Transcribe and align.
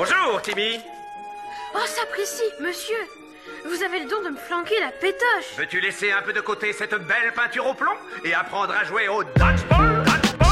Bonjour, 0.00 0.40
Timmy. 0.40 0.80
Oh, 1.74 1.78
sapristi, 1.84 2.44
monsieur 2.58 2.96
Vous 3.66 3.82
avez 3.82 4.00
le 4.00 4.08
don 4.08 4.22
de 4.24 4.30
me 4.30 4.36
flanquer 4.38 4.80
la 4.80 4.92
pétoche 4.92 5.58
Veux-tu 5.58 5.78
laisser 5.78 6.10
un 6.10 6.22
peu 6.22 6.32
de 6.32 6.40
côté 6.40 6.72
cette 6.72 6.94
belle 6.94 7.34
peinture 7.36 7.66
au 7.66 7.74
plomb 7.74 7.92
et 8.24 8.32
apprendre 8.32 8.72
à 8.72 8.82
jouer 8.84 9.08
au 9.08 9.22
dodgeball 9.22 10.02
Dodgeball? 10.02 10.48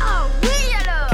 Oh 0.00 0.30
oui 0.44 0.48
alors 0.82 1.10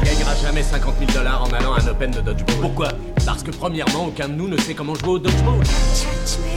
On 0.00 0.04
gagnera 0.04 0.34
jamais 0.34 0.64
50 0.64 0.98
000 0.98 1.12
dollars 1.12 1.44
en 1.44 1.52
allant 1.52 1.74
à 1.74 1.80
un 1.80 1.86
Open 1.86 2.10
de 2.10 2.20
dodgeball. 2.22 2.60
Pourquoi? 2.60 2.88
Parce 3.24 3.44
que 3.44 3.52
premièrement, 3.52 4.06
aucun 4.06 4.28
de 4.28 4.34
nous 4.34 4.48
ne 4.48 4.56
sait 4.56 4.74
comment 4.74 4.96
jouer 4.96 5.10
au 5.10 5.18
dodgeball. 5.20 5.60
Le 5.60 6.51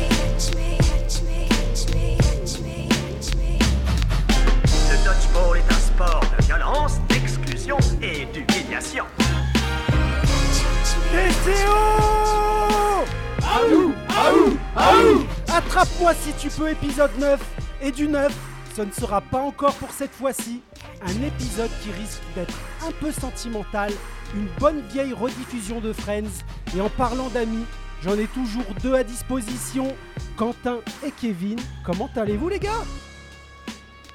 Attrape-moi 15.75 16.13
si 16.13 16.31
tu 16.39 16.47
peux, 16.47 16.69
épisode 16.69 17.11
9. 17.19 17.37
Et 17.81 17.91
du 17.91 18.07
9, 18.07 18.33
ce 18.77 18.81
ne 18.81 18.91
sera 18.91 19.19
pas 19.19 19.39
encore 19.39 19.73
pour 19.73 19.91
cette 19.91 20.13
fois-ci. 20.13 20.61
Un 21.01 21.21
épisode 21.21 21.69
qui 21.83 21.91
risque 21.91 22.21
d'être 22.33 22.53
un 22.87 22.93
peu 22.93 23.11
sentimental. 23.11 23.91
Une 24.33 24.47
bonne 24.57 24.79
vieille 24.93 25.11
rediffusion 25.11 25.81
de 25.81 25.91
Friends. 25.91 26.45
Et 26.77 26.79
en 26.79 26.87
parlant 26.87 27.27
d'amis, 27.27 27.65
j'en 28.01 28.17
ai 28.17 28.27
toujours 28.27 28.63
deux 28.83 28.93
à 28.93 29.03
disposition. 29.03 29.93
Quentin 30.37 30.77
et 31.05 31.11
Kevin. 31.11 31.59
Comment 31.83 32.09
allez-vous 32.15 32.47
les 32.47 32.59
gars? 32.59 32.85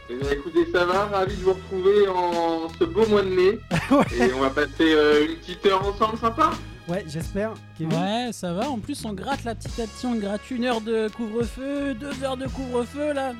Eh 0.08 0.16
bien, 0.16 0.30
écoutez, 0.30 0.66
ça 0.72 0.86
va, 0.86 1.08
ravi 1.08 1.36
de 1.36 1.42
vous 1.42 1.52
retrouver 1.52 2.08
en 2.08 2.70
ce 2.70 2.84
beau 2.84 3.06
mois 3.06 3.20
de 3.20 3.28
mai. 3.28 3.58
Ouais, 3.90 4.28
Et 4.28 4.32
on 4.32 4.40
va 4.40 4.48
passer 4.48 4.94
euh, 4.94 5.26
une 5.26 5.36
petite 5.36 5.66
heure 5.66 5.86
ensemble 5.86 6.16
sympa? 6.16 6.52
Ouais 6.90 7.04
j'espère. 7.08 7.52
Kevin 7.78 7.92
Ouais, 7.98 8.30
ça 8.32 8.52
va. 8.52 8.68
En 8.68 8.78
plus, 8.78 9.04
on 9.04 9.12
gratte 9.12 9.44
là 9.44 9.54
petit 9.54 9.80
à 9.80 9.86
petit. 9.86 10.06
On 10.06 10.14
gratte 10.16 10.50
une 10.50 10.64
heure 10.64 10.80
de 10.80 11.08
couvre-feu, 11.08 11.94
deux 11.94 12.22
heures 12.24 12.36
de 12.36 12.46
couvre-feu 12.46 13.12
là. 13.12 13.32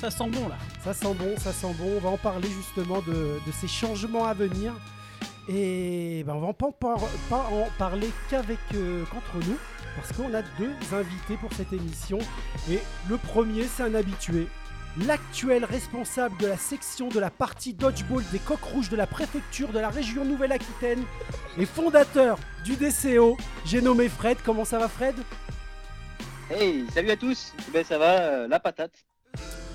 Ça 0.00 0.10
sent 0.10 0.28
bon 0.30 0.48
là. 0.48 0.56
Ça 0.84 0.94
sent 0.94 1.14
bon, 1.14 1.34
ça 1.38 1.52
sent 1.52 1.74
bon. 1.78 1.90
On 1.96 2.00
va 2.00 2.08
en 2.10 2.16
parler 2.18 2.48
justement 2.48 3.00
de, 3.02 3.12
de 3.12 3.52
ces 3.52 3.68
changements 3.68 4.24
à 4.26 4.34
venir. 4.34 4.72
Et 5.48 6.22
ben, 6.26 6.34
on 6.34 6.40
va 6.40 6.46
en 6.48 6.52
pas, 6.54 6.66
en 6.66 6.72
par- 6.72 7.00
pas 7.28 7.48
en 7.52 7.66
parler 7.78 8.10
qu'avec 8.30 8.58
euh, 8.74 9.04
qu'entre 9.10 9.44
nous, 9.48 9.56
parce 9.96 10.12
qu'on 10.12 10.32
a 10.34 10.42
deux 10.58 10.72
invités 10.96 11.36
pour 11.40 11.52
cette 11.52 11.72
émission. 11.72 12.18
Et 12.70 12.78
le 13.08 13.16
premier, 13.16 13.64
c'est 13.64 13.82
un 13.82 13.94
habitué. 13.94 14.46
L'actuel 15.06 15.64
responsable 15.64 16.36
de 16.38 16.46
la 16.46 16.58
section 16.58 17.08
de 17.08 17.18
la 17.18 17.30
partie 17.30 17.72
dodgeball 17.72 18.22
des 18.30 18.38
coqs 18.38 18.62
rouges 18.62 18.90
de 18.90 18.96
la 18.96 19.06
préfecture 19.06 19.68
de 19.72 19.78
la 19.78 19.88
région 19.88 20.22
Nouvelle-Aquitaine 20.24 21.02
et 21.56 21.64
fondateur 21.64 22.38
du 22.64 22.76
DCO, 22.76 23.38
j'ai 23.64 23.80
nommé 23.80 24.10
Fred. 24.10 24.36
Comment 24.44 24.66
ça 24.66 24.78
va 24.78 24.88
Fred? 24.88 25.14
Hey, 26.50 26.84
salut 26.92 27.10
à 27.10 27.16
tous 27.16 27.54
Ben 27.72 27.82
ça 27.84 27.96
va, 27.96 28.10
euh, 28.20 28.48
la 28.48 28.60
patate. 28.60 28.92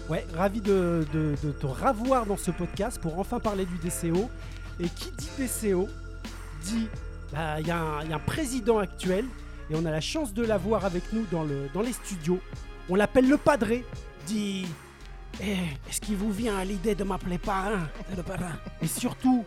Ouais, 0.07 0.23
ravi 0.35 0.61
de, 0.61 1.03
de- 1.11 1.35
de 1.43 1.51
te 1.51 1.65
ravoir 1.65 2.27
dans 2.27 2.37
ce 2.37 2.51
podcast 2.51 3.01
pour 3.01 3.17
enfin 3.17 3.39
parler 3.39 3.65
du 3.65 3.77
DCO. 3.79 4.29
Et 4.79 4.87
qui 4.87 5.09
dit 5.17 5.29
DCO 5.39 5.87
dit 6.63 6.87
bah, 7.33 7.59
il 7.59 7.65
y, 7.65 7.71
a 7.71 7.77
un- 7.79 8.03
il 8.03 8.09
y 8.11 8.13
a 8.13 8.17
un 8.17 8.19
président 8.19 8.77
actuel 8.77 9.25
et 9.71 9.75
on 9.75 9.83
a 9.85 9.91
la 9.91 9.99
chance 9.99 10.31
de 10.35 10.45
l'avoir 10.45 10.85
avec 10.85 11.11
nous 11.11 11.25
dans, 11.31 11.43
le, 11.43 11.69
dans 11.73 11.81
les 11.81 11.93
studios. 11.93 12.39
On 12.87 12.93
l'appelle 12.93 13.27
le 13.27 13.37
padré. 13.37 13.83
Dit 14.27 14.67
est-ce 15.41 16.01
qu'il 16.01 16.15
vous 16.15 16.31
vient 16.31 16.57
à 16.57 16.65
l'idée 16.65 16.95
de 16.95 17.03
m'appeler 17.03 17.37
parrain 17.37 17.87
le 18.15 18.23
parrain? 18.23 18.57
Et 18.81 18.87
surtout, 18.87 19.45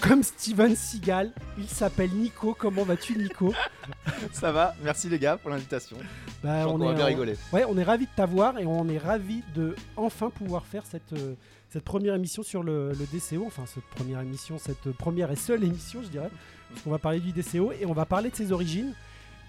comme 0.00 0.22
Steven 0.22 0.74
Seagal, 0.74 1.32
il 1.58 1.68
s'appelle 1.68 2.10
Nico. 2.10 2.56
Comment 2.58 2.82
vas-tu, 2.82 3.16
Nico? 3.16 3.54
Ça 4.32 4.50
va, 4.50 4.74
merci 4.82 5.08
les 5.08 5.18
gars 5.18 5.36
pour 5.36 5.50
l'invitation. 5.50 5.96
Bah, 6.42 6.64
qu'on 6.64 6.78
va 6.78 6.94
bien 6.94 7.04
rigoler. 7.04 7.36
Ouais, 7.52 7.64
on 7.68 7.76
est 7.78 7.84
ravi 7.84 8.06
de 8.06 8.10
t'avoir 8.16 8.58
et 8.58 8.66
on 8.66 8.88
est 8.88 8.98
ravi 8.98 9.42
de 9.54 9.76
enfin 9.96 10.30
pouvoir 10.30 10.64
faire 10.66 10.84
cette, 10.86 11.12
euh, 11.12 11.34
cette 11.68 11.84
première 11.84 12.14
émission 12.14 12.42
sur 12.42 12.62
le, 12.62 12.88
le 12.90 13.06
DCO. 13.06 13.44
Enfin, 13.46 13.64
cette 13.66 13.84
première 13.84 14.20
émission, 14.20 14.58
cette 14.58 14.90
première 14.92 15.30
et 15.30 15.36
seule 15.36 15.62
émission, 15.62 16.02
je 16.02 16.08
dirais. 16.08 16.30
Parce 16.70 16.82
qu'on 16.82 16.90
va 16.90 16.98
parler 16.98 17.20
du 17.20 17.32
DCO 17.32 17.72
et 17.72 17.86
on 17.86 17.92
va 17.92 18.06
parler 18.06 18.30
de 18.30 18.36
ses 18.36 18.50
origines. 18.50 18.94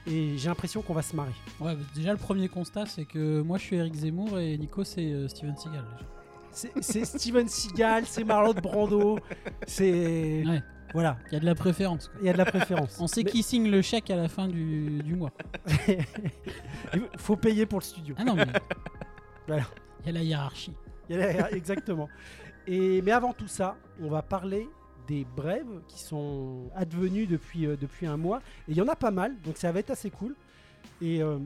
Et 0.06 0.38
j'ai 0.38 0.50
l'impression 0.50 0.81
qu'on 0.81 0.94
va 0.94 1.02
se 1.02 1.16
marrer. 1.16 1.31
Ouais, 1.59 1.75
bah, 1.75 1.81
déjà 1.96 2.12
le 2.12 2.18
premier 2.18 2.50
constat, 2.50 2.86
c'est 2.88 3.06
que 3.06 3.41
moi 3.41 3.58
je 3.58 3.64
suis 3.64 3.75
Eric 3.78 3.94
Zemmour 3.96 4.38
et 4.40 4.58
Nico 4.58 4.84
c'est 4.84 5.12
euh, 5.12 5.28
Steven 5.30 5.56
Seagal. 5.56 5.86
C'est 6.52 7.06
Steven 7.06 7.47
Seagal, 7.47 8.06
c'est 8.06 8.24
Marlon 8.24 8.53
Brando, 8.53 9.18
c'est. 9.66 10.44
Ouais. 10.46 10.62
Voilà, 10.94 11.18
Il 11.31 11.34
y 11.34 11.38
a 11.38 11.40
de 11.40 11.46
la 11.46 11.56
préférence. 11.56 12.12
il 12.22 12.28
y 12.28 12.30
a 12.30 12.34
de 12.34 12.38
la 12.38 12.46
préférence. 12.46 12.97
On 13.00 13.08
sait 13.08 13.24
Mais- 13.24 13.31
qui 13.31 13.41
signe 13.41 13.72
le 13.72 13.81
chèque 13.81 14.12
à 14.12 14.16
la 14.16 14.28
fin 14.30 14.47
du, 14.47 15.02
du 15.02 15.16
mois. 15.16 15.31
Il 16.94 17.02
faut 17.18 17.35
payer 17.35 17.66
pour 17.66 17.80
le 17.80 17.84
studio. 17.84 18.14
Ah 18.18 18.24
non, 18.24 18.35
mais. 18.35 18.46
Voilà. 19.47 19.64
Il 20.02 20.06
y 20.08 20.09
a 20.09 20.12
la 20.14 20.22
hiérarchie. 20.24 20.74
Il 21.09 21.16
y 21.18 21.20
a- 21.22 21.52
Exactement. 21.52 22.08
Et, 22.68 23.02
mais 23.02 23.12
avant 23.12 23.34
tout 23.34 23.47
ça, 23.47 23.75
on 24.02 24.08
va 24.09 24.22
parler 24.22 24.68
des 25.08 25.25
brèves 25.36 25.81
qui 25.88 26.00
sont 26.00 26.69
advenues 26.75 27.28
depuis, 27.28 27.66
euh, 27.66 27.75
depuis 27.75 28.06
un 28.06 28.18
mois. 28.18 28.41
Et 28.68 28.72
il 28.72 28.78
y 28.78 28.81
en 28.81 28.88
a 28.88 28.96
pas 28.96 29.12
mal, 29.12 29.36
donc 29.44 29.58
ça 29.58 29.72
va 29.72 29.80
être 29.80 29.91
assez 29.91 30.09
cool. 30.09 30.36
Et 31.02 31.22
euh, 31.22 31.38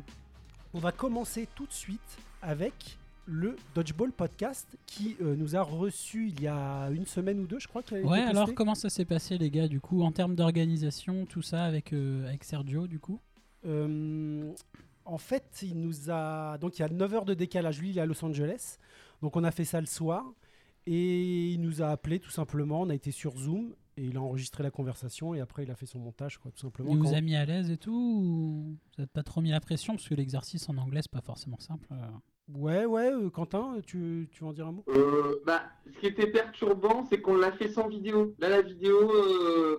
on 0.73 0.79
va 0.79 0.91
commencer 0.91 1.47
tout 1.55 1.65
de 1.65 1.73
suite 1.73 2.17
avec 2.41 2.97
le 3.27 3.57
Dodgeball 3.75 4.11
Podcast 4.11 4.77
qui 4.85 5.17
euh, 5.21 5.35
nous 5.35 5.55
a 5.55 5.61
reçu 5.61 6.29
il 6.29 6.41
y 6.41 6.47
a 6.47 6.89
une 6.89 7.05
semaine 7.05 7.39
ou 7.39 7.45
deux, 7.45 7.59
je 7.59 7.67
crois. 7.67 7.83
qu'il 7.83 7.97
Ouais, 8.05 8.21
alors 8.21 8.53
comment 8.53 8.73
ça 8.73 8.89
s'est 8.89 9.05
passé 9.05 9.37
les 9.37 9.51
gars 9.51 9.67
du 9.67 9.81
coup 9.81 10.01
en 10.01 10.11
termes 10.11 10.35
d'organisation, 10.35 11.25
tout 11.25 11.41
ça 11.41 11.65
avec, 11.65 11.93
euh, 11.93 12.27
avec 12.27 12.43
Sergio 12.45 12.87
du 12.87 12.99
coup? 12.99 13.19
Euh, 13.65 14.51
en 15.05 15.17
fait, 15.17 15.59
il 15.61 15.79
nous 15.79 16.09
a. 16.09 16.57
Donc, 16.57 16.79
il 16.79 16.81
y 16.81 16.85
a 16.85 16.89
9 16.89 17.13
heures 17.13 17.25
de 17.25 17.33
décalage. 17.33 17.79
Lui, 17.79 17.89
il 17.89 17.97
est 17.97 18.01
à 18.01 18.05
Los 18.05 18.23
Angeles. 18.23 18.77
Donc, 19.21 19.35
on 19.35 19.43
a 19.43 19.51
fait 19.51 19.65
ça 19.65 19.79
le 19.79 19.87
soir. 19.87 20.23
Et 20.87 21.49
il 21.51 21.61
nous 21.61 21.81
a 21.81 21.87
appelé 21.89 22.19
tout 22.19 22.29
simplement. 22.31 22.81
On 22.81 22.89
a 22.89 22.95
été 22.95 23.11
sur 23.11 23.37
Zoom. 23.37 23.73
Et 23.99 24.03
il 24.03 24.15
a 24.17 24.21
enregistré 24.21 24.61
la 24.63 24.69
conversation. 24.71 25.33
Et 25.33 25.39
après, 25.39 25.63
il 25.63 25.71
a 25.71 25.75
fait 25.75 25.87
son 25.87 25.97
montage, 25.99 26.37
quoi, 26.37 26.51
tout 26.51 26.59
simplement. 26.59 26.91
Il 26.91 26.97
vous 26.99 27.05
Quand- 27.05 27.13
a 27.15 27.21
mis 27.21 27.35
à 27.35 27.45
l'aise 27.45 27.71
et 27.71 27.77
tout 27.77 27.91
ou 27.91 28.77
Vous 28.95 29.01
n'êtes 29.01 29.09
pas 29.11 29.23
trop 29.23 29.41
mis 29.41 29.49
la 29.49 29.59
pression? 29.59 29.93
Parce 29.95 30.07
que 30.07 30.13
l'exercice 30.15 30.69
en 30.69 30.77
anglais 30.77 31.01
c'est 31.01 31.11
pas 31.11 31.21
forcément 31.21 31.59
simple. 31.59 31.87
euh. 31.91 31.95
Ouais, 32.53 32.85
ouais, 32.85 33.11
euh, 33.11 33.29
Quentin, 33.29 33.75
tu, 33.85 34.29
tu 34.31 34.41
veux 34.43 34.49
en 34.49 34.53
dire 34.53 34.67
un 34.67 34.71
mot? 34.71 34.85
Euh, 34.89 35.41
bah, 35.45 35.63
ce 35.93 35.99
qui 35.99 36.05
était 36.05 36.27
perturbant, 36.27 37.05
c'est 37.09 37.19
qu'on 37.19 37.35
l'a 37.35 37.51
fait 37.53 37.67
sans 37.69 37.87
vidéo. 37.89 38.35
Là, 38.39 38.47
la 38.49 38.61
vidéo, 38.61 39.11
euh, 39.11 39.77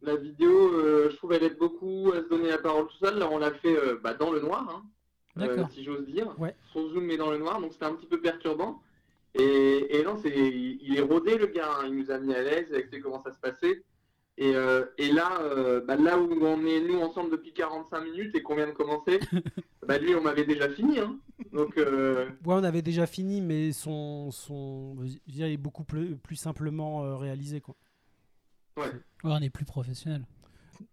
la 0.00 0.16
vidéo, 0.16 0.50
euh, 0.50 1.10
je 1.10 1.16
trouve, 1.16 1.32
elle 1.34 1.44
aide 1.44 1.58
beaucoup 1.58 2.10
à 2.12 2.22
se 2.22 2.28
donner 2.28 2.48
la 2.48 2.58
parole 2.58 2.88
tout 2.88 2.96
seul. 3.04 3.18
Là, 3.18 3.28
on 3.30 3.38
l'a 3.38 3.52
fait 3.52 3.76
euh, 3.76 4.00
bah, 4.02 4.14
dans 4.14 4.32
le 4.32 4.40
noir, 4.40 4.82
hein, 5.38 5.42
euh, 5.42 5.64
si 5.72 5.84
j'ose 5.84 6.06
dire. 6.06 6.34
Ouais. 6.40 6.56
Sur 6.72 6.88
Zoom, 6.88 7.04
mais 7.04 7.16
dans 7.18 7.30
le 7.30 7.38
noir, 7.38 7.60
donc 7.60 7.72
c'était 7.74 7.84
un 7.84 7.94
petit 7.94 8.06
peu 8.06 8.20
perturbant. 8.20 8.80
Et, 9.34 9.98
et 9.98 10.02
non, 10.04 10.18
c'est, 10.22 10.30
il 10.30 10.94
est 10.96 11.00
rodé, 11.00 11.38
le 11.38 11.46
gars. 11.46 11.68
hein. 11.80 11.84
Il 11.88 11.96
nous 11.96 12.10
a 12.10 12.18
mis 12.18 12.34
à 12.34 12.42
l'aise, 12.42 12.66
il 12.70 12.74
a 12.74 12.78
expliqué 12.78 13.02
comment 13.02 13.22
ça 13.22 13.32
se 13.32 13.38
passait. 13.40 13.82
Et, 14.38 14.54
euh, 14.56 14.86
et 14.98 15.12
là, 15.12 15.40
euh, 15.42 15.80
bah, 15.86 15.96
là 15.96 16.18
où 16.18 16.32
on 16.44 16.64
est 16.66 16.80
nous 16.80 16.98
ensemble 17.00 17.30
depuis 17.32 17.52
45 17.52 18.00
minutes 18.00 18.34
et 18.34 18.42
qu'on 18.42 18.56
vient 18.56 18.66
de 18.66 18.72
commencer, 18.72 19.20
bah, 19.86 19.98
lui, 19.98 20.14
on 20.14 20.22
m'avait 20.22 20.44
déjà 20.46 20.68
fini. 20.70 20.98
Hein. 20.98 21.18
Donc, 21.52 21.76
euh, 21.76 22.26
Ouais, 22.44 22.54
on 22.54 22.64
avait 22.64 22.82
déjà 22.82 23.06
fini, 23.06 23.40
mais 23.42 23.72
son, 23.72 24.30
son, 24.30 24.96
je 24.96 25.02
veux 25.02 25.18
dire, 25.28 25.46
il 25.48 25.52
est 25.52 25.56
beaucoup 25.58 25.84
plus, 25.84 26.16
plus 26.16 26.36
simplement 26.36 27.04
euh, 27.04 27.16
réalisé, 27.16 27.60
quoi. 27.60 27.74
Ouais, 28.78 28.90
on 29.24 29.40
est 29.42 29.50
plus 29.50 29.66
professionnel. 29.66 30.24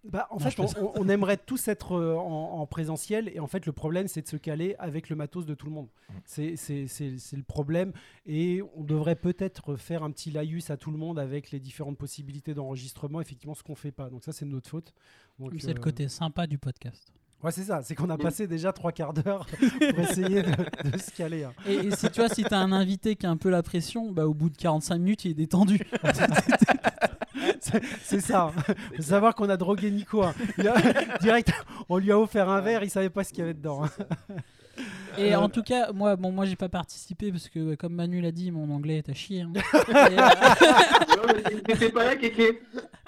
Bah, 0.03 0.27
en 0.31 0.35
Non, 0.35 0.39
fait, 0.39 0.51
je 0.51 0.61
on, 0.95 1.07
aimerait 1.09 1.37
tous 1.37 1.67
être 1.67 1.93
euh, 1.93 2.15
en, 2.15 2.59
en 2.61 2.65
présentiel 2.67 3.29
et 3.33 3.39
en 3.39 3.47
fait, 3.47 3.65
le 3.65 3.71
problème, 3.71 4.07
c'est 4.07 4.21
de 4.21 4.27
se 4.27 4.37
caler 4.37 4.75
avec 4.79 5.09
le 5.09 5.15
matos 5.15 5.45
de 5.45 5.53
tout 5.55 5.65
le 5.67 5.71
monde. 5.71 5.87
C'est 6.25 6.55
c'est- 6.55 6.85
le 7.35 7.43
problème 7.43 7.91
et 8.25 8.61
on 8.75 8.83
devrait 8.83 9.15
peut-être 9.15 9.75
faire 9.75 10.03
un 10.03 10.11
petit 10.11 10.31
laïus 10.31 10.69
à 10.69 10.77
tout 10.77 10.91
le 10.91 10.97
monde 10.97 11.19
avec 11.19 11.51
les 11.51 11.59
différentes 11.59 11.97
possibilités 11.97 12.53
d'enregistrement, 12.53 13.21
effectivement, 13.21 13.55
ce 13.55 13.63
qu'on 13.63 13.75
fait 13.75 13.91
pas. 13.91 14.09
Donc 14.09 14.23
ça, 14.23 14.31
c'est 14.31 14.45
de 14.45 14.51
notre 14.51 14.69
faute. 14.69 14.93
C'est 15.59 15.73
le 15.73 15.79
euh, 15.79 15.81
côté 15.81 16.07
sympa 16.09 16.47
du 16.47 16.57
podcast. 16.57 17.13
Ouais, 17.41 17.53
c'est 17.53 17.63
ça. 17.63 17.81
C'est 17.81 17.95
qu'on 17.95 18.09
a 18.09 18.17
Mm. 18.17 18.21
passé 18.21 18.47
déjà 18.47 18.73
trois 18.73 18.91
quarts 18.91 19.13
d'heure 19.13 19.45
pour 19.95 19.99
essayer 19.99 20.41
de, 20.43 20.89
de 20.91 20.97
se 20.97 21.09
caler. 21.15 21.45
hein. 21.45 21.53
Et, 21.65 21.75
et 21.75 21.91
si 21.95 22.09
tu 22.09 22.19
vois, 22.19 22.27
si 22.27 22.43
t'as 22.43 22.57
un 22.59 22.73
invité 22.73 23.15
qui 23.15 23.25
a 23.25 23.29
un 23.29 23.37
peu 23.37 23.49
la 23.49 23.63
pression, 23.63 24.11
bah 24.11 24.27
au 24.27 24.33
bout 24.33 24.49
de 24.49 24.57
45 24.57 24.97
minutes, 24.97 25.23
il 25.23 25.31
est 25.31 25.35
détendu. 25.35 25.79
C'est- 27.59 28.19
ça. 28.21 28.51
Faut 28.95 29.01
savoir 29.01 29.35
qu'on 29.35 29.49
a 29.49 29.57
drogué 29.57 29.91
Nico. 29.91 30.23
hein. 30.23 30.33
Il 30.57 30.67
a- 30.67 30.75
direct, 31.21 31.51
on 31.89 31.97
lui 31.97 32.11
a 32.11 32.19
offert 32.19 32.49
un 32.49 32.61
verre, 32.61 32.83
il 32.83 32.89
savait 32.89 33.09
pas 33.09 33.23
ce 33.23 33.29
qu'il 33.29 33.39
y 33.39 33.41
avait 33.43 33.53
dedans. 33.53 33.83
hein. 33.85 33.89
Et 35.17 35.33
Euh, 35.35 35.39
en 35.39 35.49
tout 35.49 35.63
cas, 35.63 35.91
moi, 35.91 36.15
bon, 36.15 36.31
moi, 36.31 36.45
j'ai 36.45 36.55
pas 36.55 36.69
participé 36.69 37.31
parce 37.31 37.49
que, 37.49 37.75
comme 37.75 37.93
Manu 37.95 38.21
l'a 38.21 38.31
dit, 38.31 38.49
mon 38.51 38.73
anglais 38.73 38.97
est 38.99 39.09
à 39.09 39.13
chier. 39.13 39.41
hein. 39.41 39.51
Euh, 39.89 40.09
non, 41.17 41.33
mais 41.35 41.61
t'étais 41.61 41.89
pas 41.89 42.05
là, 42.05 42.15
Kéké 42.15 42.61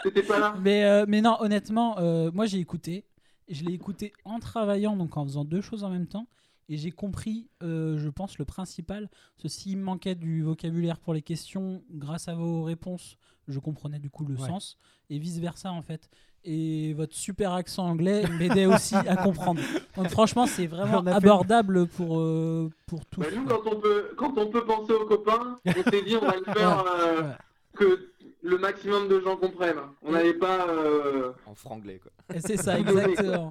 T'étais 0.03 0.23
pas 0.23 0.39
là 0.39 0.55
mais, 0.59 0.83
euh, 0.83 1.05
mais 1.07 1.21
non, 1.21 1.37
honnêtement, 1.39 1.97
euh, 1.99 2.29
moi, 2.33 2.45
j'ai 2.45 2.57
écouté. 2.59 3.05
Je 3.49 3.63
l'ai 3.63 3.73
écouté 3.73 4.11
en 4.25 4.39
travaillant, 4.39 4.95
donc 4.95 5.15
en 5.17 5.23
faisant 5.25 5.45
deux 5.45 5.61
choses 5.61 5.83
en 5.83 5.89
même 5.89 6.07
temps. 6.07 6.25
Et 6.71 6.77
j'ai 6.77 6.91
compris, 6.91 7.49
euh, 7.63 7.97
je 7.97 8.09
pense, 8.09 8.37
le 8.37 8.45
principal. 8.45 9.09
S'il 9.45 9.77
me 9.77 9.83
manquait 9.83 10.15
du 10.15 10.41
vocabulaire 10.41 10.97
pour 10.99 11.13
les 11.13 11.21
questions, 11.21 11.83
grâce 11.91 12.27
à 12.27 12.33
vos 12.33 12.63
réponses, 12.63 13.17
je 13.47 13.59
comprenais 13.59 13.99
du 13.99 14.09
coup 14.09 14.25
le 14.25 14.35
Ouais. 14.35 14.47
sens, 14.47 14.77
et 15.09 15.19
vice-versa 15.19 15.71
en 15.71 15.81
fait. 15.81 16.09
Et 16.43 16.93
votre 16.93 17.15
super 17.15 17.51
accent 17.53 17.85
anglais 17.85 18.23
m'aidait 18.39 18.65
aussi 18.65 18.95
à 18.95 19.15
comprendre. 19.17 19.61
Donc 19.95 20.07
franchement, 20.09 20.47
c'est 20.47 20.65
vraiment 20.65 21.03
fait- 21.03 21.11
abordable 21.11 21.87
pour, 21.87 22.19
euh, 22.19 22.69
pour 22.87 23.05
tous. 23.05 23.21
Bah, 23.21 23.27
nous, 23.35 23.45
quand 23.45 23.61
on, 23.67 23.79
peut, 23.79 24.05
quand 24.17 24.35
on 24.37 24.47
peut 24.49 24.65
penser 24.65 24.93
aux 24.93 25.05
copains, 25.05 25.57
on 25.65 25.71
s'est 25.91 26.01
dit 26.03 26.15
on 26.15 26.25
va 26.25 26.35
le 26.37 26.53
faire 26.53 26.83
euh, 26.87 27.21
Ouais. 27.23 27.35
que 27.75 28.09
le 28.43 28.57
maximum 28.57 29.07
de 29.07 29.19
gens 29.19 29.37
comprennent. 29.37 29.75
On 30.01 30.13
n'allait 30.13 30.33
pas. 30.33 30.67
euh, 30.67 31.31
En 31.45 31.53
franglais, 31.53 31.99
quoi. 31.99 32.11
Et 32.35 32.39
C'est 32.41 32.57
ça, 32.57 32.79
exactement. 32.79 33.49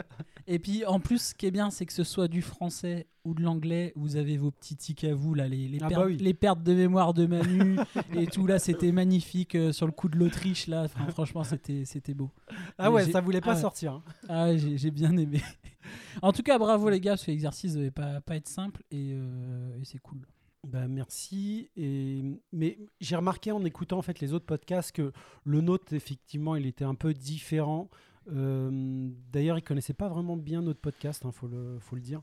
Et 0.52 0.58
puis 0.58 0.85
en 0.85 0.99
plus, 0.99 1.29
ce 1.29 1.35
qui 1.35 1.47
est 1.47 1.52
bien, 1.52 1.70
c'est 1.70 1.87
que 1.87 1.93
ce 1.93 2.02
soit 2.02 2.26
du 2.26 2.43
français 2.43 3.06
ou 3.25 3.35
de 3.35 3.41
l'anglais, 3.43 3.93
vous 3.94 4.17
avez 4.17 4.37
vos 4.37 4.50
petits 4.50 4.75
tics 4.75 5.05
à 5.05 5.14
vous, 5.14 5.32
là, 5.32 5.47
les, 5.47 5.69
les, 5.69 5.79
Ah 5.81 5.87
pertes, 5.87 6.00
bah 6.00 6.06
oui. 6.08 6.17
les 6.17 6.35
pertes 6.35 6.62
de 6.64 6.75
mémoire 6.75 7.14
de 7.14 7.26
Manu 7.26 7.79
et 8.19 8.26
tout, 8.26 8.49
là, 8.49 8.58
c'était 8.58 8.91
magnifique 8.91 9.55
euh, 9.55 9.70
sur 9.70 9.87
le 9.87 9.93
coup 9.93 10.08
de 10.08 10.17
l'Autriche, 10.19 10.67
là. 10.67 10.82
Enfin, 10.87 11.06
franchement, 11.12 11.44
c'était 11.44 12.14
beau. 12.14 12.32
Ah 12.79 12.88
Mais 12.88 12.97
ouais, 12.97 13.11
ça 13.12 13.20
voulait 13.20 13.41
pas 13.41 13.52
ah 13.52 13.61
sortir. 13.61 13.93
hein. 13.93 14.02
Ah, 14.29 14.56
j'ai 14.56 14.76
j'ai 14.76 14.91
bien 14.91 15.17
aimé. 15.17 15.41
en 16.23 16.32
tout 16.32 16.43
cas, 16.43 16.58
bravo 16.58 16.91
les 16.91 16.99
gars, 17.00 17.12
parce 17.12 17.26
que 17.26 17.31
l'exercice 17.31 17.75
devait 17.75 17.93
pas, 17.93 18.20
pas 18.20 18.35
être 18.35 18.49
simple 18.49 18.82
et, 18.91 19.12
euh, 19.14 19.81
et 19.81 19.85
c'est 19.85 20.00
cool. 20.00 20.26
Bah, 20.67 20.88
merci. 20.88 21.70
Et... 21.76 22.23
Mais 22.52 22.76
j'ai 23.00 23.14
remarqué 23.14 23.52
en 23.52 23.64
écoutant 23.64 23.99
en 23.99 24.02
fait 24.02 24.19
les 24.19 24.32
autres 24.32 24.47
podcasts 24.47 24.91
que 24.93 25.12
le 25.44 25.61
nôtre, 25.61 25.93
effectivement, 25.93 26.56
il 26.56 26.67
était 26.67 26.85
un 26.85 26.97
peu 26.97 27.14
différent. 27.14 27.88
Euh, 28.29 29.11
D'ailleurs, 29.33 29.59
il 29.59 29.63
connaissait 29.63 29.95
pas 29.95 30.09
vraiment 30.09 30.37
bien 30.37 30.63
notre 30.63 30.81
podcast, 30.81 31.23
il 31.25 31.33
faut, 31.33 31.49
le, 31.49 31.79
faut 31.81 31.97
le 31.97 32.03
dire. 32.03 32.23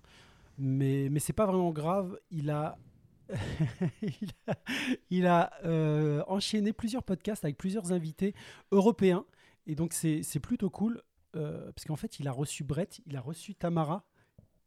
Mais, 0.57 1.09
mais 1.11 1.19
c'est 1.19 1.33
pas 1.33 1.45
vraiment 1.45 1.71
grave. 1.71 2.19
Il 2.31 2.49
a, 2.51 2.77
il 5.09 5.27
a, 5.27 5.51
euh, 5.65 6.23
enchaîné 6.27 6.71
plusieurs 6.73 7.03
podcasts 7.03 7.43
avec 7.43 7.57
plusieurs 7.57 7.91
invités 7.91 8.33
européens. 8.71 9.25
Et 9.65 9.75
donc, 9.75 9.93
c'est 9.93 10.39
plutôt 10.39 10.69
cool. 10.69 11.01
euh, 11.35 11.71
parce 11.73 11.85
qu'en 11.85 11.97
fait, 11.97 12.19
il 12.19 12.27
a 12.27 12.31
reçu 12.31 12.63
Brett, 12.63 13.01
il 13.05 13.17
a 13.17 13.21
reçu 13.21 13.53
Tamara. 13.55 14.05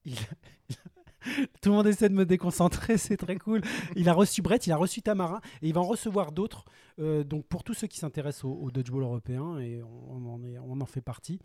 Tout 1.61 1.69
le 1.69 1.73
monde 1.73 1.87
essaie 1.87 2.09
de 2.09 2.15
me 2.15 2.25
déconcentrer, 2.25 2.97
c'est 2.99 3.17
très 3.17 3.37
cool. 3.37 3.61
Il 3.97 4.09
a 4.09 4.13
reçu 4.13 4.43
Brett, 4.43 4.67
il 4.67 4.73
a 4.73 4.77
reçu 4.77 5.03
Tamara, 5.03 5.41
et 5.63 5.69
il 5.69 5.75
va 5.75 5.81
en 5.81 5.85
recevoir 5.87 6.33
d'autres. 6.33 6.65
Euh, 6.99 7.25
donc 7.25 7.47
pour 7.47 7.63
tous 7.65 7.75
ceux 7.75 7.87
qui 7.87 7.99
s'intéressent 7.99 8.45
au, 8.45 8.53
au 8.53 8.71
dodgeball 8.71 9.03
européen, 9.03 9.59
et 9.59 9.83
on, 9.83 10.27
en, 10.27 10.43
est, 10.45 10.59
on 10.59 10.81
en 10.81 10.87
fait 10.87 11.01
partie, 11.01 11.39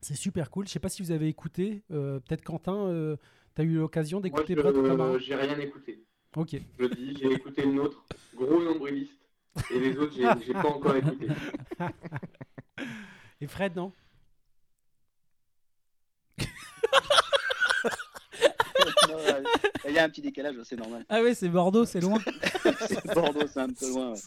c'est 0.00 0.14
super 0.14 0.50
cool. 0.50 0.66
Je 0.66 0.72
sais 0.72 0.78
pas 0.78 0.88
si 0.88 1.02
vous 1.02 1.10
avez 1.10 1.28
écouté, 1.28 1.82
euh, 1.90 2.20
peut-être 2.20 2.42
Quentin, 2.42 3.16
tu 3.54 3.62
as 3.62 3.64
eu 3.64 3.74
l'occasion 3.74 4.20
d'écouter 4.20 4.54
Brett 4.54 4.76
ou 4.76 4.86
Tamara 4.86 5.18
j'ai 5.18 5.34
rien 5.34 5.58
écouté. 5.58 6.04
Ok. 6.36 6.56
Je 6.78 6.86
dis, 6.86 7.16
j'ai 7.20 7.32
écouté 7.32 7.62
le 7.62 7.72
nôtre, 7.72 8.04
gros 8.34 8.62
nombriliste. 8.62 9.18
Et 9.72 9.80
les 9.80 9.96
autres, 9.96 10.14
j'ai 10.14 10.52
pas 10.52 10.68
encore 10.68 10.94
écouté. 10.94 11.26
Et 13.40 13.46
Fred, 13.46 13.74
non? 13.74 13.92
Il 19.88 19.94
y 19.94 19.98
a 19.98 20.04
un 20.04 20.08
petit 20.08 20.22
décalage, 20.22 20.54
c'est 20.64 20.76
normal. 20.76 21.04
Ah 21.08 21.22
ouais, 21.22 21.34
c'est 21.34 21.48
Bordeaux, 21.48 21.84
c'est 21.84 22.00
loin. 22.00 22.18
C'est 22.88 23.14
Bordeaux, 23.14 23.46
c'est 23.46 23.60
un 23.60 23.68
peu 23.68 23.88
loin. 23.90 24.12
ouais. 24.12 24.18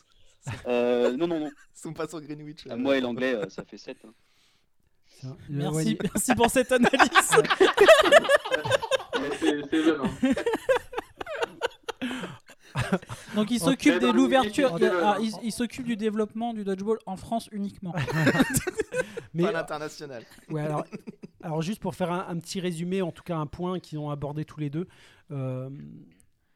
Euh, 0.67 1.15
non, 1.15 1.27
non, 1.27 1.39
non. 1.39 1.47
Ils 1.75 1.79
sont 1.79 1.93
pas 1.93 2.07
sur 2.07 2.19
Greenwich. 2.21 2.65
Ah, 2.69 2.73
euh, 2.73 2.77
Moi 2.77 2.97
et 2.97 3.01
l'anglais, 3.01 3.35
euh, 3.35 3.49
ça 3.49 3.63
fait 3.63 3.77
7. 3.77 3.97
Ça, 5.21 5.27
euh, 5.27 5.31
Merci, 5.49 5.75
ouais, 5.75 5.97
merci 6.13 6.35
pour 6.35 6.49
cette 6.49 6.71
analyse. 6.71 7.09
C'est 7.21 7.61
hein. 9.91 10.09
Donc 13.35 13.51
il 13.51 13.59
s'occupe 13.59 13.99
de 13.99 14.11
l'ouverture, 14.11 14.77
ah, 15.03 15.17
il, 15.21 15.31
il 15.43 15.51
s'occupe 15.51 15.85
du 15.85 15.95
développement 15.95 16.53
du 16.53 16.63
dodgeball 16.63 16.97
en 17.05 17.15
France 17.15 17.47
uniquement. 17.51 17.93
Mais 19.33 19.43
Pas 19.43 19.51
l'international. 19.51 20.23
Ouais, 20.49 20.61
alors, 20.61 20.85
alors 21.41 21.61
juste 21.61 21.81
pour 21.81 21.95
faire 21.95 22.11
un, 22.11 22.25
un 22.27 22.37
petit 22.39 22.59
résumé, 22.59 23.01
en 23.01 23.11
tout 23.11 23.23
cas 23.23 23.35
un 23.37 23.47
point 23.47 23.79
qu'ils 23.79 23.99
ont 23.99 24.09
abordé 24.09 24.45
tous 24.45 24.59
les 24.59 24.69
deux, 24.69 24.87
euh, 25.33 25.69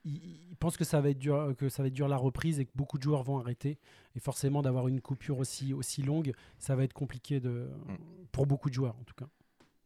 ils, 0.05 0.21
ils 0.49 0.55
pensent 0.55 0.77
que 0.77 0.85
ça 0.85 1.01
va 1.01 1.09
être 1.09 1.19
dur, 1.19 1.53
que 1.57 1.69
ça 1.69 1.83
va 1.83 1.87
être 1.87 1.93
dur 1.93 2.07
la 2.07 2.17
reprise 2.17 2.59
et 2.59 2.65
que 2.65 2.71
beaucoup 2.75 2.97
de 2.97 3.03
joueurs 3.03 3.23
vont 3.23 3.39
arrêter. 3.39 3.77
Et 4.15 4.19
forcément, 4.19 4.61
d'avoir 4.61 4.87
une 4.87 5.01
coupure 5.01 5.39
aussi 5.39 5.73
aussi 5.73 6.01
longue, 6.01 6.33
ça 6.59 6.75
va 6.75 6.83
être 6.83 6.93
compliqué 6.93 7.39
de, 7.39 7.67
pour 8.31 8.45
beaucoup 8.47 8.69
de 8.69 8.73
joueurs 8.73 8.95
en 8.99 9.03
tout 9.03 9.15
cas. 9.15 9.27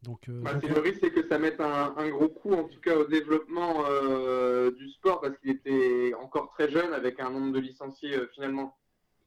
Donc, 0.02 0.28
euh, 0.28 0.40
Bah, 0.42 0.54
donc, 0.54 0.68
le 0.68 0.80
risque, 0.80 0.98
c'est 1.00 1.12
que 1.12 1.26
ça 1.28 1.38
mette 1.38 1.60
un, 1.60 1.94
un 1.96 2.08
gros 2.10 2.28
coup, 2.28 2.52
en 2.54 2.64
tout 2.64 2.80
cas, 2.80 2.96
au 2.96 3.04
développement 3.04 3.84
euh, 3.88 4.72
du 4.72 4.88
sport, 4.88 5.20
parce 5.20 5.38
qu'il 5.38 5.50
était 5.50 6.12
encore 6.20 6.50
très 6.50 6.68
jeune, 6.68 6.92
avec 6.92 7.20
un 7.20 7.30
nombre 7.30 7.52
de 7.52 7.60
licenciés 7.60 8.16
euh, 8.16 8.28
finalement 8.34 8.76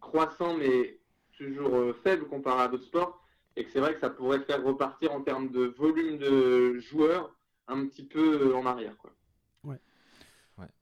croissant, 0.01 0.57
mais 0.57 0.99
toujours 1.37 1.75
euh, 1.75 1.95
faible 2.03 2.27
comparé 2.27 2.63
à 2.63 2.67
d'autres 2.67 2.83
sports, 2.83 3.25
et 3.55 3.63
que 3.63 3.71
c'est 3.71 3.79
vrai 3.79 3.93
que 3.93 4.01
ça 4.01 4.09
pourrait 4.09 4.41
faire 4.41 4.61
repartir 4.65 5.13
en 5.13 5.21
termes 5.21 5.49
de 5.49 5.63
volume 5.77 6.17
de 6.17 6.77
joueurs 6.79 7.33
un 7.69 7.85
petit 7.87 8.03
peu 8.03 8.53
en 8.53 8.65
arrière. 8.65 8.97
Quoi. 8.97 9.11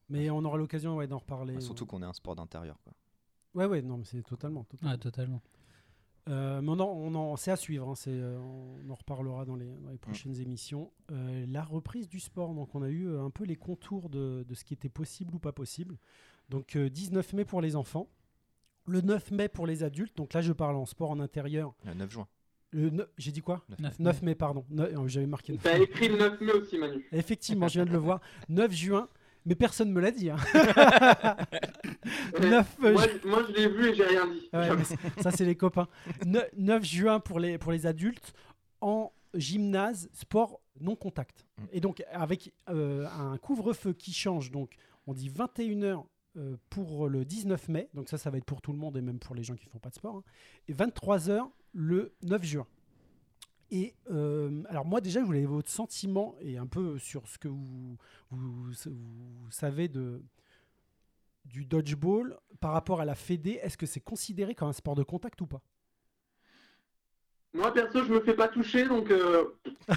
Mais 0.09 0.29
on 0.29 0.43
aura 0.45 0.57
l'occasion 0.57 0.95
ouais, 0.97 1.07
d'en 1.07 1.17
reparler. 1.19 1.55
Bah, 1.55 1.61
Surtout 1.61 1.85
qu'on 1.85 2.01
est 2.01 2.05
un 2.05 2.13
sport 2.13 2.35
d'intérieur. 2.35 2.77
quoi. 2.83 2.93
Ouais, 3.55 3.65
ouais, 3.65 3.81
non, 3.81 3.97
mais 3.97 4.05
c'est 4.05 4.23
totalement. 4.23 4.63
totalement. 4.63 4.91
Ouais, 4.93 4.97
totalement. 4.97 5.41
Euh, 6.29 6.61
mais 6.61 6.69
on 6.69 6.79
en, 6.79 6.85
on 6.87 7.15
en- 7.15 7.35
c'est 7.35 7.51
à 7.51 7.57
suivre, 7.57 7.89
hein, 7.89 7.95
c'est, 7.95 8.09
euh, 8.13 8.39
on 8.39 8.89
en 8.89 8.95
reparlera 8.95 9.43
dans 9.43 9.55
les, 9.57 9.75
dans 9.79 9.89
les 9.89 9.97
prochaines 9.97 10.39
émissions. 10.39 10.89
Euh, 11.11 11.45
la 11.49 11.63
reprise 11.63 12.07
du 12.07 12.21
sport, 12.21 12.53
donc 12.53 12.73
on 12.75 12.81
a 12.81 12.87
eu 12.89 13.07
euh, 13.09 13.23
un 13.23 13.29
peu 13.29 13.43
les 13.43 13.57
contours 13.57 14.09
de, 14.09 14.45
de 14.47 14.53
ce 14.55 14.63
qui 14.63 14.73
était 14.73 14.87
possible 14.89 15.35
ou 15.35 15.39
pas 15.39 15.51
possible. 15.51 15.97
Donc 16.49 16.77
euh, 16.77 16.89
19 16.89 17.33
mai 17.33 17.43
pour 17.43 17.59
les 17.59 17.75
enfants, 17.75 18.07
le 18.87 19.01
9 19.01 19.31
mai 19.31 19.49
pour 19.49 19.67
les 19.67 19.83
adultes, 19.83 20.15
donc 20.15 20.33
là 20.33 20.41
je 20.41 20.53
parle 20.53 20.77
en 20.77 20.85
sport 20.85 21.11
en 21.11 21.19
intérieur. 21.19 21.73
Le 21.85 21.93
9 21.93 22.09
juin. 22.09 22.27
Le 22.71 23.09
J'ai 23.17 23.31
dit 23.33 23.41
quoi? 23.41 23.61
9 23.79 23.99
9 23.99 24.21
mai, 24.23 24.33
pardon. 24.35 24.65
Euh, 24.79 25.07
J'avais 25.07 25.27
marqué. 25.27 25.57
Tu 25.57 25.67
as 25.67 25.77
écrit 25.77 26.07
le 26.07 26.17
9 26.17 26.39
mai 26.41 26.53
aussi, 26.53 26.77
Manu. 26.77 27.05
Effectivement, 27.11 27.67
je 27.67 27.73
viens 27.73 27.85
de 27.85 27.91
le 27.91 27.97
voir. 27.97 28.21
9 28.49 28.71
juin, 28.71 29.09
mais 29.45 29.55
personne 29.55 29.89
ne 29.89 29.93
me 29.93 30.01
l'a 30.01 30.11
dit. 30.11 30.29
hein. 30.29 30.37
Ouais. 32.39 32.49
9 32.49 32.77
euh, 32.83 32.93
moi, 32.93 33.03
ju- 33.07 33.19
je- 33.23 33.27
moi, 33.27 33.43
je 33.47 33.53
l'ai 33.53 33.67
vu 33.69 33.89
et 33.89 33.93
j'ai 33.95 34.03
rien 34.05 34.25
dit. 34.27 34.49
Ouais, 34.51 34.75
mais 34.75 34.83
c'est- 34.83 34.97
ça, 35.21 35.31
c'est 35.31 35.45
les 35.45 35.55
copains. 35.55 35.87
Ne- 36.25 36.41
9 36.57 36.83
juin 36.83 37.19
pour 37.19 37.39
les, 37.39 37.57
pour 37.57 37.71
les 37.71 37.85
adultes 37.85 38.33
en 38.81 39.11
gymnase, 39.33 40.09
sport 40.13 40.59
non 40.79 40.95
contact. 40.95 41.45
Mm. 41.57 41.63
Et 41.73 41.79
donc, 41.79 42.03
avec 42.11 42.53
euh, 42.69 43.07
un 43.07 43.37
couvre-feu 43.37 43.93
qui 43.93 44.11
change, 44.13 44.51
donc 44.51 44.75
on 45.07 45.13
dit 45.13 45.29
21h 45.29 46.03
pour 46.69 47.07
le 47.07 47.23
19 47.25 47.69
mai, 47.69 47.89
donc 47.93 48.09
ça, 48.09 48.17
ça 48.17 48.29
va 48.31 48.37
être 48.39 48.45
pour 48.45 48.61
tout 48.61 48.71
le 48.73 48.79
monde 48.79 48.97
et 48.97 49.01
même 49.01 49.19
pour 49.19 49.35
les 49.35 49.43
gens 49.43 49.55
qui 49.55 49.65
ne 49.67 49.71
font 49.71 49.79
pas 49.79 49.89
de 49.89 49.95
sport, 49.95 50.15
hein, 50.17 50.23
et 50.67 50.73
23h 50.73 51.47
le 51.73 52.13
9 52.23 52.43
juin. 52.43 52.65
Et 53.73 53.95
euh, 54.11 54.61
alors 54.69 54.85
moi 54.85 55.01
déjà, 55.01 55.19
je 55.19 55.25
voulais 55.25 55.45
votre 55.47 55.71
sentiment 55.71 56.35
et 56.39 56.59
un 56.59 56.67
peu 56.67 56.99
sur 56.99 57.27
ce 57.27 57.39
que 57.39 57.47
vous, 57.47 57.97
vous, 58.29 58.71
vous 58.71 59.49
savez 59.49 59.87
de, 59.87 60.21
du 61.45 61.65
dodgeball 61.65 62.37
par 62.59 62.71
rapport 62.71 63.01
à 63.01 63.05
la 63.05 63.15
Fédé. 63.15 63.59
Est-ce 63.63 63.75
que 63.75 63.87
c'est 63.87 63.99
considéré 63.99 64.53
comme 64.53 64.67
un 64.67 64.73
sport 64.73 64.93
de 64.93 65.01
contact 65.01 65.41
ou 65.41 65.47
pas? 65.47 65.63
Moi, 67.51 67.73
perso, 67.73 68.03
je 68.03 68.13
me 68.13 68.19
fais 68.21 68.35
pas 68.35 68.47
toucher, 68.47 68.87
donc 68.87 69.09
euh, 69.09 69.55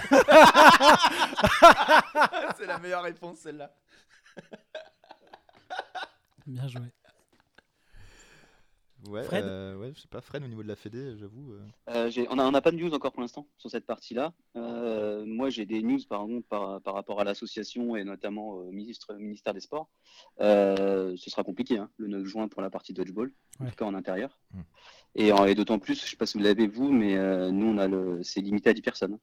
c'est 2.56 2.66
la 2.66 2.78
meilleure 2.78 3.02
réponse, 3.02 3.40
celle-là. 3.40 3.74
Bien 6.46 6.66
joué. 6.66 6.94
Ouais, 9.08 9.22
Fred? 9.22 9.44
euh, 9.44 9.76
ouais, 9.76 9.92
je 9.94 10.00
sais 10.00 10.08
pas, 10.08 10.20
Fred, 10.20 10.42
au 10.42 10.48
niveau 10.48 10.62
de 10.62 10.68
la 10.68 10.76
Fédé, 10.76 11.16
j'avoue. 11.18 11.52
euh, 11.52 11.60
Euh, 11.90 12.26
on 12.30 12.36
n'a 12.36 12.46
on 12.46 12.54
a 12.54 12.60
pas 12.60 12.70
de 12.70 12.76
news 12.76 12.92
encore 12.92 13.12
pour 13.12 13.20
l'instant 13.20 13.46
sur 13.58 13.70
cette 13.70 13.86
partie-là. 13.86 14.32
Euh, 14.56 15.24
moi, 15.26 15.50
j'ai 15.50 15.66
des 15.66 15.82
news 15.82 16.00
par, 16.08 16.20
contre, 16.20 16.46
par, 16.48 16.80
par 16.82 16.94
rapport 16.94 17.20
à 17.20 17.24
l'association 17.24 17.96
et 17.96 18.04
notamment 18.04 18.50
au 18.50 18.72
ministre, 18.72 19.14
ministère 19.14 19.54
des 19.54 19.60
Sports. 19.60 19.88
Euh, 20.40 21.14
ce 21.16 21.30
sera 21.30 21.44
compliqué 21.44 21.78
hein, 21.78 21.90
le 21.96 22.08
9 22.08 22.24
juin 22.24 22.48
pour 22.48 22.62
la 22.62 22.70
partie 22.70 22.92
dodgeball, 22.92 23.32
en 23.60 23.66
tout 23.66 23.74
cas 23.76 23.84
en 23.84 23.94
intérieur. 23.94 24.38
Hmm. 24.52 24.62
Et, 25.14 25.54
d'autant 25.54 25.78
plus, 25.78 26.00
je 26.02 26.10
sais 26.10 26.16
pas 26.16 26.26
si 26.26 26.36
vous 26.36 26.44
l'avez 26.44 26.66
vous, 26.66 26.90
mais 26.90 27.16
euh, 27.16 27.50
nous, 27.50 27.66
on 27.66 27.78
a 27.78 27.88
le, 27.88 28.22
c'est 28.22 28.40
limité 28.40 28.70
à 28.70 28.74
10 28.74 28.82
personnes. 28.82 29.18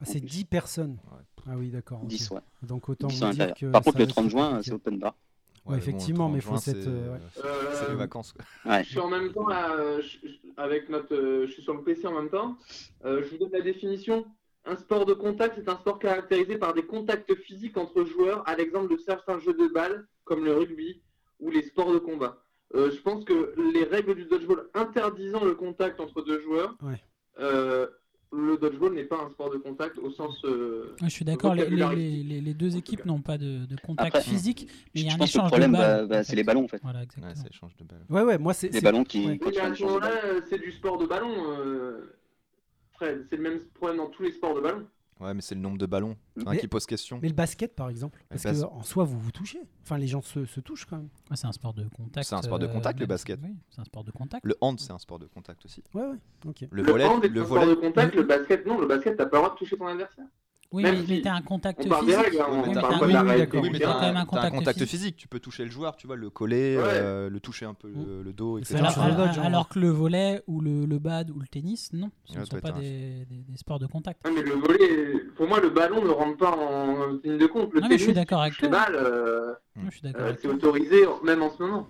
Ah, 0.00 0.04
C'est 0.04 0.20
10 0.20 0.44
personnes? 0.44 0.98
Ouais. 1.12 1.22
Ah 1.46 1.56
oui, 1.56 1.70
d'accord. 1.70 2.02
ok. 2.02 2.08
10, 2.08 2.30
ouais. 2.30 2.40
Donc 2.62 2.88
autant 2.88 3.06
10 3.06 3.20
vous 3.20 3.24
à 3.24 3.30
dire 3.30 3.46
l'intérieur. 3.46 3.56
que 3.56 3.66
Par 3.66 3.82
contre, 3.82 3.98
le 3.98 4.04
va 4.04 4.10
30 4.10 4.24
être 4.24 4.30
juin, 4.30 4.60
c'est 4.62 4.72
open 4.72 4.98
bar. 4.98 5.16
Ouais, 5.64 5.78
effectivement, 5.78 6.28
mais 6.28 6.40
30 6.40 6.54
faut 6.54 6.60
cette, 6.60 6.82
c'est- 6.82 6.88
euh, 6.88 7.12
ouais. 7.14 7.20
euh, 7.44 7.70
C'est 7.74 7.88
les 7.90 7.94
vacances. 7.94 8.32
quoi. 8.32 8.44
Ouais. 8.72 8.82
Je 8.84 8.88
suis 8.90 8.98
en 8.98 9.08
même 9.08 9.32
temps 9.32 9.46
là, 9.46 9.70
euh, 9.76 10.02
je- 10.02 10.18
avec 10.56 10.88
notre, 10.88 11.14
euh, 11.14 11.46
je 11.46 11.52
suis 11.52 11.62
sur 11.62 11.74
le 11.74 11.82
PC 11.82 12.06
en 12.06 12.12
même 12.14 12.30
temps. 12.30 12.56
Euh, 13.04 13.22
je 13.22 13.30
vous 13.30 13.38
donne 13.38 13.52
la 13.52 13.60
définition. 13.60 14.24
Un 14.64 14.76
sport 14.76 15.06
de 15.06 15.14
contact, 15.14 15.54
c'est 15.56 15.68
un 15.68 15.76
sport 15.76 15.98
caractérisé 15.98 16.56
par 16.56 16.74
des 16.74 16.84
contacts 16.84 17.34
physiques 17.34 17.76
entre 17.76 18.04
joueurs, 18.04 18.48
à 18.48 18.56
l'exemple 18.56 18.92
de 18.92 18.98
certains 18.98 19.38
jeux 19.40 19.54
de 19.54 19.68
balle, 19.72 20.06
comme 20.24 20.44
le 20.44 20.52
rugby 20.56 21.00
ou 21.40 21.50
les 21.50 21.62
sports 21.62 21.92
de 21.92 21.98
combat. 21.98 22.42
Euh, 22.74 22.90
je 22.90 23.00
pense 23.00 23.24
que 23.24 23.54
les 23.74 23.84
règles 23.84 24.14
du 24.14 24.24
dodgeball 24.24 24.68
interdisant 24.74 25.44
le 25.44 25.54
contact 25.54 26.00
entre 26.00 26.22
deux 26.22 26.40
joueurs, 26.40 26.76
Ouais. 26.82 27.00
euh, 27.40 27.86
le 28.32 28.56
dodgeball 28.56 28.94
n'est 28.94 29.04
pas 29.04 29.18
un 29.26 29.30
sport 29.30 29.50
de 29.50 29.58
contact 29.58 29.98
au 29.98 30.10
sens. 30.10 30.42
euh, 30.44 30.96
Ouais, 31.00 31.08
je 31.08 31.12
suis 31.12 31.24
d'accord, 31.24 31.54
les, 31.54 31.64
les- 31.64 31.76
vocabulaire. 31.76 31.92
les- 31.92 32.22
les- 32.22 32.40
les 32.40 32.54
deux 32.54 32.76
équipes 32.76 33.04
n'ont 33.04 33.20
pas 33.20 33.36
de, 33.38 33.66
de 33.66 33.76
contact 33.84 34.16
Après, 34.16 34.22
physique, 34.22 34.68
mais 34.94 35.02
il 35.02 35.04
y 35.04 35.08
a 35.08 35.10
je 35.10 35.14
un 35.16 35.18
pense 35.18 35.32
que 35.32 35.36
le 35.36 35.40
échange 35.40 35.48
problème, 35.50 35.72
de 35.72 35.76
balles. 35.76 36.06
bah, 36.08 36.16
bah, 36.16 36.24
c'est 36.24 36.36
les 36.36 36.44
ballons 36.44 36.64
en 36.64 36.68
fait. 36.68 36.80
Voilà, 36.82 37.00
Ouais, 37.00 37.04
exactement. 37.04 37.34
c'est 37.36 37.50
échange 37.54 37.76
de 37.76 37.84
balles. 37.84 38.04
Ouais, 38.08 38.22
ouais, 38.22 38.38
moi 38.38 38.54
c'est. 38.54 38.68
Les 38.72 38.80
ballons 38.80 39.04
qui. 39.04 39.26
ouais. 39.26 39.38
Oui, 39.44 39.54
c'est 40.48 40.58
du 40.60 40.72
sport 40.72 40.98
de 40.98 41.06
ballon. 41.06 41.32
euh, 41.50 42.16
Fred, 42.94 43.26
c'est 43.28 43.36
le 43.36 43.42
même 43.42 43.60
problème 43.74 43.98
dans 43.98 44.06
tous 44.08 44.22
les 44.22 44.32
sports 44.32 44.54
de 44.54 44.60
ballon. 44.60 44.86
Ouais, 45.20 45.34
mais 45.34 45.40
c'est 45.40 45.54
le 45.54 45.60
nombre 45.60 45.78
de 45.78 45.86
ballons 45.86 46.16
hein, 46.38 46.42
Mais- 46.50 46.58
qui 46.58 46.66
pose 46.66 46.84
question. 46.84 47.20
Mais 47.22 47.28
le 47.28 47.34
basket, 47.34 47.76
par 47.76 47.88
exemple, 47.88 48.18
Le 48.30 48.36
parce 48.36 48.42
bas- 48.42 48.66
que 48.66 48.72
en 48.72 48.82
soi, 48.82 49.04
vous 49.04 49.20
vous 49.20 49.30
touchez. 49.30 49.60
Enfin, 49.82 49.96
les 49.96 50.08
gens 50.08 50.20
se, 50.20 50.44
se 50.46 50.58
touchent 50.60 50.84
quand 50.84 50.96
même. 50.96 51.08
Ouais, 51.30 51.36
c'est 51.36 51.46
un 51.46 51.52
sport 51.52 51.74
de 51.74 51.84
contact. 51.88 52.26
C'est 52.26 52.34
un 52.34 52.42
sport 52.42 52.58
de 52.58 52.66
euh, 52.66 52.72
contact, 52.72 52.98
le 52.98 53.06
basket. 53.06 53.38
Oui, 53.42 53.54
c'est 53.70 53.80
un 53.80 53.84
sport 53.84 54.02
de 54.02 54.10
contact. 54.10 54.44
Le 54.44 54.56
hand, 54.60 54.80
c'est 54.80 54.90
un 54.92 54.98
sport 54.98 55.20
de 55.20 55.26
contact 55.26 55.64
aussi. 55.64 55.82
Ouais, 55.94 56.02
ouais. 56.02 56.16
Le, 56.44 56.82
Le, 56.82 56.82
volet, 56.82 57.04
hand 57.04 57.24
est 57.24 57.28
le 57.28 57.40
un 57.40 57.44
sport 57.44 57.58
volet. 57.60 57.70
de 57.76 57.80
contact, 57.80 58.14
le 58.16 58.22
basket, 58.24 58.66
non. 58.66 58.80
Le 58.80 58.86
basket, 58.88 59.16
t'as 59.16 59.26
pas 59.26 59.36
le 59.36 59.42
droit 59.44 59.54
de 59.54 59.58
toucher 59.58 59.76
ton 59.76 59.86
adversaire. 59.86 60.24
Oui, 60.72 60.82
Même 60.84 60.94
mais, 61.00 61.04
si 61.04 61.12
mais 61.12 61.20
t'as 61.20 61.34
un 61.34 61.42
contact 61.42 61.82
On 61.84 61.88
parle 61.88 62.04
physique. 62.06 62.16
des 62.18 62.24
règles, 62.24 62.40
hein, 62.40 62.46
Oui, 62.50 62.58
on 62.64 62.66
mais 62.68 62.74
parle 62.80 62.82
t'as- 62.98 63.06
oui, 63.06 63.12
oui, 63.12 63.78
quand 63.80 64.00
même 64.00 64.16
un 64.16 64.16
t'as 64.16 64.20
un 64.20 64.24
contact 64.24 64.54
contact 64.56 64.78
physique. 64.78 64.90
physique. 64.90 65.16
Tu 65.16 65.28
peux 65.28 65.38
toucher 65.38 65.64
le 65.64 65.70
joueur, 65.70 65.96
tu 65.96 66.06
vois, 66.06 66.16
le 66.16 66.30
coller, 66.30 66.76
Ouais. 66.78 66.82
euh, 66.86 67.28
le 67.28 67.40
toucher 67.40 67.66
un 67.66 67.74
peu 67.74 67.88
le, 67.90 68.22
le 68.22 68.32
dos, 68.32 68.56
etc. 68.58 68.74
C'est 68.74 68.80
Alors, 68.80 68.96
le 68.96 69.02
alors- 69.14 69.26
dodge, 69.28 69.38
alors 69.38 69.68
que 69.68 69.78
le 69.78 69.88
volet 69.90 70.42
ou 70.46 70.60
le, 70.62 70.86
le 70.86 70.98
bad 70.98 71.30
ou 71.30 71.38
le 71.40 71.46
tennis, 71.46 71.92
non, 71.92 72.10
ce 72.24 72.32
Ouais, 72.34 72.40
ne 72.40 72.44
sont 72.46 72.58
pas 72.60 72.72
des, 72.72 73.26
des- 73.26 73.42
des 73.46 73.56
sports 73.58 73.78
de 73.78 73.86
contact. 73.86 74.26
Ouais, 74.26 74.32
mais 74.34 74.42
le 74.42 74.54
volet, 74.54 75.20
pour 75.36 75.46
moi, 75.46 75.60
le 75.60 75.68
ballon 75.68 76.02
ne 76.02 76.08
rentre 76.10 76.38
pas 76.38 76.56
en 76.56 77.06
ligne 77.22 77.36
de 77.38 77.46
compte. 77.46 77.74
Le 77.74 77.80
Non, 77.80 77.88
mais 77.88 77.98
je 77.98 78.04
suis 78.04 78.12
tennis, 78.14 78.22
d'accord 78.22 78.40
avec 78.40 78.54
les 78.60 78.68
toi. 78.68 78.78
balles, 78.78 78.94
euh, 78.96 79.52
je 79.84 79.90
suis 79.90 80.00
d'accord 80.00 80.22
euh, 80.22 80.28
avec 80.28 80.40
c'est 80.40 80.48
toi. 80.48 80.56
autorisé, 80.56 81.04
même 81.22 81.42
en 81.42 81.50
ce 81.50 81.62
moment. 81.62 81.86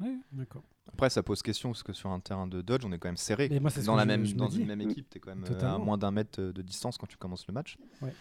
Oui, 0.00 0.18
D'accord. 0.32 0.62
Après, 0.94 1.10
ça 1.10 1.22
pose 1.22 1.42
question 1.42 1.70
parce 1.70 1.82
que 1.82 1.92
sur 1.92 2.10
un 2.10 2.20
terrain 2.20 2.46
de 2.46 2.62
dodge, 2.62 2.84
on 2.84 2.92
est 2.92 2.98
quand 2.98 3.08
même 3.08 3.16
serré. 3.16 3.48
Mais 3.50 3.58
moi, 3.60 3.70
c'est 3.70 3.82
dans 3.84 3.96
la 3.96 4.02
je- 4.04 4.08
même, 4.08 4.24
dans 4.34 4.48
une 4.48 4.66
même 4.66 4.80
équipe, 4.80 5.10
t'es 5.10 5.18
quand 5.18 5.34
même 5.34 5.44
euh, 5.50 5.74
à 5.74 5.78
moins 5.78 5.98
d'un 5.98 6.10
mètre 6.12 6.40
de 6.40 6.62
distance 6.62 6.96
quand 6.98 7.06
tu 7.08 7.16
commences 7.16 7.46
le 7.48 7.52
match. 7.54 7.76
Ouais. 8.00 8.12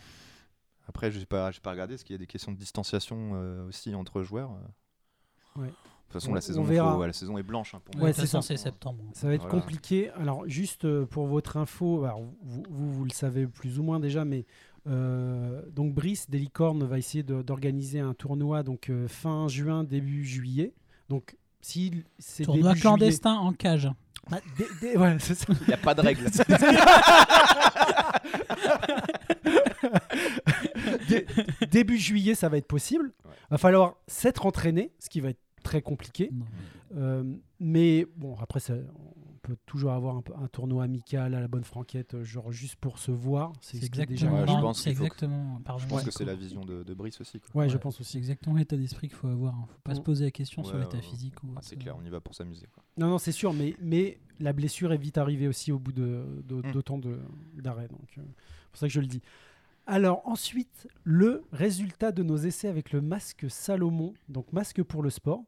Après, 0.87 1.11
je 1.11 1.19
n'ai 1.19 1.25
pas, 1.25 1.51
j'ai 1.51 1.59
pas 1.61 1.71
regardé, 1.71 1.93
est-ce 1.93 2.03
qu'il 2.03 2.13
y 2.13 2.15
a 2.15 2.19
des 2.19 2.27
questions 2.27 2.51
de 2.51 2.57
distanciation 2.57 3.31
euh, 3.35 3.67
aussi 3.67 3.93
entre 3.95 4.23
joueurs 4.23 4.51
euh 4.51 5.61
Ouais. 5.61 5.67
De 5.67 5.71
toute 5.71 6.21
façon, 6.21 6.31
On- 6.31 6.33
la, 6.33 6.39
on 6.39 6.41
saison, 6.41 6.63
verra. 6.63 6.93
faut- 6.93 6.99
ouais, 6.99 7.07
la 7.07 7.13
saison 7.13 7.37
est 7.37 7.43
blanche 7.43 7.73
hein, 7.75 7.81
pour 7.85 8.01
Ouais, 8.01 8.11
c'est 8.13 8.25
ça. 8.27 8.41
c'est 8.41 8.57
septembre. 8.57 9.03
Ça 9.13 9.27
va 9.27 9.35
être 9.35 9.43
Voilà. 9.43 9.59
compliqué. 9.61 10.09
Alors, 10.11 10.47
juste 10.47 10.85
euh, 10.85 11.05
pour 11.05 11.27
votre 11.27 11.57
info, 11.57 12.03
alors, 12.05 12.21
vous, 12.41 12.63
vous, 12.69 12.91
vous 12.91 13.03
le 13.05 13.11
savez 13.11 13.45
plus 13.47 13.79
ou 13.79 13.83
moins 13.83 13.99
déjà, 13.99 14.25
mais 14.25 14.45
euh, 14.87 15.61
donc 15.71 15.93
Brice 15.93 16.29
des 16.29 16.39
Licornes 16.39 16.83
va 16.83 16.97
essayer 16.97 17.23
d'organiser 17.23 17.99
un 17.99 18.13
tournoi 18.13 18.63
donc 18.63 18.89
euh, 18.89 19.07
fin 19.07 19.47
juin, 19.47 19.83
début 19.83 20.25
juillet. 20.25 20.73
Donc, 21.09 21.37
si 21.63 22.03
c'est 22.19 22.43
Tournoi 22.43 22.69
début 22.73 22.81
clandestin 22.81 23.35
en 23.35 23.53
cage. 23.53 23.85
juillet- 23.85 23.95
Ah, 24.31 24.39
dé- 24.57 24.67
dé- 24.81 24.93
voilà, 24.97 25.17
c'est 25.19 25.35
ça. 25.35 25.45
Il 25.61 25.67
n'y 25.67 25.73
a 25.73 25.77
pas 25.77 25.93
de 25.95 26.01
règle. 26.01 26.25
Dé- 31.09 31.25
début 31.71 31.97
juillet, 31.97 32.35
ça 32.35 32.49
va 32.49 32.57
être 32.57 32.67
possible. 32.67 33.11
Ouais. 33.25 33.31
Va 33.49 33.57
falloir 33.57 33.95
s'être 34.07 34.45
entraîné, 34.45 34.91
ce 34.99 35.09
qui 35.09 35.21
va 35.21 35.29
être 35.29 35.39
très 35.63 35.81
compliqué. 35.81 36.31
Euh, 36.95 37.23
mais 37.59 38.05
bon, 38.15 38.35
après, 38.41 38.59
ça- 38.59 38.73
peut 39.43 39.55
toujours 39.67 39.91
avoir 39.91 40.15
un, 40.17 40.47
tournoi 40.47 40.83
amical 40.85 41.35
à 41.35 41.39
la 41.39 41.47
bonne 41.47 41.63
franquette, 41.63 42.15
euh, 42.15 42.23
genre 42.23 42.51
juste 42.51 42.77
pour 42.77 42.97
se 42.97 43.11
voir. 43.11 43.53
C'est 43.61 43.77
ce 43.77 43.85
déjà 43.91 44.03
exactement, 44.03 44.31
Ouais, 44.39 44.47
je 44.47 44.53
pense 44.61 44.83
que- 44.83 44.89
Je 44.93 45.87
pense 45.87 45.99
ouais. 45.99 46.05
que 46.05 46.11
c'est 46.11 46.25
la 46.25 46.33
vision 46.35 46.61
de, 46.65 46.81
de 46.81 46.93
Brice 46.95 47.21
aussi. 47.21 47.39
quoi. 47.39 47.61
Ouais, 47.61 47.69
je 47.69 47.77
pense 47.77 47.95
C'est 47.97 48.01
aussi. 48.01 48.17
exactement 48.17 48.55
l'état 48.55 48.77
d'esprit 48.77 49.09
qu'il 49.09 49.17
faut 49.17 49.27
avoir. 49.27 49.53
hein. 49.53 49.65
faut 49.67 49.79
pas 49.83 49.91
Mm. 49.91 49.95
se 49.95 50.01
poser 50.01 50.25
la 50.25 50.31
question 50.31 50.63
sur 50.63 50.77
l'état 50.77 50.99
physique. 51.01 51.35
Ah, 51.55 51.59
c'est 51.61 51.75
clair, 51.75 51.95
on 52.01 52.03
y 52.05 52.09
va 52.09 52.21
pour 52.21 52.33
s'amuser. 52.33 52.65
Non, 52.97 53.07
non, 53.09 53.17
c'est 53.19 53.31
sûr, 53.31 53.53
mais, 53.53 53.75
mais 53.81 54.17
la 54.39 54.53
blessure 54.53 54.91
est 54.93 54.97
vite 54.97 55.17
arrivée 55.17 55.47
aussi 55.47 55.71
au 55.71 55.77
bout 55.79 55.91
de, 55.91 56.25
de- 56.47 56.55
Mm. 56.67 56.71
d'autant 56.71 56.97
de- 56.97 57.19
d'arrêt. 57.55 57.87
Donc, 57.89 58.07
euh, 58.17 58.21
c'est 58.21 58.69
pour 58.71 58.79
ça 58.79 58.87
que 58.87 58.93
je 58.93 59.01
le 59.01 59.07
dis. 59.07 59.21
Alors, 59.85 60.21
ensuite, 60.25 60.87
le 61.03 61.43
résultat 61.51 62.13
de 62.13 62.23
nos 62.23 62.37
essais 62.37 62.69
avec 62.69 62.93
le 62.93 63.01
masque 63.01 63.45
Salomon, 63.49 64.13
donc 64.29 64.51
masque 64.53 64.81
pour 64.83 65.03
le 65.03 65.09
sport. 65.09 65.43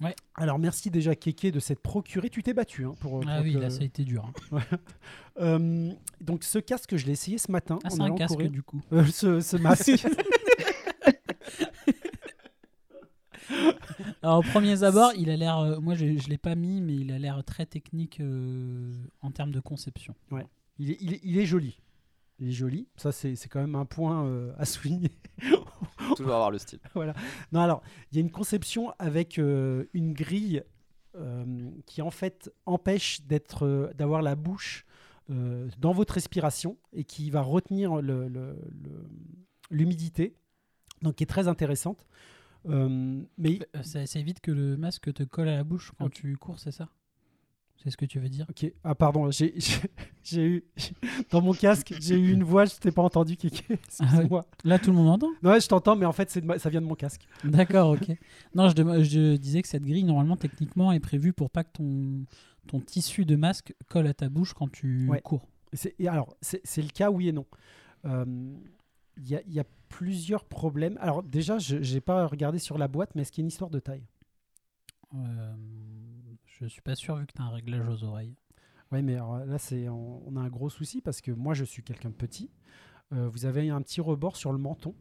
Ouais. 0.00 0.14
Alors, 0.34 0.58
merci 0.58 0.90
déjà, 0.90 1.14
Kéké, 1.14 1.52
de 1.52 1.60
s'être 1.60 1.80
procuré. 1.80 2.28
Tu 2.28 2.42
t'es 2.42 2.52
battu 2.54 2.84
hein, 2.84 2.94
pour. 3.00 3.22
Ah 3.28 3.36
pour 3.36 3.44
oui, 3.44 3.54
que- 3.54 3.58
là 3.58 3.70
ça 3.70 3.82
a 3.82 3.84
été 3.84 4.04
dur. 4.04 4.30
hein. 4.52 4.58
Euh, 5.40 5.92
donc, 6.20 6.44
ce 6.44 6.60
casque, 6.60 6.96
je 6.96 7.06
l'ai 7.06 7.12
essayé 7.12 7.38
ce 7.38 7.50
matin. 7.50 7.80
Ah, 7.82 7.90
c'est 7.90 8.00
un 8.00 8.14
casque 8.14 8.34
courir. 8.34 8.52
du 8.52 8.62
coup. 8.62 8.80
Euh, 8.92 9.04
ce, 9.06 9.40
ce 9.40 9.56
masque. 9.56 9.90
Alors 14.22 14.38
au 14.38 14.42
premier 14.42 14.82
abord, 14.84 15.12
il 15.18 15.28
a 15.30 15.36
l'air. 15.36 15.58
euh, 15.58 15.80
moi, 15.80 15.94
je, 15.94 16.16
je 16.18 16.28
l'ai 16.28 16.38
pas 16.38 16.54
mis, 16.54 16.80
mais 16.80 16.94
il 16.94 17.12
a 17.12 17.18
l'air 17.18 17.42
très 17.44 17.66
technique 17.66 18.20
en 19.22 19.30
termes 19.30 19.50
de 19.50 19.60
conception. 19.60 20.14
il, 20.78 20.90
est, 20.92 20.96
il 21.00 21.14
est- 21.14 21.20
il 21.24 21.38
est 21.38 21.46
joli. 21.46 21.78
Il 22.40 22.48
est 22.48 22.52
joli. 22.52 22.88
Ça, 22.96 23.12
c'est 23.12 23.36
c'est 23.36 23.48
quand 23.48 23.60
même 23.60 23.76
un 23.76 23.84
point 23.84 24.26
euh, 24.26 24.52
à 24.58 24.64
souligner. 24.64 25.12
Toujours 26.16 26.34
avoir 26.34 26.50
le 26.50 26.58
style. 26.58 26.80
Non, 27.52 27.60
alors, 27.60 27.82
il 28.10 28.16
y 28.16 28.18
a 28.18 28.20
une 28.22 28.30
conception 28.30 28.92
avec 28.98 29.38
euh, 29.38 29.84
une 29.94 30.12
grille 30.12 30.62
euh, 31.16 31.70
qui, 31.86 32.02
en 32.02 32.10
fait, 32.10 32.52
empêche 32.66 33.22
d'être, 33.22 33.64
euh, 33.64 33.92
d'avoir 33.94 34.20
la 34.22 34.34
bouche 34.34 34.84
euh, 35.30 35.68
dans 35.78 35.92
votre 35.92 36.14
respiration 36.14 36.76
et 36.92 37.04
qui 37.04 37.30
va 37.30 37.40
retenir 37.40 38.02
le- 38.02 38.28
le- 38.28 38.58
le- 38.82 39.08
l'humidité, 39.70 40.34
donc 41.02 41.14
qui 41.16 41.22
est 41.22 41.28
très 41.28 41.46
intéressante. 41.48 42.06
Euh, 42.66 43.22
mais 43.38 43.60
Ça, 43.82 44.06
ça 44.06 44.18
évite 44.18 44.40
que 44.40 44.50
le 44.50 44.76
masque 44.76 45.12
te 45.12 45.22
colle 45.22 45.48
à 45.48 45.56
la 45.56 45.64
bouche 45.64 45.92
quand 45.98 46.06
Ok. 46.06 46.14
tu 46.14 46.36
cours, 46.36 46.58
c'est 46.58 46.72
ça? 46.72 46.88
C'est 47.82 47.90
ce 47.90 47.96
que 47.98 48.06
tu 48.06 48.18
veux 48.18 48.30
dire? 48.30 48.46
Ok, 48.48 48.72
ah 48.82 48.94
pardon, 48.94 49.30
j'ai 49.30 49.54
eu 50.32 50.64
dans 51.30 51.42
mon 51.42 51.52
casque, 51.52 51.94
j'ai 52.00 52.16
eu 52.18 52.32
une 52.32 52.42
voix, 52.44 52.64
je 52.64 52.76
t'ai 52.76 52.90
pas 52.90 53.02
entendu, 53.02 53.36
Kéké. 53.36 53.74
Excuse-moi. 53.74 54.46
Là, 54.64 54.78
tout 54.78 54.90
le 54.90 54.96
monde 54.96 55.08
entend? 55.08 55.30
Non, 55.42 55.50
ouais, 55.50 55.60
je 55.60 55.68
t'entends, 55.68 55.94
mais 55.94 56.06
en 56.06 56.12
fait, 56.12 56.34
ma- 56.42 56.58
ça 56.58 56.70
vient 56.70 56.80
de 56.80 56.86
mon 56.86 56.94
casque. 56.94 57.26
D'accord, 57.44 57.90
ok. 57.90 58.16
Non, 58.54 58.68
je, 58.70 58.74
dem- 58.74 59.02
je 59.02 59.36
disais 59.36 59.60
que 59.60 59.68
cette 59.68 59.84
grille, 59.84 60.04
normalement, 60.04 60.36
techniquement, 60.36 60.92
est 60.92 61.00
prévue 61.00 61.34
pour 61.34 61.50
pas 61.50 61.62
que 61.62 61.72
ton, 61.72 62.24
ton 62.66 62.80
tissu 62.80 63.26
de 63.26 63.36
masque 63.36 63.74
colle 63.88 64.06
à 64.06 64.14
ta 64.14 64.30
bouche 64.30 64.54
quand 64.54 64.68
tu 64.72 65.08
Ouais. 65.10 65.20
cours. 65.20 65.46
Et 65.98 66.08
alors, 66.08 66.36
c'est 66.40 66.82
le 66.82 66.88
cas, 66.88 67.10
oui 67.10 67.28
et 67.28 67.32
non. 67.32 67.44
Euh, 68.06 68.24
Il 69.18 69.28
y, 69.28 69.36
a- 69.36 69.42
y 69.46 69.60
a 69.60 69.64
plusieurs 69.90 70.44
problèmes. 70.44 70.96
Alors, 71.00 71.22
déjà, 71.22 71.58
je 71.58 71.76
n'ai 71.76 72.00
pas 72.00 72.26
regardé 72.26 72.58
sur 72.58 72.78
la 72.78 72.88
boîte, 72.88 73.10
mais 73.14 73.22
est-ce 73.22 73.30
qu'il 73.32 73.42
y 73.42 73.44
a 73.44 73.46
une 73.46 73.48
histoire 73.48 73.70
de 73.70 73.78
taille? 73.78 74.06
Euh, 75.14 75.54
je 76.60 76.66
suis 76.66 76.82
pas 76.82 76.94
sûr 76.94 77.16
vu 77.16 77.26
que 77.26 77.32
tu 77.32 77.42
as 77.42 77.44
un 77.44 77.50
réglage 77.50 77.86
aux 77.88 78.04
oreilles. 78.04 78.34
Oui, 78.92 79.02
mais 79.02 79.14
alors, 79.14 79.38
là, 79.38 79.58
c'est, 79.58 79.88
on, 79.88 80.22
on 80.28 80.36
a 80.36 80.40
un 80.40 80.48
gros 80.48 80.70
souci 80.70 81.00
parce 81.00 81.20
que 81.20 81.30
moi, 81.32 81.54
je 81.54 81.64
suis 81.64 81.82
quelqu'un 81.82 82.10
de 82.10 82.14
petit. 82.14 82.50
Euh, 83.12 83.28
vous 83.28 83.44
avez 83.46 83.68
un 83.70 83.82
petit 83.82 84.00
rebord 84.00 84.36
sur 84.36 84.52
le 84.52 84.58
menton. 84.58 84.94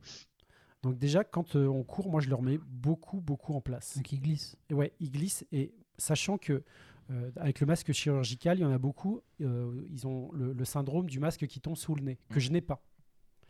Donc, 0.82 0.98
déjà, 0.98 1.24
quand 1.24 1.56
euh, 1.56 1.68
on 1.68 1.84
court, 1.84 2.10
moi, 2.10 2.20
je 2.22 2.30
le 2.30 2.36
remets 2.36 2.58
beaucoup, 2.58 3.22
beaucoup 3.22 3.54
en 3.54 3.62
place. 3.62 3.96
Donc 3.98 4.12
il 4.12 4.20
glisse. 4.22 4.58
Et 4.70 4.74
ouais, 4.74 4.94
il 5.00 5.12
glisse. 5.12 5.46
Et 5.52 5.74
sachant 5.98 6.38
que 6.38 6.64
euh, 7.12 7.32
avec 7.36 7.60
le 7.60 7.68
masque 7.68 7.92
chirurgical, 7.92 8.58
il 8.58 8.62
y 8.62 8.66
en 8.66 8.72
a 8.72 8.78
beaucoup, 8.78 9.22
ils 9.40 10.08
ont 10.08 10.32
le, 10.34 10.54
le 10.54 10.66
syndrome 10.66 11.08
du 11.10 11.20
masque 11.20 11.46
qui 11.48 11.60
tombe 11.62 11.76
sous 11.78 11.96
le 11.96 12.02
nez, 12.02 12.18
que 12.30 12.36
Mhm. 12.36 12.40
je 12.40 12.52
n'ai 12.52 12.62
pas. 12.62 12.82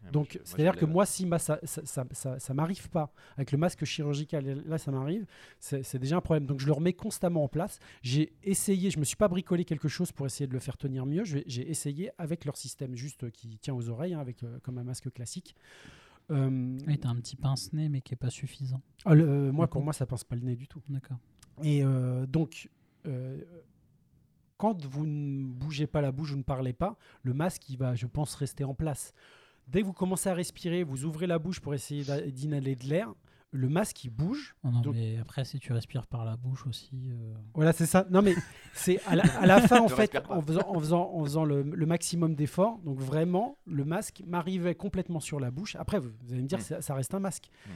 Moi, 0.03 0.11
Donc, 0.11 0.39
c'est-à-dire 0.43 0.75
que 0.75 0.85
moi, 0.85 1.05
si 1.05 1.25
ma- 1.25 1.39
ça, 1.39 1.59
ça, 1.63 1.81
ça, 1.85 2.05
ça- 2.11 2.37
ça 2.39 2.53
m'arrive 2.53 2.89
pas 2.89 3.11
avec 3.37 3.51
le 3.51 3.57
masque 3.57 3.85
chirurgical, 3.85 4.61
là, 4.65 4.77
ça 4.77 4.91
m'arrive, 4.91 5.25
c'est 5.59 5.97
déjà 5.97 6.17
un 6.17 6.21
problème. 6.21 6.45
Donc, 6.45 6.59
je 6.59 6.65
le 6.65 6.73
remets 6.73 6.93
constamment 6.93 7.43
en 7.43 7.47
place. 7.47 7.79
J'ai 8.01 8.33
essayé, 8.43 8.89
je 8.91 8.99
me 8.99 9.05
suis 9.05 9.15
pas 9.15 9.27
bricolé 9.29 9.63
quelque 9.65 9.87
chose 9.87 10.11
pour 10.11 10.25
essayer 10.25 10.45
de 10.47 10.53
le 10.53 10.59
faire 10.59 10.77
tenir 10.77 11.05
mieux. 11.05 11.23
J'ai 11.23 11.69
essayé 11.69 12.11
avec 12.17 12.43
leur 12.45 12.57
système 12.57 12.95
juste 12.95 13.31
qui 13.31 13.57
tient 13.59 13.73
aux 13.73 13.89
oreilles, 13.89 14.13
hein, 14.13 14.19
avec, 14.19 14.43
euh, 14.43 14.59
comme 14.61 14.77
un 14.77 14.83
masque 14.83 15.11
classique. 15.11 15.55
Euh, 16.31 16.77
Oui, 16.87 16.99
as 17.03 17.07
un 17.09 17.15
petit 17.15 17.35
pince-nez, 17.35 17.89
mais 17.89 18.01
qui 18.01 18.13
est 18.13 18.17
pas 18.17 18.29
suffisant. 18.29 18.81
ah, 19.05 19.13
le- 19.13 19.27
euh, 19.27 19.51
moi, 19.51 19.67
pour 19.67 19.83
moi, 19.83 19.93
ça 19.93 20.05
pince 20.05 20.23
pas 20.23 20.35
le 20.35 20.41
nez 20.41 20.55
du 20.55 20.67
tout. 20.67 20.81
D'accord. 20.89 21.17
Et 21.63 21.83
euh, 21.83 22.25
donc, 22.25 22.69
euh, 23.07 23.41
quand 24.57 24.85
vous 24.85 25.05
ne 25.05 25.45
bougez 25.45 25.87
pas 25.87 26.01
la 26.01 26.11
bouche, 26.11 26.31
vous 26.31 26.37
ne 26.37 26.43
parlez 26.43 26.73
pas, 26.73 26.97
le 27.23 27.33
masque, 27.33 27.69
il 27.69 27.77
va, 27.77 27.95
je 27.95 28.07
pense, 28.07 28.35
rester 28.35 28.63
en 28.63 28.73
place. 28.73 29.13
Dès 29.67 29.81
que 29.81 29.85
vous 29.85 29.93
commencez 29.93 30.29
à 30.29 30.33
respirer, 30.33 30.83
vous 30.83 31.05
ouvrez 31.05 31.27
la 31.27 31.39
bouche 31.39 31.59
pour 31.59 31.73
essayer 31.73 32.03
d'inhaler 32.31 32.75
de 32.75 32.85
l'air, 32.85 33.13
le 33.55 33.69
masque, 33.69 34.03
il 34.03 34.09
bouge. 34.09 34.55
Non, 34.63 34.71
non, 34.71 34.81
Donc- 34.81 34.95
mais 34.95 35.17
après, 35.19 35.45
si 35.45 35.59
tu 35.59 35.73
respires 35.73 36.07
par 36.07 36.25
la 36.25 36.35
bouche 36.35 36.65
aussi. 36.65 36.89
euh, 37.11 37.33
Voilà, 37.53 37.71
c'est 37.71 37.85
ça. 37.85 38.05
Non, 38.09 38.23
mais 38.23 38.33
c'est 38.73 38.99
à 39.05 39.15
la, 39.15 39.23
à 39.39 39.45
la 39.45 39.61
fin, 39.67 39.79
en 39.79 39.87
fait, 39.87 40.17
en 40.29 40.41
faisant, 40.41 40.67
en 40.67 40.79
faisant, 40.79 41.11
en 41.13 41.23
faisant 41.23 41.45
le, 41.45 41.61
le 41.61 41.85
maximum 41.85 42.33
d'efforts. 42.33 42.79
Donc, 42.79 42.97
vraiment, 42.99 43.59
le 43.67 43.85
masque 43.85 44.23
m'arrivait 44.25 44.73
complètement 44.73 45.19
sur 45.19 45.39
la 45.39 45.51
bouche. 45.51 45.75
Après, 45.75 45.99
vous, 45.99 46.09
vous 46.23 46.33
allez 46.33 46.41
me 46.41 46.47
dire, 46.47 46.57
Mm. 46.57 46.61
ça, 46.61 46.81
ça 46.81 46.95
reste 46.95 47.13
un 47.13 47.19
masque. 47.19 47.49
Mm. 47.67 47.69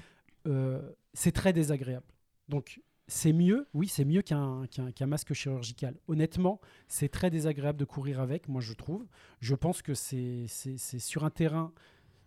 Euh, 0.48 0.82
c'est 1.14 1.32
très 1.32 1.54
désagréable. 1.54 2.06
Donc, 2.50 2.82
c'est 3.08 3.32
mieux, 3.34 3.68
oui, 3.74 3.88
c'est 3.88 4.04
mieux 4.06 4.22
qu'un 4.22 4.68
masque 5.08 5.34
chirurgical. 5.34 5.96
Honnêtement, 6.08 6.60
c'est 6.88 7.10
très 7.10 7.30
désagréable 7.30 7.80
de 7.80 7.86
courir 7.86 8.20
avec, 8.20 8.48
moi, 8.50 8.62
je 8.62 8.74
trouve. 8.74 9.06
Je 9.40 9.56
pense 9.56 9.82
que 9.82 9.94
c'est 9.94 10.48
sur 11.00 11.24
un 11.24 11.30
terrain. 11.30 11.72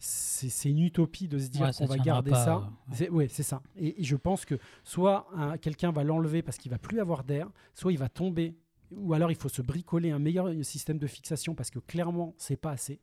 C'est 0.03 0.71
une 0.71 0.79
utopie 0.79 1.29
de 1.29 1.39
se 1.39 1.49
dire 1.49 1.61
Ouais, 1.67 1.73
qu'on 1.77 1.85
va 1.85 1.99
garder 1.99 2.31
pas, 2.31 2.45
ça. 2.45 2.71
euh, 3.03 3.11
ouais. 3.11 3.29
C'est 3.29 3.43
ça. 3.43 3.61
Et, 3.77 4.01
et 4.01 4.05
je 4.05 4.17
pense 4.17 4.47
que 4.47 4.55
soit 4.83 5.27
un- 5.35 5.59
quelqu'un 5.59 5.93
va 5.93 6.05
l'enlever 6.05 6.41
parce 6.41 6.57
qu'il 6.57 6.71
va 6.71 6.79
plus 6.79 7.01
avoir 7.01 7.23
d'air, 7.23 7.51
soit 7.75 7.93
il 7.93 7.99
va 7.99 8.09
tomber, 8.09 8.57
ou 8.93 9.13
alors 9.13 9.31
il 9.31 9.37
faut 9.37 9.51
se 9.51 9.61
bricoler 9.61 10.11
un 10.11 10.19
meilleur 10.19 10.49
système 10.65 10.97
de 10.99 11.07
fixation 11.07 11.55
parce 11.55 11.71
que 11.71 11.81
clairement 11.81 12.35
c'est 12.39 12.57
pas 12.57 12.71
assez. 12.71 12.99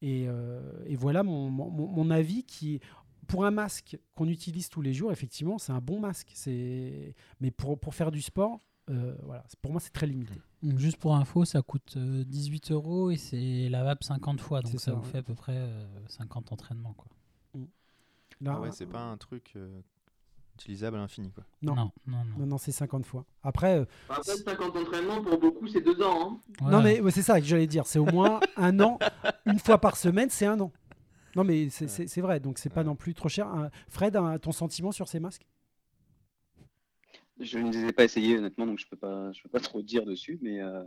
Et, 0.00 0.24
euh, 0.26 0.62
et 0.86 0.96
voilà 0.96 1.22
mon, 1.22 1.50
mon- 1.50 1.70
mon 1.70 2.10
avis 2.10 2.44
qui, 2.44 2.80
pour 3.32 3.46
un 3.46 3.50
masque 3.50 3.98
qu'on 4.14 4.28
utilise 4.28 4.68
tous 4.68 4.82
les 4.82 4.92
jours, 4.92 5.10
effectivement, 5.10 5.56
c'est 5.56 5.72
un 5.72 5.80
bon 5.80 5.98
masque. 6.00 6.30
C'est, 6.34 7.14
mais 7.40 7.50
pour, 7.50 7.80
pour 7.80 7.94
faire 7.94 8.10
du 8.10 8.20
sport, 8.20 8.60
euh, 8.90 9.16
voilà, 9.22 9.42
pour 9.62 9.72
moi, 9.72 9.80
c'est 9.80 9.92
très 9.92 10.06
limité. 10.06 10.34
Donc, 10.62 10.78
juste 10.78 10.98
pour 10.98 11.16
info, 11.16 11.46
ça 11.46 11.62
coûte 11.62 11.94
euh, 11.96 12.24
18 12.24 12.72
euros 12.72 13.10
et 13.10 13.16
c'est 13.16 13.70
lavable 13.70 14.04
50 14.04 14.38
fois. 14.38 14.60
Donc 14.60 14.72
ça, 14.72 14.78
ça, 14.78 14.92
vous 14.92 15.00
ouais. 15.00 15.08
fait 15.08 15.18
à 15.18 15.22
peu 15.22 15.34
près 15.34 15.56
euh, 15.56 15.82
50 16.08 16.52
entraînements. 16.52 16.92
Quoi. 16.92 17.08
Là, 18.42 18.56
Ah 18.56 18.60
ouais, 18.60 18.70
c'est 18.70 18.84
pas 18.84 19.00
un 19.00 19.16
truc 19.16 19.52
euh, 19.56 19.80
utilisable 20.56 20.96
à 20.96 21.00
l'infini, 21.00 21.30
quoi. 21.30 21.44
Non. 21.62 21.74
non, 21.74 21.90
non. 22.06 22.24
non. 22.24 22.38
non, 22.38 22.46
non, 22.46 22.58
c'est 22.58 22.72
50 22.72 23.06
fois. 23.06 23.24
Après, 23.42 23.78
euh, 23.78 23.84
Après, 24.08 24.36
50 24.36 24.76
entraînements, 24.76 25.22
pour 25.22 25.38
beaucoup, 25.38 25.66
c'est 25.66 25.80
deux 25.80 26.00
ans. 26.02 26.38
Hein. 26.60 26.70
Non 26.70 26.82
mais 26.82 27.00
c'est 27.10 27.22
ça 27.22 27.40
que 27.40 27.46
j'allais 27.46 27.66
dire. 27.66 27.86
C'est 27.86 27.98
au 27.98 28.06
moins 28.06 28.40
un 28.56 28.78
an, 28.80 28.98
une 29.46 29.58
fois 29.58 29.78
par 29.78 29.96
semaine, 29.96 30.28
c'est 30.30 30.46
un 30.46 30.60
an. 30.60 30.72
Non 31.36 31.44
mais 31.44 31.70
c'est 31.70 31.88
c'est- 31.88 32.06
c'est 32.06 32.20
vrai, 32.20 32.40
donc 32.40 32.58
c'est 32.58 32.68
pas 32.70 32.80
Ouais. 32.80 32.86
non 32.86 32.94
plus 32.96 33.14
trop 33.14 33.28
cher. 33.28 33.70
Fred, 33.88 34.16
un- 34.16 34.38
ton 34.38 34.52
sentiment 34.52 34.92
sur 34.92 35.08
ces 35.08 35.18
masques? 35.20 35.46
Je 37.40 37.58
ne 37.58 37.72
les 37.72 37.86
ai 37.86 37.92
pas 37.92 38.04
essayés 38.04 38.36
honnêtement, 38.38 38.66
donc 38.66 38.78
je 38.78 38.86
peux 38.86 38.96
pas, 38.96 39.32
je 39.32 39.42
peux 39.42 39.48
pas 39.48 39.60
trop 39.76 39.82
dire 39.82 40.04
dessus, 40.04 40.38
mais, 40.42 40.60
euh, 40.60 40.84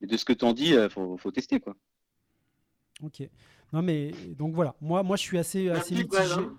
mais 0.00 0.06
de 0.06 0.16
ce 0.16 0.24
que 0.24 0.32
t'en 0.32 0.52
dis, 0.52 0.74
euh, 0.74 0.88
faut, 0.88 1.16
faut 1.16 1.30
tester 1.32 1.58
quoi. 1.60 1.74
Ok. 3.02 3.22
Non 3.72 3.82
mais 3.82 4.12
donc 4.38 4.54
voilà, 4.54 4.74
moi, 4.80 5.02
moi 5.02 5.16
je 5.16 5.22
suis 5.22 5.38
assez, 5.38 5.68
assez 5.70 5.94
mitigé. 5.94 6.32
hein. 6.32 6.56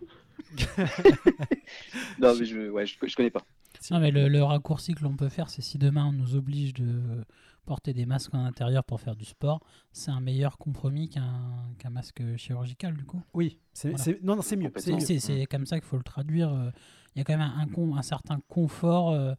Non, 2.20 2.36
mais 2.36 2.46
je, 2.46 2.70
ouais, 2.70 2.86
je, 2.86 2.96
je 3.06 3.16
connais 3.16 3.30
pas. 3.30 3.46
Non, 3.92 4.00
mais 4.00 4.12
le, 4.12 4.28
le 4.28 4.44
raccourci 4.44 4.94
que 4.94 5.04
l'on 5.04 5.16
peut 5.16 5.30
faire, 5.30 5.50
c'est 5.50 5.62
si 5.62 5.78
demain 5.78 6.06
on 6.08 6.12
nous 6.14 6.36
oblige 6.36 6.74
de 6.74 7.24
porter 7.66 7.94
des 7.94 8.06
masques 8.06 8.34
en 8.34 8.44
intérieur 8.46 8.84
pour 8.84 9.00
faire 9.00 9.16
du 9.16 9.26
sport, 9.26 9.62
c'est 9.92 10.10
un 10.12 10.20
meilleur 10.20 10.58
compromis 10.58 11.08
qu'un 11.10 11.90
masque 11.92 12.22
chirurgical 12.38 12.96
du 12.98 13.06
coup. 13.06 13.22
Oui, 13.34 13.60
c'est 13.74 13.90
Voilà. 13.90 14.04
c'est- 14.04 14.24
non, 14.24 14.36
non, 14.36 14.42
c'est 14.42 14.56
mieux. 14.56 14.72
c'est 14.76 15.46
comme 15.46 15.66
ça 15.66 15.80
qu'il 15.80 15.88
faut 15.88 15.98
le 15.98 16.04
traduire. 16.04 16.52
euh, 16.54 16.72
Il 17.16 17.20
y 17.20 17.22
a 17.22 17.26
quand 17.26 17.38
même 17.38 17.42
un, 17.48 17.60
un 17.60 17.68
con- 17.68 17.96
un 17.96 18.02
certain 18.02 18.40
confort 18.48 19.10
euh, 19.12 19.34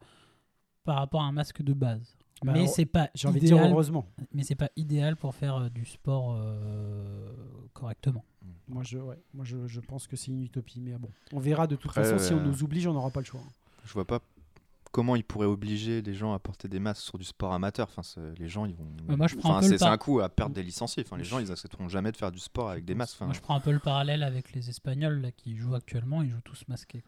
par 0.84 0.96
rapport 0.96 1.22
à 1.22 1.24
un 1.24 1.32
masque 1.32 1.62
de 1.62 1.72
base. 1.72 2.16
Bah, 2.42 2.52
mais 2.52 2.66
c'est 2.66 2.86
pas 2.86 3.10
J'ai 3.14 3.28
envie 3.28 3.40
de 3.40 3.46
dire 3.46 3.56
idéal. 3.56 3.72
heureusement. 3.72 4.06
Mais 4.32 4.42
c'est 4.42 4.54
pas 4.54 4.70
idéal 4.76 5.16
pour 5.16 5.34
faire 5.34 5.56
euh, 5.56 5.68
du 5.68 5.84
sport 5.84 6.34
euh, 6.36 7.30
correctement. 7.72 8.24
Moi, 8.68 8.82
je, 8.84 8.98
ouais, 8.98 9.18
moi 9.34 9.44
je, 9.44 9.66
je 9.66 9.80
pense 9.80 10.06
que 10.06 10.16
c'est 10.16 10.30
une 10.30 10.42
utopie, 10.44 10.80
mais 10.80 10.92
bon, 10.96 11.10
on 11.32 11.38
verra 11.40 11.66
de 11.66 11.76
toute 11.76 11.90
Après, 11.90 12.04
façon. 12.04 12.18
Si 12.24 12.32
on 12.32 12.40
nous 12.42 12.62
oblige, 12.62 12.86
on 12.86 12.92
n'aura 12.94 13.10
pas 13.10 13.20
le 13.20 13.26
choix. 13.26 13.40
Je 13.84 13.92
vois 13.92 14.04
pas 14.06 14.20
comment 14.92 15.16
ils 15.16 15.24
pourraient 15.24 15.46
obliger 15.46 16.02
les 16.02 16.14
gens 16.14 16.32
à 16.32 16.38
porter 16.38 16.68
des 16.68 16.80
masques 16.80 17.02
sur 17.02 17.18
du 17.18 17.24
sport 17.24 17.52
amateur? 17.52 17.88
Enfin, 17.88 18.02
c'est- 18.02 18.38
les 18.38 18.48
gens, 18.48 18.64
ils 18.66 18.74
vont. 18.74 18.86
Moi, 19.16 19.26
je 19.26 19.36
prends 19.36 19.56
Enfin, 19.58 19.66
c'est 19.68 19.82
un 19.82 19.96
coup 19.98 20.20
à 20.20 20.28
perdre 20.28 20.54
des 20.54 20.62
licenciés. 20.62 21.02
Enfin, 21.06 21.16
les 21.16 21.24
gens, 21.24 21.38
ils 21.38 21.50
accepteront 21.52 21.88
jamais 21.88 22.12
de 22.12 22.16
faire 22.16 22.32
du 22.32 22.38
sport 22.40 22.70
avec 22.70 22.84
des 22.84 22.94
masques. 22.94 23.14
Enfin, 23.16 23.26
Moi, 23.26 23.34
je 23.34 23.40
prends 23.40 23.54
un 23.54 23.60
peu 23.60 23.72
le 23.72 23.78
parallèle 23.78 24.22
avec 24.22 24.52
les 24.52 24.68
Espagnols 24.68 25.20
là, 25.20 25.30
qui 25.32 25.56
jouent 25.56 25.74
actuellement, 25.74 26.22
ils 26.22 26.30
jouent 26.30 26.40
tous 26.44 26.64
masqués. 26.68 27.04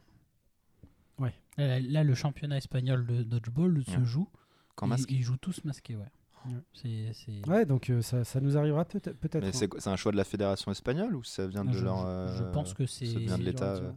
Ouais. 1.19 1.35
Là, 1.59 1.79
là, 1.81 2.05
le 2.05 2.15
championnat 2.15 2.57
espagnol 2.57 3.07
de 3.07 3.23
dodgeball 3.23 3.83
se 3.85 4.03
joue. 4.05 4.29
qu'en 4.75 4.87
ils, 4.87 4.91
masque? 4.91 5.11
ils 5.11 5.23
jouent 5.23 5.37
tous 5.37 5.62
masqués, 5.65 5.97
ouais. 5.97 6.07
Ouais. 6.47 6.53
C'est, 6.73 7.12
c'est- 7.12 7.47
Ouais, 7.49 7.65
donc 7.67 7.89
euh, 7.91 8.03
ça, 8.03 8.25
ça 8.25 8.41
nous 8.41 8.57
arrivera 8.57 8.85
peut- 8.85 8.99
peut-être. 8.99 9.45
Mais 9.45 9.55
hein. 9.65 9.69
c'est 9.79 9.89
un 9.89 9.95
choix 9.97 10.11
de 10.11 10.17
la 10.17 10.25
fédération 10.25 10.73
espagnole 10.73 11.15
ou 11.15 11.23
ça 11.23 11.47
vient 11.47 11.65
de 11.65 11.73
je, 11.73 11.85
leur. 11.85 11.99
je- 11.99 12.07
euh, 12.07 12.37
je 12.39 12.43
pense 12.53 12.75
que 12.75 12.85
c'est. 12.87 13.07
ça 13.07 13.19
vient 13.21 13.39
de 13.39 13.45
l'État. 13.45 13.75
Euh, 13.75 13.93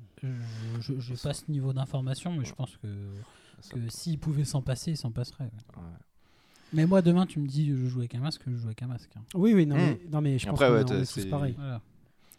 Je 0.80 0.94
n'ai 0.94 1.18
pas 1.18 1.34
ce 1.34 1.50
niveau 1.50 1.74
d'information, 1.74 2.34
mais 2.34 2.46
je 2.46 2.54
pense 2.54 2.78
que, 2.78 2.88
que 3.70 3.90
s'ils 3.90 4.20
pouvaient 4.20 4.46
s'en 4.46 4.62
passer, 4.62 4.92
ils 4.92 4.98
s'en 4.98 5.12
passeraient. 5.12 5.46
ouais. 5.46 5.78
ouais. 5.78 5.84
Mais 6.74 6.86
moi, 6.86 7.02
demain, 7.02 7.26
tu 7.26 7.40
me 7.40 7.48
dis 7.48 7.68
je 7.70 7.86
joue 7.86 8.00
avec 8.00 8.16
un 8.16 8.20
masque, 8.20 8.42
je 8.48 8.56
joue 8.56 8.66
avec 8.68 8.82
un 8.82 8.88
masque. 8.88 9.12
hein. 9.18 9.22
Oui, 9.36 9.54
oui, 9.54 9.66
non, 9.66 9.76
Hmm. 9.76 9.80
mais, 9.80 10.02
non, 10.12 10.22
mais 10.22 10.38
je 10.40 10.46
pense 10.46 10.54
après, 10.62 10.68
qu'on 10.68 10.74
ouais, 10.74 10.80
est- 10.82 10.84
on 10.84 10.88
t'as- 10.88 10.96
est 10.96 11.00
tous 11.14 11.20
c'est- 11.22 11.30
pareils. 11.30 11.54
Voilà. 11.58 11.82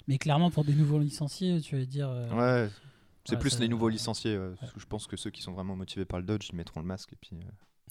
Mais 0.09 0.19
clairement, 0.19 0.51
pour 0.51 0.65
des 0.65 0.75
nouveaux 0.75 0.99
licenciés, 0.99 1.61
tu 1.61 1.77
vas 1.77 1.85
dire. 1.85 2.09
euh, 2.09 2.65
Ouais. 2.67 2.71
C'est 3.25 3.35
Ouais, 3.35 3.41
plus 3.41 3.51
ça- 3.51 3.61
les 3.61 3.69
nouveaux 3.69 3.89
licenciés. 3.89 4.39
ouais, 4.39 4.51
parce 4.61 4.73
que 4.73 4.79
je 4.81 4.87
pense 4.87 5.07
que 5.09 5.17
ceux 5.17 5.31
qui 5.31 5.43
sont 5.43 5.53
vraiment 5.53 5.75
motivés 5.75 6.05
par 6.05 6.21
le 6.21 6.25
Dodge, 6.27 6.49
ils 6.53 6.57
mettront 6.57 6.79
le 6.81 6.87
masque 6.87 7.13
et 7.13 7.17
puis 7.21 7.31
euh, 7.35 7.39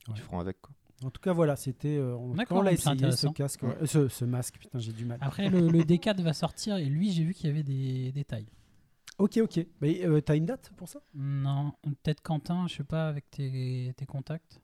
Ouais. 0.07 0.13
ils 0.15 0.21
feront 0.21 0.39
avec. 0.39 0.61
Quoi. 0.61 0.73
En 1.03 1.09
tout 1.09 1.19
cas, 1.21 1.33
voilà, 1.33 1.55
c'était. 1.57 1.97
euh, 1.97 2.15
on, 2.15 2.29
D'accord, 2.35 2.55
quand 2.55 2.59
on 2.59 2.61
l'a 2.61 2.69
c'est 2.71 2.75
essayé, 2.75 2.85
ce 2.85 3.03
intéressant. 3.03 3.33
casque, 3.33 3.63
Ouais. 3.63 3.69
ouais, 3.69 3.75
euh, 3.81 3.85
ce, 3.85 4.07
ce 4.07 4.23
masque, 4.23 4.55
putain, 4.59 4.79
j'ai 4.79 4.93
du 4.93 5.03
mal. 5.03 5.17
Après, 5.21 5.49
le, 5.49 5.67
le 5.67 5.79
D4 5.83 6.21
va 6.21 6.31
sortir 6.33 6.77
et 6.77 6.85
lui, 6.85 7.11
j'ai 7.11 7.23
vu 7.25 7.33
qu'il 7.33 7.47
y 7.47 7.49
avait 7.49 7.63
des 7.63 8.11
détails. 8.13 8.45
Ok, 9.17 9.37
ok. 9.41 9.65
Mais 9.81 10.05
euh, 10.05 10.19
t'as 10.21 10.35
une 10.35 10.45
date 10.45 10.71
pour 10.75 10.89
ça? 10.89 10.99
Non, 11.13 11.71
peut-être 11.83 12.21
Quentin, 12.21 12.67
je 12.67 12.75
sais 12.75 12.83
pas, 12.83 13.07
avec 13.07 13.29
tes, 13.31 13.93
tes 13.97 14.05
contacts. 14.05 14.59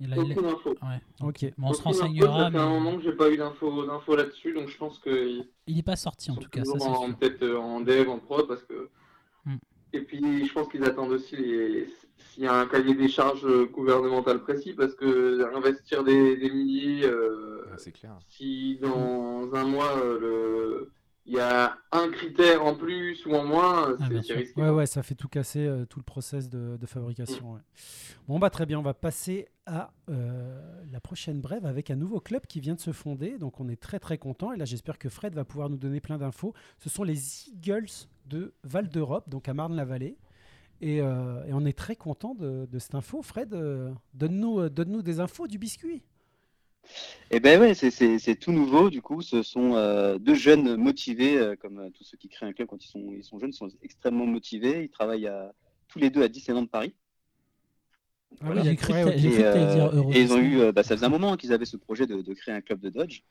Il 0.00 0.12
a, 0.12 0.16
il 0.16 0.32
a- 0.32 0.34
Aucune 0.34 0.46
info. 0.46 0.70
Ouais, 0.82 1.00
Ok. 1.22 1.52
Bon, 1.56 1.68
on 1.68 1.72
se 1.72 1.78
Aucune 1.80 1.90
info, 1.92 2.00
renseignera, 2.02 2.44
Ça 2.46 2.50
fait 2.50 2.58
un 2.58 2.68
moment 2.68 2.96
que 2.96 3.02
j'ai 3.04 3.12
pas 3.12 3.30
eu 3.30 3.36
d'infos 3.36 3.86
d'infos 3.86 4.16
là-dessus, 4.16 4.52
donc 4.52 4.68
je 4.68 4.76
pense 4.76 4.98
qu'ils 4.98 5.46
il 5.68 5.76
n'est 5.76 5.82
pas 5.84 5.96
sorti 5.96 6.30
en 6.32 6.36
tout 6.36 6.48
cas, 6.50 6.64
ça 6.64 6.72
toujours 6.72 6.82
c'est 6.82 6.88
en- 6.88 7.06
sûr. 7.06 7.16
peut-être 7.18 7.42
euh, 7.44 7.56
en 7.58 7.80
dev, 7.80 8.08
en 8.08 8.18
prod, 8.18 8.48
parce 8.48 8.64
que. 8.64 8.90
Hmm. 9.44 9.56
Et 9.92 10.00
puis, 10.00 10.44
je 10.44 10.52
pense 10.52 10.68
qu'ils 10.68 10.84
attendent 10.84 11.12
aussi 11.12 11.36
les- 11.36 11.86
s'il 12.16 12.42
y 12.42 12.46
a 12.48 12.54
un 12.58 12.66
cahier 12.66 12.94
des 12.96 13.06
charges 13.08 13.46
gouvernemental 13.70 14.42
précis, 14.42 14.72
parce 14.74 14.94
que 14.96 15.54
investir 15.54 16.02
des, 16.02 16.36
des 16.36 16.50
milliers, 16.50 17.04
euh, 17.06 17.64
Ouais, 17.70 17.78
c'est 17.78 17.92
clair. 17.92 18.18
si 18.28 18.76
dans 18.82 19.54
un 19.54 19.64
mois 19.64 19.96
euh, 19.98 20.18
le- 20.20 20.92
il 21.26 21.34
y 21.34 21.40
a 21.40 21.76
un 21.92 22.10
critère 22.10 22.64
en 22.64 22.74
plus 22.74 23.24
ou 23.26 23.34
en 23.34 23.44
moins, 23.44 23.96
Ah, 23.98 24.06
c'est 24.10 24.22
sûr. 24.22 24.36
risqué. 24.36 24.60
Ouais, 24.60 24.68
ouais, 24.70 24.86
ça 24.86 25.02
fait 25.02 25.14
tout 25.14 25.28
casser, 25.28 25.66
euh, 25.66 25.84
tout 25.86 25.98
le 25.98 26.04
process 26.04 26.48
de, 26.50 26.76
de 26.78 26.86
fabrication. 26.86 27.52
ouais. 27.54 27.60
Bon, 28.28 28.38
bah 28.38 28.50
très 28.50 28.66
bien, 28.66 28.78
on 28.78 28.82
va 28.82 28.94
passer 28.94 29.48
à 29.66 29.92
euh, 30.10 30.60
la 30.92 31.00
prochaine 31.00 31.40
brève 31.40 31.64
avec 31.66 31.90
un 31.90 31.96
nouveau 31.96 32.20
club 32.20 32.46
qui 32.46 32.60
vient 32.60 32.74
de 32.74 32.80
se 32.80 32.92
fonder. 32.92 33.38
Donc, 33.38 33.60
on 33.60 33.68
est 33.68 33.80
très 33.80 33.98
très 33.98 34.18
content. 34.18 34.52
Et 34.52 34.56
là, 34.56 34.64
j'espère 34.66 34.98
que 34.98 35.08
Fred 35.08 35.34
va 35.34 35.44
pouvoir 35.44 35.70
nous 35.70 35.78
donner 35.78 36.00
plein 36.00 36.18
d'infos. 36.18 36.52
Ce 36.78 36.88
sont 36.90 37.04
les 37.04 37.48
Eagles 37.48 37.88
de 38.26 38.52
Val 38.62 38.88
d'Europe, 38.88 39.28
donc 39.30 39.48
à 39.48 39.54
Marne-la-Vallée. 39.54 40.16
Et, 40.80 41.00
euh, 41.00 41.44
et 41.46 41.52
on 41.54 41.64
est 41.64 41.76
très 41.76 41.96
content 41.96 42.34
de, 42.34 42.66
de 42.70 42.78
cette 42.78 42.94
info. 42.94 43.22
Fred, 43.22 43.50
donne-nous 44.14 44.68
donne-nous 44.68 45.02
des 45.02 45.20
infos 45.20 45.46
du 45.46 45.58
biscuit. 45.58 46.02
Eh 47.30 47.40
ben 47.40 47.60
ouais, 47.60 47.74
c'est- 47.74 47.90
tout 48.36 48.52
nouveau. 48.52 48.90
Du 48.90 49.02
coup, 49.02 49.22
ce 49.22 49.42
sont 49.42 49.74
euh, 49.74 50.18
deux 50.18 50.34
jeunes 50.34 50.76
motivés, 50.76 51.36
euh, 51.38 51.56
comme 51.56 51.78
euh, 51.78 51.90
tous 51.90 52.04
ceux 52.04 52.16
qui 52.16 52.28
créent 52.28 52.46
un 52.46 52.52
club 52.52 52.68
quand 52.68 52.82
ils 52.84 52.88
sont, 52.88 53.12
ils 53.16 53.24
sont 53.24 53.38
jeunes, 53.38 53.52
sont 53.52 53.68
extrêmement 53.82 54.26
motivés. 54.26 54.84
Ils 54.84 54.90
travaillent 54.90 55.26
à- 55.26 55.52
tous 55.88 55.98
les 55.98 56.10
deux 56.10 56.22
à 56.22 56.28
Disneyland 56.28 56.62
de 56.62 56.68
Paris. 56.68 56.94
Ah 58.40 58.46
Voilà. 58.46 58.62
oui, 58.62 58.76
cru 58.76 58.92
Et, 58.92 59.20
dire 59.20 59.46
euh, 59.46 60.02
et 60.12 60.20
ils 60.20 60.32
ont 60.32 60.38
eu, 60.38 60.60
euh, 60.60 60.72
bah, 60.72 60.82
ça 60.82 60.96
faisait 60.96 61.06
un 61.06 61.10
moment 61.10 61.36
qu'ils 61.36 61.52
avaient 61.52 61.64
ce 61.64 61.76
projet 61.76 62.06
de, 62.06 62.20
de 62.20 62.34
créer 62.34 62.54
un 62.54 62.60
club 62.60 62.80
de 62.80 62.90
Dodge. 62.90 63.22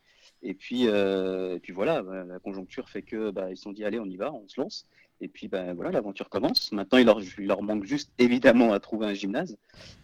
Et 0.41 0.53
puis, 0.53 0.87
euh, 0.87 1.55
et 1.55 1.59
puis 1.59 1.73
voilà, 1.73 2.01
bah, 2.03 2.23
la 2.23 2.39
conjoncture 2.39 2.89
fait 2.89 3.01
que 3.01 3.31
bah, 3.31 3.51
ils 3.51 3.57
se 3.57 3.63
sont 3.63 3.71
dit 3.73 3.83
allez, 3.85 3.99
on 3.99 4.05
y 4.05 4.17
va, 4.17 4.33
on 4.33 4.47
se 4.47 4.59
lance. 4.59 4.87
Et 5.23 5.29
puis 5.29 5.47
bah, 5.47 5.73
voilà, 5.73 5.89
l'aventure 5.91 6.27
commence. 6.29 6.71
Maintenant, 6.73 6.97
il 6.97 7.05
leur, 7.05 7.21
il 7.21 7.47
leur 7.47 7.61
manque 7.63 7.85
juste 7.85 8.11
évidemment 8.19 8.73
à 8.73 8.79
trouver 8.79 9.05
un 9.07 9.13
gymnase. 9.13 9.57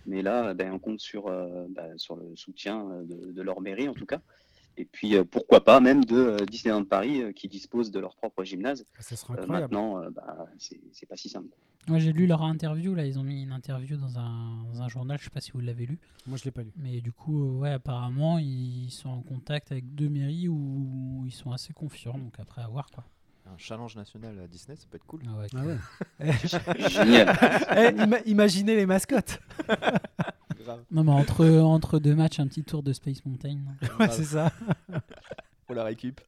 Mais 0.05 0.21
là, 0.21 0.53
ben, 0.53 0.71
on 0.71 0.79
compte 0.79 1.01
sur, 1.01 1.27
euh, 1.27 1.67
sur 1.97 2.15
le 2.15 2.33
soutien 2.35 2.75
euh, 2.89 3.03
de, 3.03 3.31
de 3.33 3.41
leur 3.41 3.59
mairie 3.59 3.89
en 3.89 3.93
tout 3.93 4.05
cas. 4.05 4.21
Et 4.77 4.85
puis 4.85 5.15
euh, 5.17 5.25
pourquoi 5.25 5.65
pas 5.65 5.81
même 5.81 6.05
de 6.05 6.15
euh, 6.15 6.37
Disneyland 6.45 6.85
Paris 6.85 7.21
euh, 7.21 7.31
qui 7.33 7.49
dispose 7.49 7.91
de 7.91 7.99
leur 7.99 8.15
propre 8.15 8.45
gymnase. 8.45 8.85
Ça 8.99 9.17
sera 9.17 9.33
Euh, 9.33 9.41
incroyable. 9.41 9.73
maintenant, 9.75 10.01
c'est 10.91 11.05
pas 11.05 11.17
si 11.17 11.27
simple. 11.27 11.49
Moi, 11.89 11.99
j'ai 11.99 12.13
lu 12.13 12.27
leur 12.27 12.43
interview, 12.43 12.93
là, 12.93 13.05
ils 13.05 13.17
ont 13.19 13.23
mis 13.23 13.41
une 13.43 13.51
interview 13.51 13.97
dans 13.97 14.19
un, 14.19 14.63
dans 14.71 14.81
un 14.81 14.87
journal, 14.89 15.17
je 15.17 15.23
sais 15.25 15.29
pas 15.31 15.41
si 15.41 15.51
vous 15.51 15.59
l'avez 15.59 15.85
lu. 15.85 15.97
Moi, 16.27 16.37
je 16.37 16.43
l'ai 16.45 16.51
pas 16.51 16.61
lu. 16.63 16.71
Mais 16.77 17.01
du 17.01 17.11
coup, 17.11 17.41
euh, 17.43 17.59
ouais, 17.59 17.71
apparemment, 17.71 18.37
ils 18.37 18.89
sont 18.91 19.09
en 19.09 19.21
contact 19.21 19.71
avec 19.71 19.95
deux 19.95 20.07
mairies 20.07 20.47
où 20.47 21.23
ils 21.25 21.31
sont 21.33 21.51
assez 21.51 21.73
confiants, 21.73 22.17
donc 22.17 22.39
après 22.39 22.61
à 22.61 22.67
voir 22.67 22.89
quoi. 22.91 23.03
Un 23.51 23.57
challenge 23.57 23.95
national 23.95 24.39
à 24.39 24.47
Disney, 24.47 24.75
ça 24.77 24.85
peut 24.89 24.97
être 24.97 25.05
cool. 25.05 25.21
Ah 25.27 25.37
ouais, 25.37 25.47
Ah 25.55 25.65
ouais. 25.65 26.33
Génial. 26.89 27.35
Eh, 27.75 27.91
ima- 28.03 28.21
imaginez 28.25 28.75
les 28.75 28.85
mascottes. 28.85 29.39
Grave. 30.63 30.83
Non, 30.91 31.03
mais 31.03 31.11
entre, 31.11 31.47
entre 31.59 31.99
deux 31.99 32.15
matchs, 32.15 32.39
un 32.39 32.47
petit 32.47 32.63
tour 32.63 32.83
de 32.83 32.93
Space 32.93 33.25
Mountain. 33.25 33.57
Ouais, 33.99 34.09
c'est 34.09 34.23
ça. 34.25 34.51
Pour 35.65 35.75
la 35.75 35.83
récup. 35.83 36.19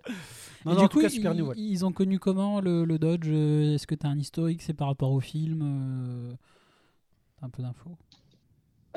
Non, 0.66 0.74
du 0.76 0.78
en 0.84 0.88
tout 0.88 0.98
coup, 0.98 1.02
cas, 1.02 1.10
super 1.10 1.34
ils, 1.34 1.54
ils 1.58 1.86
ont 1.86 1.92
connu 1.92 2.20
comment 2.20 2.62
le, 2.62 2.86
le 2.86 3.00
Dodge 3.00 3.28
euh, 3.28 3.74
Est-ce 3.76 3.88
que 3.88 3.96
tu 3.96 4.06
as 4.06 4.10
un 4.10 4.20
historique 4.20 4.62
C'est 4.62 4.74
par 4.76 4.88
rapport 4.88 5.12
au 5.12 5.20
film 5.20 5.62
euh, 5.64 6.34
T'as 7.40 7.48
un 7.48 7.50
peu 7.50 7.64
d'infos? 7.64 7.98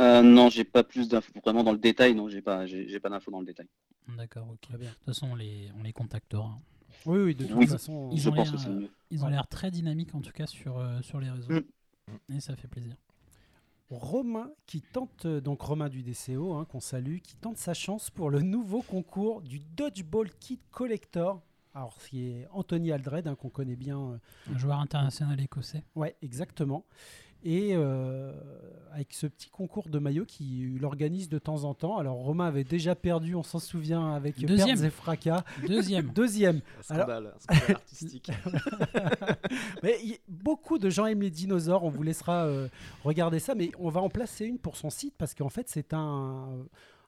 Euh, 0.00 0.22
non, 0.22 0.50
j'ai 0.50 0.64
pas 0.64 0.82
plus 0.84 1.08
d'infos 1.08 1.32
vraiment 1.42 1.64
dans 1.64 1.72
le 1.72 1.78
détail. 1.78 2.14
Non, 2.14 2.28
j'ai 2.28 2.42
pas, 2.42 2.66
j'ai 2.66 3.00
pas 3.00 3.08
d'infos 3.08 3.30
dans 3.30 3.40
le 3.40 3.46
détail. 3.46 3.68
D'accord, 4.16 4.48
ok. 4.50 4.60
Très 4.60 4.76
bien. 4.78 4.90
De 4.90 4.94
toute 4.94 5.04
façon, 5.06 5.28
on 5.32 5.34
les, 5.34 5.70
on 5.78 5.82
les 5.82 5.92
contactera. 5.92 6.58
Oui, 7.06 7.18
oui, 7.18 7.34
de 7.34 7.44
toute 7.46 7.56
Oui. 7.56 7.66
façon. 7.66 8.10
Ils 8.12 8.20
Je 8.20 8.28
ont 8.28 8.32
pense 8.34 8.44
l'air, 8.46 8.52
que 8.52 8.58
c'est 8.58 8.68
euh, 8.68 8.80
mieux. 8.80 8.90
Ils 9.10 9.24
ont 9.24 9.28
l'air 9.28 9.46
très 9.46 9.70
dynamiques 9.70 10.14
en 10.14 10.20
tout 10.20 10.32
cas 10.32 10.46
sur, 10.46 10.78
euh, 10.78 11.00
sur 11.02 11.20
les 11.20 11.30
réseaux. 11.30 11.52
Mm. 11.52 12.34
Et 12.36 12.40
ça 12.40 12.56
fait 12.56 12.68
plaisir. 12.68 12.96
Romain 13.90 14.50
qui 14.66 14.80
tente, 14.80 15.26
euh, 15.26 15.40
donc 15.40 15.60
Romain 15.60 15.88
du 15.88 16.02
DCO, 16.02 16.54
hein, 16.54 16.64
qu'on 16.64 16.80
salue, 16.80 17.18
qui 17.18 17.36
tente 17.36 17.58
sa 17.58 17.74
chance 17.74 18.10
pour 18.10 18.30
le 18.30 18.40
nouveau 18.40 18.82
concours 18.82 19.42
du 19.42 19.60
Dodgeball 19.60 20.30
Kit 20.40 20.58
Collector. 20.70 21.42
Alors, 21.74 22.00
ce 22.00 22.08
qui 22.08 22.28
est 22.28 22.46
Anthony 22.52 22.92
Aldred, 22.92 23.26
hein, 23.28 23.34
qu'on 23.34 23.50
connaît 23.50 23.76
bien. 23.76 23.98
euh, 23.98 24.18
Un 24.52 24.58
joueur 24.58 24.78
international 24.80 25.40
écossais. 25.40 25.82
ouais, 25.96 26.16
exactement. 26.22 26.84
Et 27.44 27.70
euh, 27.74 28.32
avec 28.92 29.12
ce 29.12 29.26
petit 29.26 29.50
concours 29.50 29.88
de 29.88 29.98
maillots 29.98 30.24
qu'il 30.24 30.84
organise 30.84 31.28
de 31.28 31.38
temps 31.38 31.64
en 31.64 31.74
temps. 31.74 31.98
Alors 31.98 32.16
Romain 32.16 32.46
avait 32.46 32.64
déjà 32.64 32.94
perdu, 32.94 33.34
on 33.34 33.42
s'en 33.42 33.58
souvient, 33.58 34.12
avec 34.14 34.38
Deuxième. 34.44 34.68
Pertes 34.78 34.82
et 34.84 34.90
Fracas. 34.90 35.44
Deuxième. 35.68 36.06
Deuxième. 36.14 36.60
Un 36.88 36.94
Alors- 36.94 37.06
scandale, 37.06 37.34
un 37.34 37.40
scandale 37.40 37.76
artistique. 37.76 38.30
Mais 39.82 39.96
beaucoup 40.28 40.78
de 40.78 40.90
gens 40.90 41.06
aiment 41.06 41.22
les 41.22 41.30
dinosaures, 41.30 41.84
on 41.84 41.90
vous 41.90 42.02
laissera 42.02 42.44
euh, 42.46 42.68
regarder 43.04 43.38
ça, 43.38 43.54
mais 43.54 43.70
on 43.78 43.88
va 43.90 44.00
en 44.00 44.08
placer 44.08 44.46
une 44.46 44.58
pour 44.58 44.76
son 44.76 44.90
site 44.90 45.14
parce 45.18 45.34
qu'en 45.34 45.48
fait 45.48 45.68
c'est 45.68 45.92
un, 45.92 46.48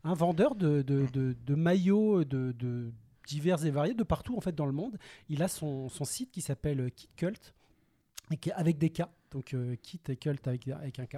un 0.04 0.14
vendeur 0.14 0.54
de, 0.54 0.82
de- 0.82 1.06
de- 1.12 1.36
de 1.46 1.54
maillots 1.54 2.24
de, 2.24 2.52
de 2.52 2.90
divers 3.26 3.64
et 3.64 3.70
variés 3.70 3.94
de 3.94 4.02
partout 4.04 4.36
en 4.36 4.40
fait 4.40 4.54
dans 4.54 4.66
le 4.66 4.72
monde. 4.72 4.96
Il 5.28 5.42
a 5.42 5.48
son, 5.48 5.88
son 5.88 6.04
site 6.04 6.30
qui 6.30 6.40
s'appelle 6.40 6.90
Kit 6.94 7.08
Cult 7.16 7.54
avec 8.54 8.78
des 8.78 8.90
K, 8.90 9.02
donc 9.30 9.54
euh, 9.54 9.76
Kit 9.82 10.00
et 10.08 10.16
Cult 10.16 10.46
avec, 10.46 10.68
avec 10.68 10.98
un 10.98 11.06
K. 11.06 11.16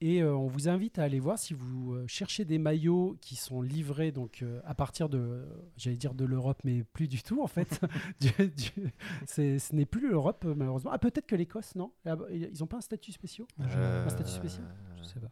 Et 0.00 0.22
euh, 0.22 0.34
on 0.36 0.48
vous 0.48 0.68
invite 0.68 0.98
à 0.98 1.04
aller 1.04 1.20
voir 1.20 1.38
si 1.38 1.54
vous 1.54 1.94
euh, 1.94 2.06
cherchez 2.08 2.44
des 2.44 2.58
maillots 2.58 3.16
qui 3.20 3.36
sont 3.36 3.62
livrés 3.62 4.10
donc 4.12 4.42
euh, 4.42 4.60
à 4.64 4.74
partir 4.74 5.08
de, 5.08 5.46
j'allais 5.76 5.96
dire 5.96 6.14
de 6.14 6.24
l'Europe, 6.24 6.58
mais 6.64 6.82
plus 6.82 7.06
du 7.08 7.22
tout 7.22 7.40
en 7.42 7.46
fait. 7.46 7.80
Du- 8.20 8.48
du- 8.48 8.92
c'est- 9.26 9.58
ce 9.58 9.74
n'est 9.74 9.86
plus 9.86 10.10
l'Europe 10.10 10.44
malheureusement. 10.44 10.90
Ah 10.92 10.98
peut-être 10.98 11.26
que 11.26 11.36
l'Écosse, 11.36 11.74
non? 11.76 11.92
Là-bas, 12.04 12.26
Ils 12.32 12.50
n'ont 12.60 12.66
pas 12.66 12.78
un 12.78 12.82
statut 12.82 13.12
spécial 13.12 13.46
Euh, 13.60 14.04
Un 14.04 14.08
statut 14.10 14.32
spécial? 14.32 14.66
Je 14.98 15.04
sais 15.04 15.20
pas. 15.20 15.30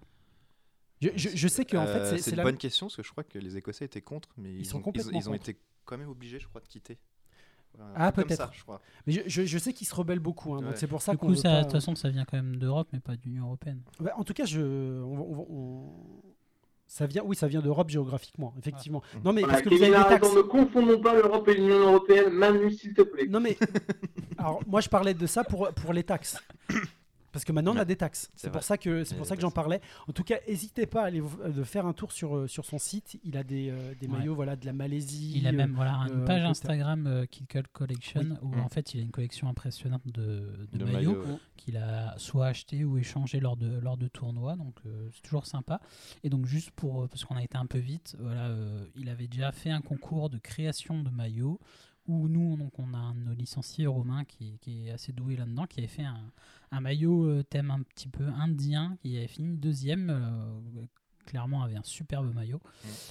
je, 1.03 1.09
je- 1.17 1.37
je 1.37 1.49
sais 1.49 1.65
qu'en 1.65 1.85
fait 1.87 2.17
c'est- 2.19 2.31
une 2.31 2.37
la 2.37 2.45
bonne 2.45 2.57
question 2.57 2.87
parce 2.87 2.97
que 2.97 3.03
je 3.03 3.11
crois 3.11 3.25
que 3.25 3.39
les 3.39 3.57
Écossais 3.57 3.85
étaient 3.85 4.01
contre, 4.01 4.31
mais 4.39 4.55
ils, 4.55 4.65
sont 4.65 4.77
ont, 4.77 4.81
ils- 4.81 4.85
complètement 4.85 5.19
ils 5.19 5.29
ont 5.29 5.33
contre. 5.33 5.51
été 5.51 5.61
quand 5.85 5.99
même 5.99 6.09
obligés, 6.09 6.39
je 6.39 6.47
crois, 6.47 6.61
de 6.61 6.69
quitter. 6.69 6.99
Ah, 7.95 8.13
peut-être. 8.13 8.37
ça, 8.37 8.51
je 8.53 8.63
crois. 8.63 8.81
Mais 9.07 9.13
je, 9.13 9.21
je- 9.27 9.45
je 9.45 9.59
sais 9.59 9.73
qu'ils 9.73 9.87
se 9.87 9.95
rebellent 9.95 10.19
beaucoup, 10.21 10.55
hein, 10.55 10.63
donc 10.63 10.77
c'est 10.77 10.87
pour 10.87 11.03
ça 11.03 11.13
Du 11.13 11.19
qu'on 11.19 11.29
coup, 11.35 11.41
pas- 11.43 11.59
de 11.59 11.63
toute 11.65 11.73
façon, 11.73 11.95
ça 11.95 12.09
vient 12.11 12.25
quand 12.25 12.37
même 12.37 12.57
d'Europe, 12.57 12.89
mais 12.93 13.01
pas 13.01 13.17
de 13.17 13.21
l'Union 13.25 13.45
Européenne. 13.47 13.81
En 14.17 14.25
tout 14.25 14.35
cas, 14.35 14.45
je, 14.45 14.61
on 14.61 15.17
va- 15.17 15.23
on 15.23 15.35
va- 15.35 15.45
on- 15.51 16.23
ça 16.87 17.07
vient, 17.07 17.23
oui, 17.25 17.35
ça 17.35 17.49
vient 17.49 17.61
d'Europe 17.63 17.89
géographiquement, 17.89 18.53
effectivement. 18.59 19.03
Ah. 19.15 19.19
Non 19.25 19.33
mais 19.33 19.41
Voilà, 19.41 19.55
parce 19.55 19.65
que 19.65 19.71
vous 19.71 19.77
Kevin 19.81 19.95
avez 19.95 20.05
a 20.05 20.09
des 20.09 20.15
raison, 20.17 20.21
taxes. 20.27 20.37
ne 20.37 20.43
confondons 20.43 21.01
pas 21.01 21.15
l'Europe 21.15 21.49
et 21.49 21.55
l'Union 21.55 21.79
Européenne. 21.79 22.31
Manu, 22.33 22.71
s'il 22.71 22.93
te 22.93 23.03
plaît. 23.03 23.27
Non 23.29 23.41
mais, 23.41 23.57
alors 24.39 24.61
moi 24.67 24.81
je 24.83 24.89
parlais 24.91 25.15
de 25.15 25.27
ça 25.27 25.43
pour 25.43 25.69
pour 25.73 25.93
les 25.95 26.03
taxes. 26.05 26.39
Parce 27.33 27.45
que 27.45 27.53
maintenant 27.53 27.75
on 27.75 27.79
a 27.79 27.85
des 27.85 27.97
taxes. 27.97 28.31
C'est 28.37 28.51
pour 28.53 28.63
ça 28.63 28.77
que 28.77 29.05
c'est 29.05 29.15
pour 29.17 29.27
ça 29.27 29.35
que 29.37 29.43
j'en 29.43 29.51
parlais. 29.51 29.81
En 30.09 30.13
tout 30.13 30.23
cas, 30.23 30.37
n'hésitez 30.47 30.87
pas 30.87 31.03
à 31.03 31.07
aller 31.07 31.21
euh, 31.23 31.49
de 31.51 31.63
faire 31.65 31.87
un 31.87 31.93
tour 31.95 32.13
sur 32.13 32.37
euh, 32.37 32.47
sur 32.47 32.65
son 32.67 32.79
site. 32.79 33.19
Il 33.25 33.37
a 33.37 33.43
des, 33.43 33.71
euh, 33.71 33.95
des 33.99 34.07
Ouais. 34.07 34.19
maillots 34.19 34.35
voilà 34.35 34.55
de 34.57 34.67
la 34.67 34.73
Malaisie. 34.75 35.33
Il 35.37 35.47
a 35.47 35.51
euh, 35.51 35.53
même 35.55 35.73
voilà, 35.75 35.93
une 36.13 36.25
page 36.25 36.45
Instagram 36.45 37.07
euh, 37.07 37.25
Kid 37.27 37.47
Cult 37.47 37.69
Collection 37.73 38.21
Oui. 38.21 38.37
où 38.43 38.49
Mm. 38.57 38.61
en 38.61 38.69
fait 38.69 38.93
il 38.95 39.01
a 39.01 39.03
une 39.03 39.11
collection 39.11 39.49
impressionnante 39.49 40.07
de, 40.07 40.69
de 40.73 40.79
De 40.79 40.85
maillots 40.85 41.13
maillots, 41.15 41.25
ouais. 41.33 41.39
qu'il 41.57 41.77
a 41.79 42.15
soit 42.19 42.47
acheté 42.47 42.85
ou 42.85 42.99
échangé 42.99 43.41
lors 43.41 43.57
de, 43.57 43.79
lors 43.81 43.97
de 43.97 44.09
tournois. 44.09 44.57
Donc 44.57 44.75
euh, 44.85 45.09
c'est 45.15 45.23
toujours 45.23 45.47
sympa. 45.47 45.81
Et 46.25 46.29
donc 46.29 46.45
juste 46.47 46.71
pour, 46.73 47.09
parce 47.09 47.25
qu'on 47.25 47.37
a 47.37 47.43
été 47.43 47.57
un 47.57 47.67
peu 47.67 47.79
vite, 47.79 48.15
voilà, 48.21 48.49
euh, 48.49 48.85
il 48.95 49.09
avait 49.09 49.29
déjà 49.29 49.53
fait 49.53 49.71
un 49.71 49.81
concours 49.81 50.29
de 50.29 50.37
création 50.39 51.03
de 51.03 51.09
maillots 51.11 51.59
où 52.07 52.29
nous, 52.29 52.57
donc, 52.57 52.79
on 52.79 52.95
a 52.95 52.99
un 52.99 53.15
de 53.15 53.21
nos 53.21 53.35
licenciés, 53.35 53.87
Romain, 53.87 54.25
qui, 54.25 54.59
qui 54.61 54.89
est 54.89 54.93
assez 54.93 55.13
doué 55.13 55.37
là-dedans, 55.37 55.67
qui 55.67 55.81
avait 55.81 55.89
fait 55.89 56.05
un, 56.05 56.31
un 56.73 56.81
maillot 56.81 57.25
euh, 57.27 57.43
thème 57.43 57.71
un 57.71 57.83
petit 57.83 58.09
peu 58.09 58.27
indien, 58.29 58.97
qui 59.01 59.17
avait 59.17 59.27
fini 59.29 59.57
deuxième. 59.57 60.11
euh, 60.11 60.85
clairement 61.25 61.63
avait 61.63 61.77
un 61.77 61.85
superbe 61.85 62.35
maillot. 62.35 62.61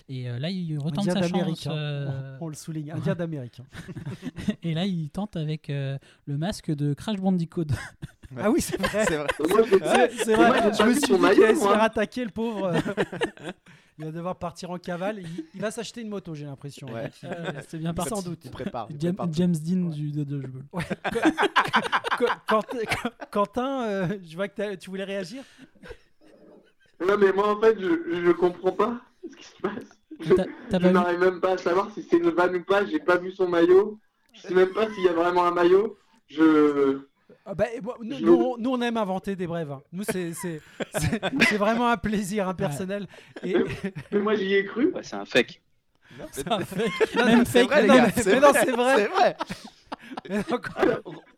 Et 0.09 0.29
euh, 0.29 0.37
là, 0.37 0.49
il 0.49 0.77
retente 0.77 1.05
sa 1.05 1.13
d'Amérique, 1.21 1.61
chance. 1.61 1.67
hein. 1.67 1.77
euh, 1.77 2.37
on, 2.41 2.45
on 2.45 2.49
le 2.49 2.55
souligne, 2.55 2.91
Indien 2.91 3.15
d'Amérique. 3.15 3.61
hein. 3.61 4.53
et 4.63 4.73
là, 4.73 4.85
il 4.85 5.09
tente 5.09 5.37
avec 5.37 5.69
euh, 5.69 5.97
le 6.25 6.37
masque 6.37 6.71
de 6.75 6.93
Crash 6.93 7.17
Bandicoot. 7.21 7.67
Ah 8.39 8.49
oui, 8.51 8.61
c'est 8.61 8.79
vrai. 8.81 9.05
C'est 9.05 9.17
vrai. 9.17 9.27
Moi, 9.49 9.61
je- 9.63 10.23
C'est 10.23 10.35
vrai, 10.35 10.71
je 10.77 10.83
me 10.83 10.93
suis 10.93 11.01
dit 11.01 11.11
maillot, 11.19 11.33
qu'il 11.35 11.43
allait 11.43 11.55
se 11.55 11.59
moi. 11.59 11.73
faire 11.73 11.83
attaquer, 11.83 12.23
le 12.25 12.31
pauvre. 12.31 12.71
il 13.99 14.05
va 14.05 14.11
devoir 14.11 14.35
partir 14.37 14.71
en 14.71 14.77
cavale. 14.77 15.19
Il, 15.19 15.45
il 15.55 15.61
va 15.61 15.69
s'acheter 15.71 16.01
une 16.01 16.09
moto, 16.09 16.33
j'ai 16.33 16.45
l'impression. 16.45 16.87
Ouais. 16.87 17.11
Euh, 17.25 17.51
C'est 17.67 17.77
bien 17.77 17.93
parti. 17.93 18.09
Sans 18.09 18.21
doute. 18.21 18.39
Il 18.45 18.51
prépare. 18.51 18.87
il 18.89 18.99
James, 18.99 19.15
prépare. 19.15 19.33
James 19.33 19.55
Dean 19.55 19.89
du 19.89 20.11
de 20.11 20.23
Dodgeball. 20.23 20.63
Qu- 20.71 22.25
Quentin, 22.47 22.77
Quentin, 23.31 23.83
euh, 23.83 24.07
je 24.23 24.35
vois 24.35 24.47
que 24.47 24.75
tu 24.75 24.89
voulais 24.89 25.03
réagir. 25.03 25.43
Non, 27.05 27.17
mais 27.17 27.31
moi, 27.33 27.55
en 27.55 27.59
fait, 27.59 27.79
je, 27.79 28.25
je 28.25 28.31
comprends 28.31 28.71
pas 28.71 29.01
ce 29.29 29.35
qui 29.35 29.43
se 29.45 29.61
passe. 29.61 29.73
Je, 30.19 30.33
T'as- 30.35 30.45
t'as 30.69 30.77
je 30.77 30.83
pas 30.83 30.87
vu 30.89 30.93
n'arrive 30.93 31.19
même 31.19 31.39
pas 31.41 31.53
à 31.53 31.57
savoir 31.57 31.89
si 31.93 32.03
c'est 32.03 32.17
une 32.17 32.29
vanne 32.29 32.55
ou 32.55 32.63
pas. 32.63 32.85
J'ai 32.85 32.99
pas 32.99 33.17
vu 33.17 33.31
son 33.31 33.47
maillot. 33.47 33.99
Je 34.33 34.41
sais 34.41 34.53
même 34.53 34.69
pas 34.71 34.87
s'il 34.93 35.03
y 35.03 35.09
a 35.09 35.13
vraiment 35.13 35.45
un 35.45 35.51
maillot. 35.51 35.97
Je. 36.27 36.99
Ah 37.45 37.53
bah, 37.55 37.65
nous, 38.01 38.17
Je- 38.17 38.23
nous, 38.25 38.33
on, 38.33 38.57
nous, 38.57 38.69
on 38.71 38.81
aime 38.81 38.97
inventer 38.97 39.35
des 39.35 39.47
brèves. 39.47 39.71
hein. 39.71 39.81
Nous, 39.91 40.03
c'est 40.03 40.33
c'est- 40.33 40.61
c'est- 40.97 41.21
c'est 41.49 41.57
vraiment 41.57 41.89
un 41.89 41.97
plaisir 41.97 42.47
hein, 42.47 42.53
personnel. 42.53 43.07
Et, 43.43 43.55
Mais 44.11 44.19
moi, 44.19 44.35
j'y 44.35 44.53
ai 44.53 44.65
cru. 44.65 44.91
Ouais, 44.91 45.03
c'est 45.03 45.15
un 45.15 45.25
fake. 45.25 45.61
C'est 46.31 46.47
un 46.51 46.59
fake. 46.59 47.15
Non, 47.15 47.25
Même 47.25 47.45
fake, 47.45 47.67
vrai, 47.69 47.81
les 47.83 47.87
non, 47.87 47.95
gars, 47.95 48.07
mais- 48.15 48.39
non, 48.39 48.51
vrai, 48.51 48.61
c'est 48.65 48.71
vrai. 49.07 49.37
C'est 50.25 50.45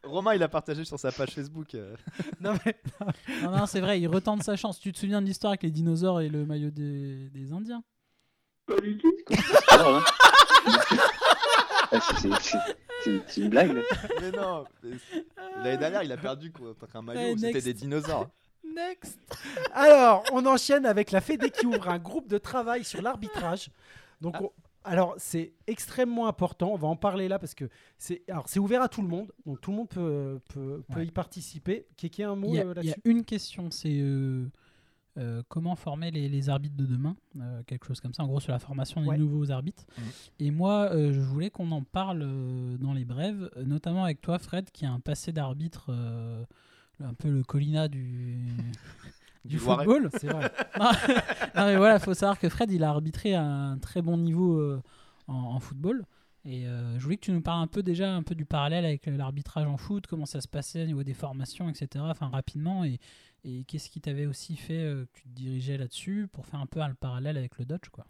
Romain, 0.04 0.34
il 0.34 0.42
a 0.44 0.48
partagé 0.48 0.84
sur 0.84 0.98
sa 1.00 1.12
page 1.12 1.30
Facebook. 1.30 1.76
euh, 1.76 1.96
Non, 2.42 2.54
mais- 2.66 2.76
Non, 3.44 3.52
non, 3.52 3.66
c'est 3.68 3.82
vrai, 3.82 4.00
il 4.02 4.08
retente 4.08 4.42
sa 4.44 4.56
chance. 4.56 4.80
Tu 4.80 4.92
te 4.92 4.98
souviens 4.98 5.22
de 5.22 5.28
l'histoire 5.28 5.52
avec 5.52 5.64
les 5.64 5.72
dinosaures 5.72 6.22
et 6.22 6.30
le 6.30 6.46
maillot 6.46 6.72
des, 6.72 7.30
des 7.30 7.54
Indiens? 7.54 7.84
Pas 8.66 8.80
du 8.80 8.98
tout. 8.98 9.14
Ah, 11.94 12.40
c'est- 13.02 13.38
une 13.42 13.50
blague. 13.50 13.74
là. 13.74 13.82
Mais 14.22 14.32
non. 14.32 14.64
L'année 15.58 15.78
dernière, 15.78 16.04
il 16.04 16.12
a 16.12 16.18
perdu 16.18 16.52
contre 16.52 16.96
un 16.96 17.02
maillot 17.02 17.34
où 17.34 17.38
c'était 17.38 17.54
next. 17.54 17.66
des 17.66 17.74
dinosaures. 17.74 18.30
Next 18.76 19.20
Alors, 19.74 20.24
on 20.32 20.46
enchaîne 20.46 20.86
avec 20.86 21.12
la 21.12 21.22
Fédé 21.22 21.50
qui 21.52 21.66
ouvre 21.66 21.90
un 21.90 22.00
groupe 22.00 22.28
de 22.28 22.38
travail 22.38 22.84
sur 22.84 23.02
l'arbitrage. 23.02 23.70
Donc, 24.22 24.36
on- 24.42 24.52
alors 24.86 25.16
c'est 25.18 25.54
extrêmement 25.68 26.28
important. 26.28 26.72
On 26.74 26.78
va 26.78 26.88
en 26.88 26.96
parler 26.96 27.28
là 27.28 27.40
parce 27.40 27.54
que 27.56 27.66
c'est 27.98 28.22
alors 28.30 28.48
c'est 28.48 28.60
ouvert 28.60 28.82
à 28.82 28.90
tout 28.90 29.02
le 29.02 29.08
monde, 29.08 29.32
donc 29.46 29.62
tout 29.62 29.72
le 29.72 29.78
monde 29.78 29.90
peut 29.90 30.40
peut, 30.54 30.84
peut 30.92 31.00
Ouais. 31.00 31.06
y 31.08 31.12
participer. 31.12 31.86
Kéké, 31.98 32.24
un 32.24 32.36
mot 32.36 32.48
euh, 32.48 32.52
il 32.52 32.56
y 32.56 32.60
a 32.62 32.64
là-dessus? 32.74 33.02
une 33.06 33.24
question, 33.26 33.70
c'est 33.70 34.00
euh, 34.02 34.46
euh, 35.17 35.43
comment 35.47 35.76
former 35.76 36.10
les, 36.12 36.28
les 36.30 36.49
arbitres 36.49 36.76
de 36.76 36.86
demain 36.86 37.15
Euh, 37.39 37.62
Quelque 37.67 37.86
chose 37.86 37.99
comme 38.02 38.13
ça, 38.13 38.23
en 38.23 38.28
gros 38.28 38.39
sur 38.39 38.52
la 38.52 38.60
formation 38.60 39.02
des 39.02 39.10
Ouais. 39.10 39.17
nouveaux 39.17 39.52
arbitres. 39.52 39.86
Mhm. 39.97 40.04
Et 40.39 40.52
moi, 40.52 40.89
euh, 40.91 41.12
je 41.13 41.19
voulais 41.19 41.49
qu'on 41.49 41.69
en 41.71 41.84
parle 41.84 42.19
dans 42.80 42.93
les 42.93 43.06
brèves, 43.06 43.49
notamment 43.65 44.04
avec 44.06 44.21
toi 44.21 44.39
Fred, 44.39 44.71
qui 44.71 44.86
a 44.86 44.91
un 44.91 44.99
passé 44.99 45.32
d'arbitre, 45.32 45.91
un 46.99 47.13
peu 47.13 47.30
le 47.30 47.43
Colina 47.43 47.88
du, 47.88 48.38
du, 49.45 49.58
Du 49.58 49.58
Loiret. 49.58 49.86
football. 49.86 50.10
C'est 50.19 50.28
vrai. 50.28 50.52
non, 50.80 50.86
non, 51.56 51.65
mais 51.65 51.76
voilà, 51.78 51.99
faut 51.99 52.13
savoir 52.13 52.39
que 52.39 52.49
Fred, 52.49 52.71
il 52.71 52.84
a 52.84 52.89
arbitré 52.89 53.36
à 53.36 53.43
un 53.43 53.78
très 53.78 54.02
bon 54.02 54.17
niveau 54.17 54.80
en, 55.28 55.34
en 55.34 55.60
football. 55.60 56.06
Et 56.45 56.67
euh, 56.67 56.97
je 56.99 57.04
voulais 57.04 57.15
que 57.15 57.21
tu 57.26 57.32
nous 57.32 57.41
parles 57.41 57.63
un 57.63 57.67
peu 57.67 57.82
déjà 57.84 58.13
un 58.13 58.21
peu 58.21 58.36
du 58.36 58.43
parallèle 58.43 58.84
avec 58.84 59.06
l'arbitrage 59.06 59.65
en 59.65 59.78
foot, 59.78 60.08
comment 60.08 60.26
ça 60.26 60.41
se 60.41 60.47
passait 60.49 60.84
au 60.84 60.88
niveau 60.88 61.04
des 61.04 61.13
formations, 61.13 61.69
etc. 61.69 62.04
Enfin 62.10 62.28
rapidement 62.28 62.84
et, 62.84 62.99
et 63.44 63.64
qu'est-ce 63.66 63.90
qui 63.90 64.02
t'avait 64.02 64.26
aussi 64.26 64.56
fait 64.58 64.84
euh, 64.84 65.06
que 65.06 65.20
tu 65.20 65.24
te 65.24 65.30
dirigeais 65.30 65.78
là-dessus 65.78 66.28
pour 66.32 66.46
faire 66.46 66.60
un 66.60 66.66
peu 66.68 66.82
un 66.82 66.94
parallèle 66.96 67.38
avec 67.38 67.58
le 67.58 67.66
Dodge 67.66 67.90
quoi? 67.92 68.06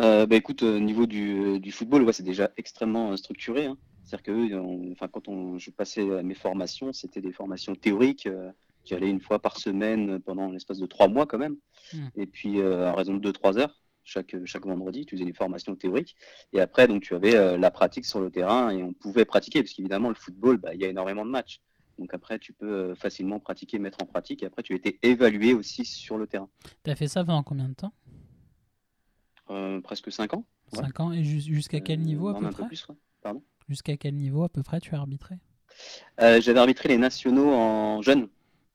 Euh, 0.00 0.26
bah 0.26 0.36
écoute, 0.36 0.62
au 0.62 0.80
niveau 0.80 1.06
du, 1.06 1.60
du 1.60 1.70
football, 1.72 2.02
ouais, 2.02 2.12
c'est 2.12 2.24
déjà 2.24 2.50
extrêmement 2.56 3.12
euh, 3.12 3.16
structuré. 3.16 3.66
hein. 3.66 3.78
C'est-à-dire 4.02 4.24
que 4.24 4.54
on- 4.56 4.92
enfin, 4.92 5.08
quand 5.08 5.28
on, 5.28 5.58
je 5.58 5.70
passais 5.70 6.02
à 6.18 6.22
mes 6.22 6.34
formations, 6.34 6.92
c'était 6.92 7.20
des 7.20 7.32
formations 7.32 7.74
théoriques 7.74 8.26
euh, 8.26 8.50
qui 8.84 8.94
allaient 8.94 9.08
une 9.10 9.20
fois 9.20 9.38
par 9.40 9.56
semaine 9.58 10.20
pendant 10.20 10.50
l'espace 10.50 10.78
de 10.78 10.86
trois 10.86 11.08
mois 11.08 11.26
quand 11.26 11.38
même. 11.38 11.56
Mm. 11.92 12.10
Et 12.16 12.26
puis 12.26 12.60
euh, 12.60 12.86
à 12.88 12.94
raison 12.94 13.14
de 13.14 13.20
2-3 13.20 13.58
heures 13.58 13.82
chaque, 14.04 14.36
chaque 14.46 14.66
vendredi, 14.66 15.06
tu 15.06 15.16
faisais 15.16 15.26
des 15.26 15.34
formations 15.34 15.76
théoriques. 15.76 16.16
Et 16.52 16.60
après, 16.60 16.88
donc 16.88 17.02
tu 17.02 17.14
avais 17.14 17.36
euh, 17.36 17.58
la 17.58 17.70
pratique 17.70 18.06
sur 18.06 18.20
le 18.20 18.30
terrain 18.30 18.70
et 18.70 18.82
on 18.82 18.92
pouvait 18.94 19.24
pratiquer, 19.26 19.62
parce 19.62 19.74
qu'évidemment, 19.74 20.10
le 20.10 20.14
football, 20.16 20.58
bah, 20.58 20.74
il 20.74 20.80
y 20.82 20.84
a 20.86 20.88
énormément 20.88 21.24
de 21.26 21.30
matchs. 21.30 21.60
Donc 21.98 22.12
après, 22.12 22.38
tu 22.38 22.52
peux 22.52 22.90
euh, 22.90 22.94
facilement 22.94 23.38
pratiquer, 23.40 23.78
mettre 23.78 23.98
en 24.02 24.06
pratique. 24.06 24.42
Et 24.42 24.46
après, 24.46 24.62
tu 24.62 24.74
étais 24.74 24.98
évalué 25.02 25.54
aussi 25.54 25.84
sur 25.84 26.18
le 26.18 26.26
terrain. 26.26 26.48
T'as 26.82 26.94
fait 26.96 27.08
ça 27.08 27.24
pendant 27.24 27.42
combien 27.42 27.68
de 27.68 27.74
temps? 27.74 27.92
Euh, 29.50 29.80
presque 29.80 30.10
5 30.10 30.34
ans. 30.34 30.44
Ouais. 30.72 30.80
5 30.80 31.00
ans 31.00 31.12
et 31.12 31.22
jus- 31.22 31.40
jusqu'à 31.40 31.80
quel 31.80 32.00
Euh, 32.00 32.04
niveau 32.04 32.28
à 32.28 32.38
peu 32.38 32.50
près? 32.50 32.64
ouais. 32.64 33.40
Jusqu'à 33.68 33.96
quel 33.96 34.14
niveau 34.14 34.42
à 34.44 34.48
peu 34.48 34.62
près 34.62 34.80
tu 34.80 34.94
as 34.94 34.98
arbitré? 34.98 35.36
Euh, 36.20 36.40
j'avais 36.40 36.58
arbitré 36.58 36.88
les 36.88 36.98
nationaux 36.98 37.50
en 37.52 38.02
jeunes. 38.02 38.28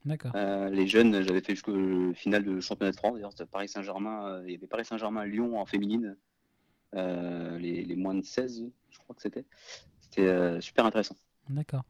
D'accord. 0.05 0.31
Euh, 0.35 0.69
les 0.69 0.87
jeunes, 0.87 1.21
j'avais 1.23 1.41
fait 1.41 1.53
jusqu'au 1.53 2.13
final 2.13 2.43
de 2.45 2.59
championnat 2.61 2.91
de 2.91 2.97
France. 2.97 3.13
D'ailleurs, 3.15 3.31
c'était 3.31 3.45
Paris 3.45 3.67
Saint-Germain. 3.67 4.41
il 4.45 4.51
y 4.51 4.55
avait 4.55 4.67
Paris 4.67 4.85
Saint-Germain-Lyon 4.85 5.59
en 5.59 5.65
féminine. 5.65 6.15
Les, 6.93 7.83
les 7.83 7.95
moins 7.95 8.15
de 8.15 8.23
16, 8.23 8.63
je 8.89 8.97
crois 8.99 9.15
que 9.15 9.21
c'était. 9.21 9.45
C'était 10.01 10.61
super 10.61 10.85
intéressant. 10.85 11.15
D'accord. 11.49 11.83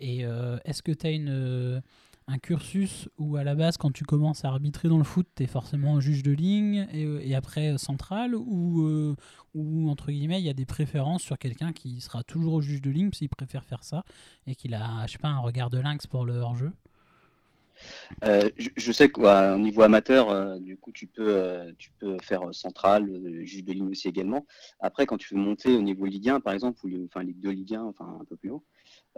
Et 0.00 0.24
euh, 0.24 0.58
est-ce 0.64 0.82
que 0.82 0.92
tu 0.92 1.06
as 1.06 1.10
une, 1.10 1.30
euh, 1.30 1.80
un 2.26 2.38
cursus 2.38 3.08
où 3.16 3.36
à 3.36 3.44
la 3.44 3.54
base, 3.54 3.76
quand 3.76 3.92
tu 3.92 4.04
commences 4.04 4.44
à 4.44 4.48
arbitrer 4.48 4.88
dans 4.88 4.98
le 4.98 5.04
foot, 5.04 5.26
tu 5.36 5.44
es 5.44 5.46
forcément 5.46 6.00
juge 6.00 6.24
de 6.24 6.32
ligne 6.32 6.88
et, 6.92 7.04
euh, 7.04 7.36
après 7.36 7.78
central, 7.78 8.34
ou, 8.34 9.14
ou 9.54 9.88
entre 9.88 10.10
guillemets, 10.10 10.40
il 10.40 10.46
y 10.46 10.50
a 10.50 10.54
des 10.54 10.66
préférences 10.66 11.22
sur 11.22 11.38
quelqu'un 11.38 11.72
qui 11.72 12.00
sera 12.00 12.24
toujours 12.24 12.60
juge 12.60 12.82
de 12.82 12.90
ligne 12.90 13.12
s'il 13.12 13.28
préfère 13.28 13.64
faire 13.64 13.84
ça 13.84 14.04
et 14.46 14.56
qu'il 14.56 14.74
a, 14.74 15.06
je 15.06 15.12
sais 15.12 15.18
pas, 15.18 15.28
un 15.28 15.40
regard 15.40 15.70
de 15.70 15.78
lynx 15.78 16.06
pour 16.06 16.24
le 16.24 16.34
hors-jeu? 16.34 16.72
Je, 18.22 18.92
sais 18.92 19.08
qu'au 19.08 19.56
niveau 19.56 19.82
amateur, 19.82 20.58
du 20.58 20.76
coup, 20.76 20.90
tu 20.90 21.06
peux, 21.06 21.72
tu 21.78 21.92
peux 22.00 22.16
faire 22.20 22.42
central, 22.52 23.08
juge 23.44 23.64
de 23.64 23.72
ligne 23.72 23.90
aussi 23.90 24.08
également. 24.08 24.46
Après, 24.80 25.06
quand 25.06 25.16
tu 25.16 25.34
veux 25.34 25.40
monter 25.40 25.76
au 25.76 25.82
niveau 25.82 26.04
Ligue 26.06 26.28
1, 26.28 26.40
par 26.40 26.52
exemple, 26.52 26.84
ou 26.84 27.04
enfin 27.04 27.22
Ligue 27.22 27.38
2, 27.38 27.50
Ligue 27.50 27.74
1, 27.76 27.82
enfin 27.84 28.18
un 28.20 28.24
peu 28.24 28.36
plus 28.36 28.50
haut, 28.50 28.64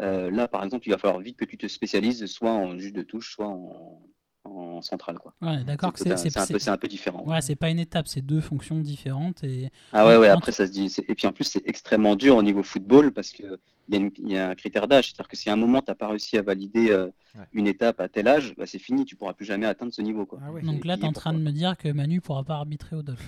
euh, 0.00 0.30
là, 0.30 0.48
par 0.48 0.64
exemple, 0.64 0.86
il 0.86 0.90
va 0.90 0.98
falloir 0.98 1.20
vite 1.20 1.36
que 1.36 1.44
tu 1.44 1.58
te 1.58 1.66
spécialises 1.66 2.24
soit 2.26 2.52
en 2.52 2.78
juge 2.78 2.92
de 2.92 3.02
touche, 3.02 3.32
soit 3.34 3.48
en, 3.48 4.00
en 4.44 4.80
central. 4.82 5.18
Quoi. 5.18 5.34
Ouais, 5.42 5.62
d'accord. 5.64 5.92
C'est 5.96 6.16
C'est 6.16 6.30
c'est 6.30 6.38
un, 6.38 6.46
peu- 6.46 6.54
c'est- 6.54 6.58
c'est 6.64 6.70
un 6.70 6.76
peu 6.78 6.88
différent. 6.88 7.22
ouais, 7.26 7.42
c'est 7.42 7.56
pas 7.56 7.68
une 7.68 7.78
étape, 7.78 8.08
c'est 8.08 8.22
deux 8.22 8.40
fonctions 8.40 8.78
différentes 8.78 9.44
et 9.44 9.70
Ah 9.92 10.06
ouais, 10.06 10.16
ouais, 10.16 10.28
après 10.28 10.52
ça 10.52 10.66
se 10.66 10.72
dit. 10.72 10.88
c'est- 10.88 11.04
Et 11.08 11.14
puis 11.14 11.26
en 11.26 11.32
plus, 11.32 11.44
c'est 11.44 11.62
extrêmement 11.68 12.16
dur 12.16 12.36
au 12.36 12.42
niveau 12.42 12.62
football 12.62 13.12
parce 13.12 13.30
qu'il 13.32 13.54
y, 13.90 13.94
a 13.96 13.98
une- 13.98 14.10
y 14.20 14.38
a 14.38 14.48
un 14.48 14.54
critère 14.54 14.88
d'âge. 14.88 15.08
C'est-à-dire 15.08 15.28
que 15.28 15.36
si 15.36 15.50
à 15.50 15.52
un 15.52 15.56
moment, 15.56 15.82
tu 15.82 15.90
n'as 15.90 15.94
pas 15.94 16.08
réussi 16.08 16.38
à 16.38 16.42
valider 16.42 16.90
euh, 16.90 17.06
Ouais. 17.36 17.44
une 17.52 17.66
étape 17.68 18.00
à 18.00 18.08
tel 18.08 18.26
âge, 18.26 18.54
bah, 18.56 18.64
c'est 18.66 18.78
fini, 18.80 19.04
tu 19.04 19.14
pourras 19.14 19.34
plus 19.34 19.44
jamais 19.44 19.66
atteindre 19.66 19.92
ce 19.92 20.00
niveau. 20.02 20.24
Quoi. 20.26 20.40
Ah 20.42 20.50
ouais. 20.50 20.62
donc 20.62 20.84
là, 20.86 20.96
tu 20.96 21.02
es 21.04 21.06
en 21.06 21.12
train 21.12 21.32
de 21.34 21.38
me 21.38 21.52
dire 21.52 21.76
que 21.76 21.88
Manu 21.92 22.20
pourra 22.22 22.42
pas 22.42 22.54
arbitrer 22.56 22.96
au 22.96 23.02
Dodge. 23.04 23.18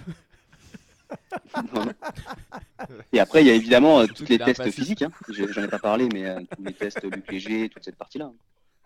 Et 3.13 3.21
après, 3.21 3.43
il 3.43 3.47
y 3.47 3.51
a 3.51 3.55
évidemment 3.55 4.01
euh, 4.01 4.07
tous 4.07 4.25
les 4.29 4.39
tests 4.39 4.71
physiques. 4.71 5.03
Hein. 5.03 5.11
J'en 5.29 5.63
ai 5.63 5.69
pas 5.69 5.79
parlé, 5.79 6.09
mais 6.13 6.25
euh, 6.27 6.41
tous 6.57 6.63
les 6.65 6.73
tests 6.73 7.03
Luc 7.05 7.31
Léger, 7.31 7.69
toute 7.69 7.85
cette 7.85 7.97
partie-là. 7.97 8.33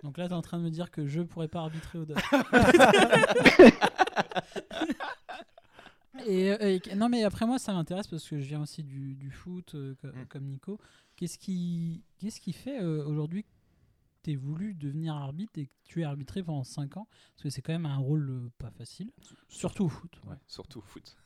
Donc 0.03 0.19
là, 0.19 0.27
tu 0.27 0.33
es 0.33 0.37
en 0.37 0.43
train 0.43 0.59
de 0.59 0.63
me 0.65 0.71
dire 0.71 0.91
que 0.91 1.07
je 1.07 1.23
pourrais 1.23 1.49
pas 1.49 1.61
arbitrer 1.61 1.99
au 1.99 2.05
Dodge. 2.05 2.19
Et, 6.27 6.51
euh, 6.51 6.79
et- 6.83 6.95
non 6.95 7.11
mais 7.11 7.25
après 7.25 7.47
moi 7.47 7.59
ça 7.59 7.75
m'intéresse 7.75 8.07
parce 8.07 8.27
que 8.27 8.39
je 8.41 8.45
viens 8.47 8.63
aussi 8.63 8.83
du, 8.83 9.15
du 9.17 9.31
foot 9.31 9.75
euh, 9.75 9.95
co- 10.01 10.09
Mm. 10.09 10.27
comme 10.31 10.45
Nico. 10.45 10.81
Qu'est-ce 11.15 11.37
qui, 11.39 12.03
qu'est-ce 12.19 12.41
qui 12.41 12.53
fait 12.55 12.81
euh, 12.81 13.05
aujourd'hui 13.05 13.43
que 13.45 13.49
tu 14.25 14.33
aies 14.33 14.37
voulu 14.37 14.73
devenir 14.75 15.15
arbitre 15.15 15.53
et 15.59 15.67
que 15.67 15.73
tu 15.85 16.01
es 16.01 16.05
arbitré 16.05 16.43
pendant 16.43 16.65
5 16.65 16.97
ans? 16.97 17.07
Parce 17.35 17.43
que 17.45 17.51
c'est 17.51 17.61
quand 17.61 17.75
même 17.75 17.85
un 17.87 17.99
rôle 17.99 18.31
euh, 18.31 18.51
pas 18.57 18.71
facile, 18.71 19.11
surtout 19.49 19.85
au 19.85 19.89
foot. 19.91 20.11
Ouais, 20.27 20.37
surtout 20.47 20.79
au 20.79 20.83
foot. 20.83 21.17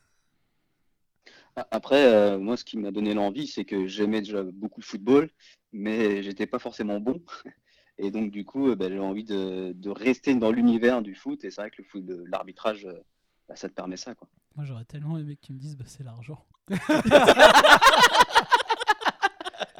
Après, 1.70 2.06
euh, 2.06 2.38
moi, 2.38 2.56
ce 2.56 2.64
qui 2.64 2.76
m'a 2.76 2.90
donné 2.90 3.14
l'envie, 3.14 3.46
c'est 3.46 3.64
que 3.64 3.86
j'aimais 3.86 4.20
déjà 4.20 4.42
beaucoup 4.42 4.80
le 4.80 4.86
football, 4.86 5.30
mais 5.72 6.22
j'étais 6.22 6.46
pas 6.46 6.58
forcément 6.58 7.00
bon. 7.00 7.22
Et 7.98 8.10
donc, 8.10 8.30
du 8.30 8.44
coup, 8.44 8.70
euh, 8.70 8.76
bah, 8.76 8.88
j'ai 8.88 8.98
envie 8.98 9.24
de, 9.24 9.72
de 9.74 9.90
rester 9.90 10.34
dans 10.34 10.50
l'univers 10.50 11.02
du 11.02 11.14
foot. 11.14 11.44
Et 11.44 11.50
c'est 11.50 11.60
vrai 11.60 11.70
que 11.70 11.82
le 11.82 11.84
foot, 11.84 12.04
l'arbitrage, 12.30 12.86
euh, 12.86 12.98
bah, 13.48 13.56
ça 13.56 13.68
te 13.68 13.74
permet 13.74 13.96
ça. 13.96 14.14
Quoi. 14.14 14.28
Moi 14.56 14.64
j'aurais 14.64 14.84
tellement 14.84 15.18
aimé 15.18 15.36
qu'ils 15.36 15.54
me 15.54 15.60
disent 15.60 15.76
bah, 15.76 15.84
c'est 15.86 16.02
l'argent. 16.04 16.44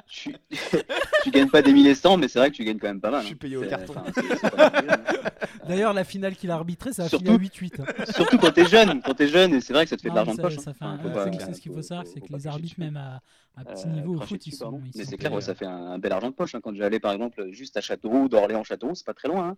Tu, 0.06 0.36
tu 1.22 1.30
gagnes 1.30 1.48
pas 1.48 1.62
des 1.62 1.72
milliers 1.72 1.94
cents, 1.94 2.16
mais 2.16 2.28
c'est 2.28 2.38
vrai 2.38 2.50
que 2.50 2.56
tu 2.56 2.64
gagnes 2.64 2.78
quand 2.78 2.88
même 2.88 3.00
pas 3.00 3.10
mal. 3.10 3.20
Je 3.22 3.26
suis 3.26 3.34
hein. 3.34 3.38
payé 3.40 3.56
au 3.56 3.62
carton. 3.66 3.94
hein. 3.96 4.12
D'ailleurs, 5.68 5.92
la 5.92 6.04
finale 6.04 6.34
qu'il 6.36 6.50
a 6.50 6.54
arbitrée, 6.54 6.92
ça 6.92 7.04
a 7.04 7.08
Surtout- 7.08 7.24
fini 7.26 7.36
à 7.36 7.38
8-8. 7.38 7.80
hein. 7.82 8.04
Surtout 8.14 8.38
quand 8.38 8.50
t'es 8.52 8.66
jeune. 8.66 9.00
Quand 9.02 9.14
t'es 9.14 9.28
jeune, 9.28 9.54
et 9.54 9.60
c'est 9.60 9.72
vrai 9.72 9.84
que 9.84 9.90
ça 9.90 9.96
te 9.96 10.02
fait 10.02 10.10
de 10.10 10.14
l'argent 10.14 10.34
de 10.34 10.42
poche. 10.42 10.56
hein. 10.58 10.62
c'est- 10.74 11.38
c'est 11.46 11.54
ce 11.54 11.60
qu'il 11.60 11.72
faut 11.72 11.82
savoir, 11.82 12.06
c'est 12.06 12.20
que 12.20 12.32
les 12.32 12.46
arbitres, 12.46 12.78
même 12.78 12.96
à, 12.96 13.20
à 13.56 13.64
petit 13.64 13.86
Euh, 13.86 13.90
niveau 13.90 14.16
au 14.16 14.20
foot, 14.20 14.46
ils 14.46 14.52
sont. 14.52 14.80
Mais 14.96 15.04
c'est 15.04 15.16
clair, 15.16 15.30
ça 15.42 15.52
euh, 15.52 15.54
fait 15.54 15.66
un, 15.66 15.98
bel 15.98 16.12
argent 16.12 16.30
de 16.30 16.34
poche. 16.34 16.54
hein. 16.54 16.60
Quand 16.62 16.74
j'allais 16.74 17.00
par 17.00 17.12
exemple 17.12 17.50
juste 17.50 17.76
à 17.76 17.80
Châteauroux, 17.80 18.28
d'Orléans, 18.28 18.64
Châteauroux, 18.64 18.94
c'est 18.94 19.06
pas 19.06 19.14
très 19.14 19.28
loin. 19.28 19.48
hein. 19.50 19.56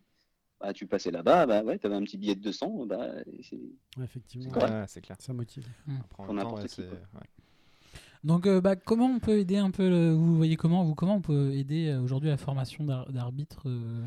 Bah, 0.61 0.73
tu 0.73 0.87
passais 0.87 1.11
là-bas, 1.11 1.45
bah 1.47 1.63
ouais, 1.65 1.77
t'avais 1.79 1.97
un 1.97 2.03
petit 2.05 2.17
billet 2.17 2.37
de 2.37 2.41
200, 2.41 2.87
bah, 2.87 2.99
et 3.27 3.43
c'est- 3.43 3.57
Ouais, 3.99 4.05
effectivement, 4.05 4.49
C'est. 4.55 4.63
Ouais, 4.65 4.85
c'est 4.87 5.01
clair. 5.01 5.17
ça 5.19 5.33
motive. 5.33 5.65
Même 5.89 6.03
temps, 6.17 6.33
n'importe 6.33 6.63
ouais, 6.63 6.69
qui, 6.69 6.75
c'est- 6.77 6.83
quoi. 6.87 6.99
ouais. 7.15 7.27
Donc, 8.25 8.47
euh, 8.47 8.61
bah, 8.61 8.77
comment 8.77 9.07
on 9.07 9.19
peut 9.19 9.39
aider 9.39 9.57
un 9.57 9.71
peu 9.71 9.89
le- 9.89 10.13
Vous 10.13 10.37
voyez 10.37 10.57
comment 10.57 10.85
vous 10.85 10.95
comment 10.95 11.17
on 11.17 11.21
peut 11.21 11.53
aider 11.55 11.89
euh, 11.89 12.01
aujourd'hui 12.01 12.29
la 12.31 12.37
formation 12.37 12.85
d'ar- 12.85 13.11
d'arbitre 13.11 13.63
euh, 13.69 14.05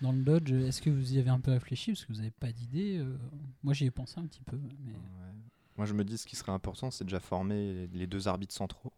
dans 0.00 0.12
le 0.12 0.22
Dodge 0.22 0.52
Est-ce 0.52 0.80
que 0.80 0.90
vous 0.90 1.14
y 1.14 1.18
avez 1.18 1.30
un 1.30 1.40
peu 1.40 1.50
réfléchi? 1.50 1.90
Parce 1.92 2.04
que 2.04 2.12
vous 2.12 2.18
n'avez 2.18 2.30
pas 2.30 2.52
d'idée 2.52 2.98
euh, 2.98 3.16
Moi, 3.64 3.74
j'y 3.74 3.86
ai 3.86 3.90
pensé 3.90 4.14
un 4.18 4.26
petit 4.26 4.42
peu, 4.42 4.56
mais 4.84 4.92
Ouais. 4.92 5.34
Moi, 5.76 5.86
je 5.86 5.94
me 5.94 6.02
dis 6.04 6.18
ce 6.18 6.26
qui 6.26 6.34
serait 6.36 6.50
important, 6.52 6.90
c'est 6.90 7.04
déjà 7.04 7.20
former 7.20 7.88
les 7.92 8.06
deux 8.08 8.26
arbitres 8.28 8.54
centraux 8.54 8.92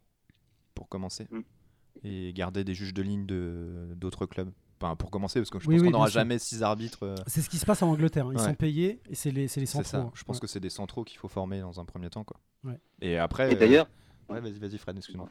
pour 0.73 0.87
commencer 0.89 1.27
Mm. 1.31 1.39
et 2.03 2.33
garder 2.33 2.63
des 2.63 2.73
juges 2.73 2.93
de 2.93 3.01
ligne 3.03 3.25
de 3.27 3.93
d'autres 3.95 4.25
clubs. 4.25 4.51
Enfin, 4.81 4.95
pour 4.95 5.11
commencer, 5.11 5.39
parce 5.39 5.51
que 5.51 5.59
je 5.59 5.67
Oui, 5.67 5.75
pense 5.75 5.81
oui, 5.81 5.87
qu'on 5.87 5.91
n'aura 5.91 6.09
jamais 6.09 6.39
six 6.39 6.63
arbitres. 6.63 7.03
euh, 7.03 7.15
C'est 7.27 7.41
ce 7.43 7.49
qui 7.51 7.57
se 7.59 7.67
passe 7.67 7.83
en 7.83 7.89
Angleterre. 7.89 8.25
hein. 8.27 8.31
Ils 8.33 8.39
Ouais. 8.39 8.45
sont 8.47 8.55
payés 8.55 8.99
et 9.09 9.13
c'est 9.13 9.29
les, 9.29 9.47
c'est 9.47 9.59
les 9.59 9.67
c'est 9.67 9.73
centraux. 9.83 9.89
ça. 9.89 9.97
hein. 9.99 10.11
Je 10.15 10.23
pense 10.23 10.37
Ouais. 10.37 10.41
que 10.41 10.47
c'est 10.47 10.59
des 10.59 10.71
centraux 10.71 11.03
qu'il 11.03 11.19
faut 11.19 11.27
former 11.27 11.59
dans 11.61 11.79
un 11.79 11.85
premier 11.85 12.09
temps, 12.09 12.23
quoi. 12.23 12.39
Ouais. 12.63 12.79
Et 12.99 13.15
après. 13.19 13.51
Et 13.51 13.55
euh, 13.55 13.59
d'ailleurs, 13.59 13.87
Ouais, 14.31 14.41
vas-y, 14.41 14.59
vas-y, 14.59 14.77
Fred, 14.77 14.97
excuse-moi. 14.97 15.29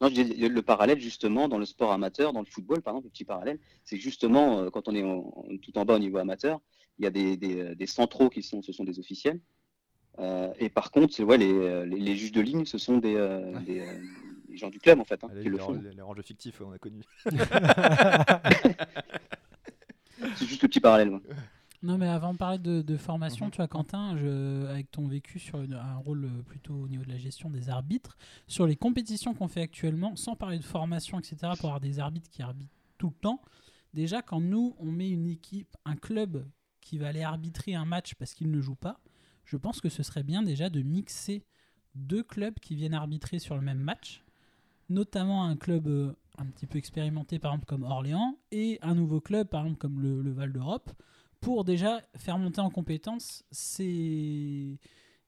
Non, 0.00 0.08
je 0.08 0.22
dis, 0.22 0.48
le 0.48 0.62
parallèle 0.62 1.00
justement 1.00 1.48
dans 1.48 1.58
le 1.58 1.64
sport 1.64 1.92
amateur, 1.92 2.32
dans 2.32 2.40
le 2.40 2.46
football 2.46 2.82
par 2.82 2.94
exemple, 2.94 3.06
le 3.06 3.10
petit 3.10 3.24
parallèle, 3.24 3.58
c'est 3.84 3.96
que 3.96 4.02
justement 4.02 4.58
euh, 4.58 4.70
quand 4.70 4.88
on 4.88 4.94
est 4.94 5.04
en- 5.04 5.32
tout 5.62 5.78
en 5.78 5.84
bas 5.84 5.94
au 5.94 5.98
niveau 6.00 6.18
amateur, 6.18 6.60
il 6.98 7.04
y 7.04 7.06
a 7.06 7.10
des, 7.10 7.36
des, 7.36 7.60
euh, 7.60 7.74
des 7.76 7.86
centraux 7.86 8.28
qui 8.28 8.42
sont, 8.42 8.62
ce 8.62 8.72
sont 8.72 8.84
des 8.84 8.98
officiels. 8.98 9.40
Euh, 10.18 10.52
et 10.58 10.68
par 10.68 10.90
contre, 10.90 11.22
ouais, 11.22 11.38
les, 11.38 11.86
les, 11.86 11.98
les 12.00 12.16
juges 12.16 12.32
de 12.32 12.40
ligne, 12.40 12.64
ce 12.66 12.78
sont 12.78 12.98
des, 12.98 13.14
euh, 13.14 13.58
des, 13.60 13.86
des 14.48 14.56
gens 14.56 14.68
du 14.70 14.80
club 14.80 14.98
en 15.00 15.04
fait, 15.04 15.22
hein, 15.24 15.28
Allez, 15.30 15.42
qui 15.42 15.48
le 15.48 15.56
les, 15.56 15.62
font. 15.62 15.72
les, 15.72 15.92
les 15.94 16.02
ranges 16.02 16.20
fictifs, 16.22 16.60
on 16.60 16.72
a 16.72 16.78
connu. 16.78 17.02
C'est 20.36 20.46
juste 20.46 20.62
le 20.62 20.68
petit 20.68 20.80
parallèle. 20.80 21.10
moi. 21.10 21.20
Non, 21.82 21.98
mais 21.98 22.06
avant 22.06 22.32
de 22.32 22.38
parler 22.38 22.58
de, 22.58 22.80
de 22.80 22.96
formation, 22.96 23.50
tu 23.50 23.56
vois, 23.56 23.66
Quentin, 23.66 24.16
je, 24.16 24.66
avec 24.66 24.90
ton 24.92 25.08
vécu 25.08 25.40
sur 25.40 25.60
une- 25.62 25.72
un 25.74 25.96
rôle 25.96 26.26
euh, 26.26 26.42
plutôt 26.44 26.74
au 26.74 26.88
niveau 26.88 27.02
de 27.04 27.08
la 27.08 27.18
gestion 27.18 27.50
des 27.50 27.70
arbitres, 27.70 28.16
sur 28.46 28.66
les 28.68 28.76
compétitions 28.76 29.34
qu'on 29.34 29.48
fait 29.48 29.62
actuellement, 29.62 30.14
sans 30.14 30.36
parler 30.36 30.58
de 30.58 30.64
formation, 30.64 31.18
etc., 31.18 31.36
pour 31.58 31.66
avoir 31.70 31.80
des 31.80 31.98
arbitres 31.98 32.30
qui 32.30 32.40
arbitrent 32.40 32.72
tout 32.98 33.08
le 33.08 33.14
temps, 33.20 33.42
déjà, 33.94 34.22
quand 34.22 34.40
nous, 34.40 34.76
on 34.78 34.92
met 34.92 35.10
une 35.10 35.26
équipe, 35.26 35.76
un 35.84 35.96
club 35.96 36.46
qui 36.80 36.98
va 36.98 37.08
aller 37.08 37.22
arbitrer 37.22 37.74
un 37.74 37.84
match 37.84 38.14
parce 38.14 38.32
qu'il 38.34 38.50
ne 38.52 38.60
joue 38.60 38.76
pas, 38.76 39.00
je 39.44 39.56
pense 39.56 39.80
que 39.80 39.88
ce 39.88 40.04
serait 40.04 40.22
bien 40.22 40.42
déjà 40.42 40.70
de 40.70 40.82
mixer 40.82 41.44
deux 41.96 42.22
clubs 42.22 42.58
qui 42.60 42.76
viennent 42.76 42.94
arbitrer 42.94 43.40
sur 43.40 43.56
le 43.56 43.60
même 43.60 43.78
match, 43.80 44.24
notamment 44.88 45.44
un 45.44 45.56
club 45.56 45.88
euh, 45.88 46.12
un 46.38 46.46
petit 46.46 46.66
peu 46.66 46.78
expérimenté, 46.78 47.40
par 47.40 47.52
exemple, 47.52 47.66
comme 47.66 47.82
Orléans, 47.82 48.36
et 48.52 48.78
un 48.82 48.94
nouveau 48.94 49.20
club, 49.20 49.48
par 49.48 49.62
exemple, 49.64 49.78
comme 49.78 50.00
le, 50.00 50.22
le 50.22 50.30
Val 50.32 50.52
d'Europe 50.52 50.92
pour 51.42 51.64
déjà 51.64 52.00
faire 52.16 52.38
monter 52.38 52.60
en 52.62 52.70
compétence 52.70 53.44
ces, 53.50 54.78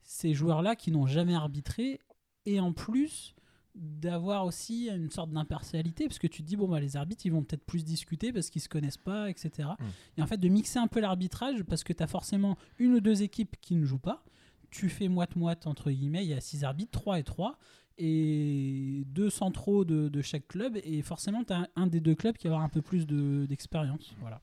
ces 0.02 0.32
joueurs-là 0.32 0.76
qui 0.76 0.90
n'ont 0.90 1.06
jamais 1.06 1.34
arbitré 1.34 2.00
et 2.46 2.60
en 2.60 2.72
plus 2.72 3.34
d'avoir 3.74 4.44
aussi 4.46 4.88
une 4.88 5.10
sorte 5.10 5.30
d'impartialité 5.32 6.06
parce 6.06 6.20
que 6.20 6.28
tu 6.28 6.42
te 6.42 6.46
dis 6.46 6.54
bon 6.56 6.68
bah 6.68 6.78
les 6.78 6.96
arbitres 6.96 7.26
ils 7.26 7.32
vont 7.32 7.42
peut-être 7.42 7.64
plus 7.66 7.84
discuter 7.84 8.32
parce 8.32 8.48
qu'ils 8.48 8.62
se 8.62 8.68
connaissent 8.68 8.96
pas 8.96 9.28
etc 9.28 9.70
et 10.16 10.22
en 10.22 10.26
fait 10.28 10.36
de 10.36 10.48
mixer 10.48 10.78
un 10.78 10.86
peu 10.86 11.00
l'arbitrage 11.00 11.64
parce 11.64 11.82
que 11.82 11.92
tu 11.92 12.00
as 12.02 12.06
forcément 12.06 12.56
une 12.78 12.94
ou 12.94 13.00
deux 13.00 13.22
équipes 13.22 13.56
qui 13.60 13.74
ne 13.74 13.84
jouent 13.84 13.98
pas 13.98 14.24
tu 14.70 14.88
fais 14.88 15.08
moite-moite 15.08 15.66
entre 15.66 15.90
guillemets 15.90 16.24
il 16.24 16.28
y 16.30 16.34
a 16.34 16.40
six 16.40 16.62
arbitres 16.62 16.92
3 16.92 17.18
et 17.18 17.24
3 17.24 17.58
et 17.98 19.02
deux 19.06 19.30
centraux 19.30 19.84
de, 19.84 20.08
de 20.08 20.22
chaque 20.22 20.46
club 20.46 20.78
et 20.84 21.02
forcément 21.02 21.42
tu 21.42 21.52
as 21.52 21.68
un 21.74 21.88
des 21.88 22.00
deux 22.00 22.14
clubs 22.14 22.36
qui 22.36 22.46
va 22.46 22.54
avoir 22.54 22.64
un 22.64 22.68
peu 22.68 22.82
plus 22.82 23.06
de- 23.06 23.46
d'expérience. 23.48 24.14
Voilà 24.20 24.40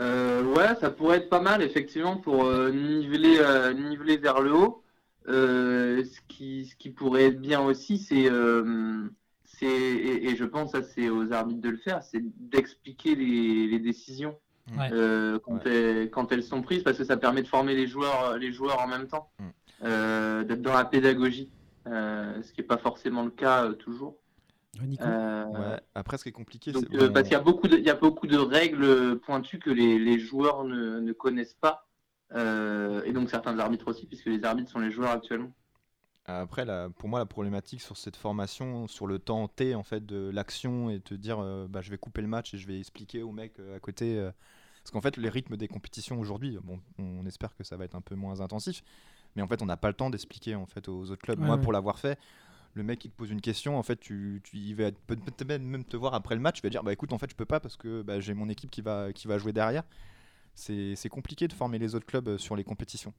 Euh, 0.00 0.42
ouais, 0.54 0.74
ça 0.80 0.90
pourrait 0.90 1.18
être 1.18 1.28
pas 1.28 1.40
mal, 1.40 1.62
effectivement, 1.62 2.16
pour 2.16 2.44
euh, 2.44 2.70
niveler, 2.70 3.36
euh, 3.40 3.72
niveler 3.72 4.16
vers 4.16 4.40
le 4.40 4.52
haut. 4.54 4.82
Euh, 5.28 6.02
ce, 6.04 6.20
qui, 6.28 6.66
ce 6.66 6.74
qui 6.76 6.90
pourrait 6.90 7.26
être 7.26 7.40
bien 7.40 7.60
aussi, 7.60 7.98
c'est, 7.98 8.28
euh, 8.28 9.08
c'est 9.44 9.66
et, 9.66 10.30
et 10.30 10.34
je 10.36 10.44
pense 10.44 10.72
que 10.72 10.80
ça 10.82 10.88
c'est 10.96 11.08
aux 11.10 11.32
arbitres 11.32 11.60
de 11.60 11.68
le 11.68 11.76
faire, 11.76 12.02
c'est 12.02 12.20
d'expliquer 12.50 13.14
les, 13.14 13.68
les 13.68 13.78
décisions 13.78 14.36
Ouais. 14.76 14.88
euh, 14.92 15.38
quand, 15.44 15.64
Ouais. 15.64 15.70
elles, 15.70 16.10
quand 16.10 16.32
elles 16.32 16.42
sont 16.42 16.62
prises, 16.62 16.82
parce 16.82 16.96
que 16.98 17.04
ça 17.04 17.16
permet 17.16 17.42
de 17.42 17.46
former 17.46 17.74
les 17.74 17.86
joueurs, 17.86 18.36
les 18.38 18.52
joueurs 18.52 18.80
en 18.80 18.88
même 18.88 19.06
temps, 19.06 19.30
Mm. 19.38 19.48
euh, 19.84 20.44
d'être 20.44 20.62
dans 20.62 20.72
la 20.74 20.84
pédagogie, 20.86 21.50
euh, 21.86 22.42
ce 22.42 22.52
qui 22.52 22.60
n'est 22.62 22.66
pas 22.66 22.78
forcément 22.78 23.22
le 23.22 23.30
cas 23.30 23.66
euh, 23.66 23.72
toujours. 23.74 24.16
Nico 24.80 25.04
Euh, 25.04 25.44
Ouais. 25.46 25.80
Après, 25.94 26.16
ce 26.18 26.22
qui 26.22 26.30
est 26.30 26.32
compliqué, 26.32 26.72
donc, 26.72 26.84
c'est. 26.90 26.96
euh, 26.96 27.10
parce 27.10 27.24
qu'il 27.24 27.32
y 27.32 27.36
a 27.36 27.40
beaucoup 27.40 27.68
de, 27.68 27.76
il 27.76 27.84
y 27.84 27.90
a 27.90 27.94
beaucoup 27.94 28.26
de 28.26 28.36
règles 28.38 29.18
pointues 29.20 29.58
que 29.58 29.70
les, 29.70 29.98
les 29.98 30.18
joueurs 30.18 30.64
ne, 30.64 31.00
ne 31.00 31.12
connaissent 31.12 31.54
pas. 31.54 31.86
Euh, 32.34 33.02
et 33.04 33.12
donc 33.12 33.28
certains 33.28 33.58
arbitres 33.58 33.88
aussi, 33.88 34.06
puisque 34.06 34.26
les 34.26 34.42
arbitres 34.44 34.70
sont 34.70 34.78
les 34.80 34.90
joueurs 34.90 35.10
actuellement. 35.10 35.52
Après, 36.24 36.64
la- 36.64 36.88
pour 36.88 37.08
moi, 37.08 37.18
la 37.18 37.26
problématique 37.26 37.82
sur 37.82 37.96
cette 37.96 38.16
formation, 38.16 38.86
sur 38.86 39.06
le 39.06 39.18
temps 39.18 39.48
T 39.48 39.74
en 39.74 39.82
fait 39.82 40.06
de 40.06 40.30
l'action 40.32 40.88
et 40.88 41.00
te 41.00 41.14
dire, 41.14 41.40
euh, 41.40 41.66
bah, 41.68 41.82
je 41.82 41.90
vais 41.90 41.98
couper 41.98 42.22
le 42.22 42.28
match 42.28 42.54
et 42.54 42.58
je 42.58 42.66
vais 42.66 42.78
expliquer 42.78 43.22
au 43.22 43.32
mec 43.32 43.58
euh, 43.58 43.76
à 43.76 43.80
côté. 43.80 44.18
euh, 44.18 44.30
parce 44.82 44.92
qu'en 44.92 45.00
fait, 45.00 45.16
les 45.16 45.28
rythmes 45.28 45.56
des 45.56 45.68
compétitions 45.68 46.18
aujourd'hui, 46.18 46.58
bon, 46.62 46.80
on 46.98 47.24
espère 47.26 47.54
que 47.54 47.62
ça 47.64 47.76
va 47.76 47.84
être 47.84 47.94
un 47.94 48.00
peu 48.00 48.14
moins 48.16 48.40
intensif, 48.40 48.82
mais 49.36 49.42
en 49.42 49.48
fait, 49.48 49.62
on 49.62 49.66
n'a 49.66 49.76
pas 49.76 49.88
le 49.88 49.94
temps 49.94 50.10
d'expliquer 50.10 50.54
en 50.56 50.66
fait 50.66 50.88
aux 50.88 51.10
autres 51.10 51.22
clubs. 51.22 51.38
Ouais, 51.38 51.46
moi, 51.46 51.56
ouais. 51.56 51.62
pour 51.62 51.72
l'avoir 51.72 51.98
fait, 51.98 52.18
le 52.74 52.82
mec 52.82 52.98
qui 53.00 53.10
te 53.10 53.14
pose 53.16 53.30
une 53.30 53.40
question, 53.40 53.78
en 53.78 53.82
fait, 53.82 53.96
tu, 54.00 54.40
tu 54.44 54.56
il 54.56 54.74
va 54.74 54.90
peut- 54.92 55.16
peut-être 55.16 55.60
même 55.60 55.84
te 55.84 55.96
voir 55.96 56.14
après 56.14 56.34
le 56.34 56.40
match, 56.40 56.56
tu 56.56 56.62
vas 56.62 56.70
dire 56.70 56.82
bah 56.82 56.92
écoute, 56.92 57.12
en 57.12 57.18
fait, 57.18 57.30
je 57.30 57.36
peux 57.36 57.44
pas 57.44 57.60
parce 57.60 57.76
que 57.76 58.02
bah, 58.02 58.20
j'ai 58.20 58.34
mon 58.34 58.48
équipe 58.48 58.70
qui 58.70 58.80
va, 58.80 59.12
qui 59.12 59.26
va 59.28 59.38
jouer 59.38 59.52
derrière. 59.52 59.84
C'est 60.54 61.08
compliqué 61.10 61.48
de 61.48 61.52
former 61.52 61.78
les 61.78 61.94
autres 61.94 62.06
clubs 62.06 62.28
euh, 62.28 62.38
sur 62.38 62.56
les 62.56 62.64
compétitions. 62.64 63.14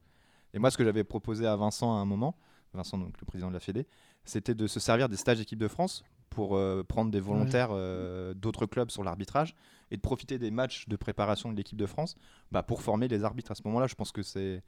Et 0.53 0.59
moi, 0.59 0.69
ce 0.69 0.77
que 0.77 0.83
j'avais 0.83 1.03
proposé 1.03 1.47
à 1.47 1.55
Vincent 1.55 1.91
à 1.97 1.99
un 1.99 2.05
moment, 2.05 2.35
Vincent, 2.73 2.97
donc 2.97 3.19
le 3.19 3.25
président 3.25 3.49
de 3.49 3.53
la 3.53 3.59
Fédé, 3.59 3.87
c'était 4.23 4.53
de 4.53 4.67
se 4.67 4.79
servir 4.79 5.09
des 5.09 5.17
stages 5.17 5.37
d'équipe 5.39 5.57
de 5.59 5.67
France 5.67 6.03
pour 6.29 6.55
euh, 6.55 6.83
prendre 6.83 7.11
des 7.11 7.19
volontaires 7.19 7.69
euh, 7.71 8.33
d'autres 8.33 8.65
clubs 8.65 8.89
sur 8.89 9.03
l'arbitrage 9.03 9.55
et 9.91 9.95
de 9.97 10.01
profiter 10.01 10.39
des 10.39 10.49
matchs 10.51 10.87
de 10.87 10.95
préparation 10.95 11.51
de 11.51 11.57
l'équipe 11.57 11.77
de 11.77 11.85
France 11.85 12.15
bah, 12.51 12.63
pour 12.63 12.81
former 12.81 13.07
les 13.07 13.23
arbitres 13.23 13.51
à 13.51 13.55
ce 13.55 13.61
moment-là. 13.65 13.87
Je 13.87 13.95
pense 13.95 14.11
que 14.11 14.23
c'est. 14.23 14.63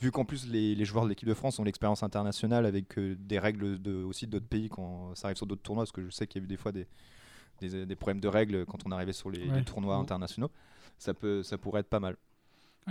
Vu 0.00 0.10
qu'en 0.10 0.24
plus 0.24 0.48
les, 0.48 0.74
les 0.74 0.84
joueurs 0.84 1.04
de 1.04 1.08
l'équipe 1.10 1.28
de 1.28 1.34
France 1.34 1.58
ont 1.58 1.64
l'expérience 1.64 2.02
internationale 2.02 2.66
avec 2.66 2.98
euh, 2.98 3.16
des 3.18 3.38
règles 3.38 3.80
de, 3.80 4.02
aussi 4.02 4.26
d'autres 4.26 4.46
pays 4.46 4.68
quand 4.68 5.14
ça 5.14 5.28
arrive 5.28 5.36
sur 5.36 5.46
d'autres 5.46 5.62
tournois, 5.62 5.84
parce 5.84 5.92
que 5.92 6.04
je 6.04 6.10
sais 6.10 6.26
qu'il 6.26 6.42
y 6.42 6.44
a 6.44 6.46
eu 6.46 6.48
des 6.48 6.56
fois 6.56 6.72
des, 6.72 6.86
des, 7.60 7.86
des 7.86 7.96
problèmes 7.96 8.20
de 8.20 8.28
règles 8.28 8.66
quand 8.66 8.86
on 8.86 8.92
arrivait 8.92 9.12
sur 9.14 9.30
les, 9.30 9.50
Ouais. 9.50 9.52
les 9.52 9.62
tournois 9.64 9.96
Mm. 9.96 10.00
internationaux, 10.00 10.50
ça, 10.98 11.14
peut, 11.14 11.42
ça 11.42 11.58
pourrait 11.58 11.80
être 11.82 11.88
pas 11.90 12.00
mal. 12.00 12.16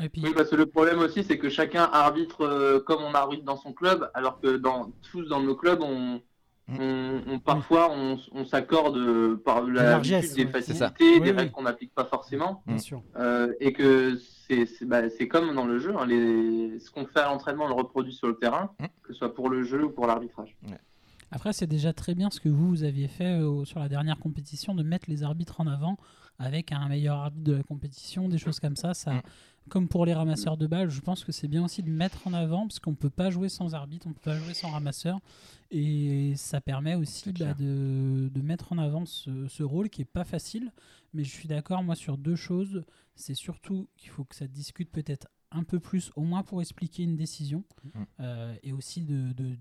Et 0.01 0.09
puis, 0.09 0.23
Oui, 0.23 0.33
parce 0.33 0.49
que 0.49 0.55
le 0.55 0.65
problème 0.65 0.99
aussi, 0.99 1.23
c'est 1.23 1.37
que 1.37 1.49
chacun 1.49 1.83
arbitre 1.83 2.41
euh, 2.41 2.79
comme 2.79 3.01
on 3.03 3.13
arbitre 3.13 3.43
dans 3.43 3.57
son 3.57 3.73
club, 3.73 4.09
alors 4.13 4.39
que 4.39 4.55
dans, 4.57 4.91
tous 5.01 5.23
dans 5.27 5.41
nos 5.41 5.55
clubs, 5.55 5.81
on. 5.81 6.21
On, 6.69 7.21
on- 7.27 7.39
parfois 7.39 7.91
on, 7.91 8.17
on 8.31 8.45
s'accorde 8.45 8.97
euh, 8.97 9.35
par 9.43 9.63
la 9.63 9.83
largesse, 9.83 10.29
l'habitude 10.29 10.47
des 10.47 10.53
ouais. 10.53 10.61
C'est 10.61 10.73
ça. 10.73 10.89
facilités, 10.89 11.19
Oui, 11.19 11.25
des 11.25 11.31
oui. 11.31 11.37
règles 11.37 11.51
qu'on 11.51 11.63
n'applique 11.63 11.93
pas 11.93 12.05
forcément, 12.05 12.63
Bien 12.65 12.75
Mm. 12.75 12.79
sûr. 12.79 13.03
euh, 13.17 13.53
et 13.59 13.73
que 13.73 14.17
c'est 14.47 14.65
c'est 14.65 14.85
bah, 14.85 15.01
comme 15.29 15.53
dans 15.55 15.65
le 15.65 15.79
jeu, 15.79 15.93
hein, 15.97 16.05
les, 16.05 16.79
ce 16.79 16.89
qu'on 16.91 17.05
fait 17.05 17.19
à 17.19 17.27
l'entraînement, 17.29 17.65
on 17.65 17.67
le 17.69 17.73
reproduit 17.73 18.13
sur 18.13 18.27
le 18.27 18.35
terrain, 18.37 18.71
Mm. 18.79 18.85
que 19.03 19.13
ce 19.13 19.19
soit 19.19 19.33
pour 19.33 19.49
le 19.49 19.63
jeu 19.63 19.83
ou 19.85 19.89
pour 19.89 20.07
l'arbitrage. 20.07 20.55
Après, 21.31 21.51
c'est 21.51 21.65
déjà 21.67 21.93
très 21.93 22.13
bien 22.13 22.29
ce 22.29 22.39
que 22.39 22.47
vous, 22.49 22.69
vous 22.69 22.83
aviez 22.83 23.07
fait 23.07 23.39
euh, 23.41 23.65
sur 23.65 23.79
la 23.79 23.89
dernière 23.89 24.19
compétition, 24.19 24.75
de 24.75 24.83
mettre 24.83 25.09
les 25.09 25.23
arbitres 25.23 25.59
en 25.61 25.67
avant 25.67 25.97
avec 26.39 26.71
un 26.71 26.87
meilleur 26.87 27.17
arbitre 27.17 27.43
de 27.43 27.53
la 27.57 27.63
compétition, 27.63 28.29
des 28.29 28.37
choses 28.37 28.59
comme 28.59 28.75
ça. 28.75 28.93
ça 28.93 29.13
Mm. 29.13 29.21
Comme 29.69 29.87
pour 29.87 30.05
les 30.05 30.13
ramasseurs 30.13 30.57
de 30.57 30.67
balles, 30.67 30.89
je 30.89 30.99
pense 31.01 31.23
que 31.23 31.31
c'est 31.31 31.47
bien 31.47 31.63
aussi 31.63 31.81
de 31.83 31.89
mettre 31.89 32.27
en 32.27 32.33
avant, 32.33 32.67
parce 32.67 32.79
qu'on 32.79 32.91
ne 32.91 32.95
peut 32.95 33.09
pas 33.09 33.29
jouer 33.29 33.47
sans 33.49 33.73
arbitre, 33.75 34.05
on 34.07 34.09
ne 34.09 34.13
peut 34.15 34.21
pas 34.31 34.37
jouer 34.37 34.53
sans 34.53 34.69
ramasseur. 34.69 35.19
Et 35.71 36.33
ça 36.35 36.59
permet 36.61 36.95
aussi 36.95 37.31
bah, 37.31 37.53
de, 37.53 38.29
de 38.31 38.41
mettre 38.41 38.73
en 38.73 38.77
avant 38.77 39.05
ce, 39.05 39.47
ce 39.47 39.63
rôle 39.63 39.89
qui 39.89 40.01
est 40.01 40.05
pas 40.05 40.25
facile. 40.25 40.71
Mais 41.13 41.23
je 41.23 41.29
suis 41.31 41.47
d'accord, 41.47 41.81
moi, 41.83 41.95
sur 41.95 42.17
deux 42.17 42.35
choses. 42.35 42.83
C'est 43.15 43.35
surtout 43.35 43.87
qu'il 43.97 44.09
faut 44.09 44.25
que 44.25 44.35
ça 44.35 44.47
discute 44.47 44.91
peut-être 44.91 45.27
un 45.51 45.63
peu 45.63 45.79
plus, 45.79 46.11
au 46.15 46.23
moins 46.23 46.43
pour 46.43 46.61
expliquer 46.61 47.03
une 47.03 47.15
décision. 47.15 47.63
Mm. 47.83 47.89
Euh, 48.19 48.55
et 48.63 48.73
aussi 48.73 49.03
de, 49.03 49.31
de- 49.33 49.57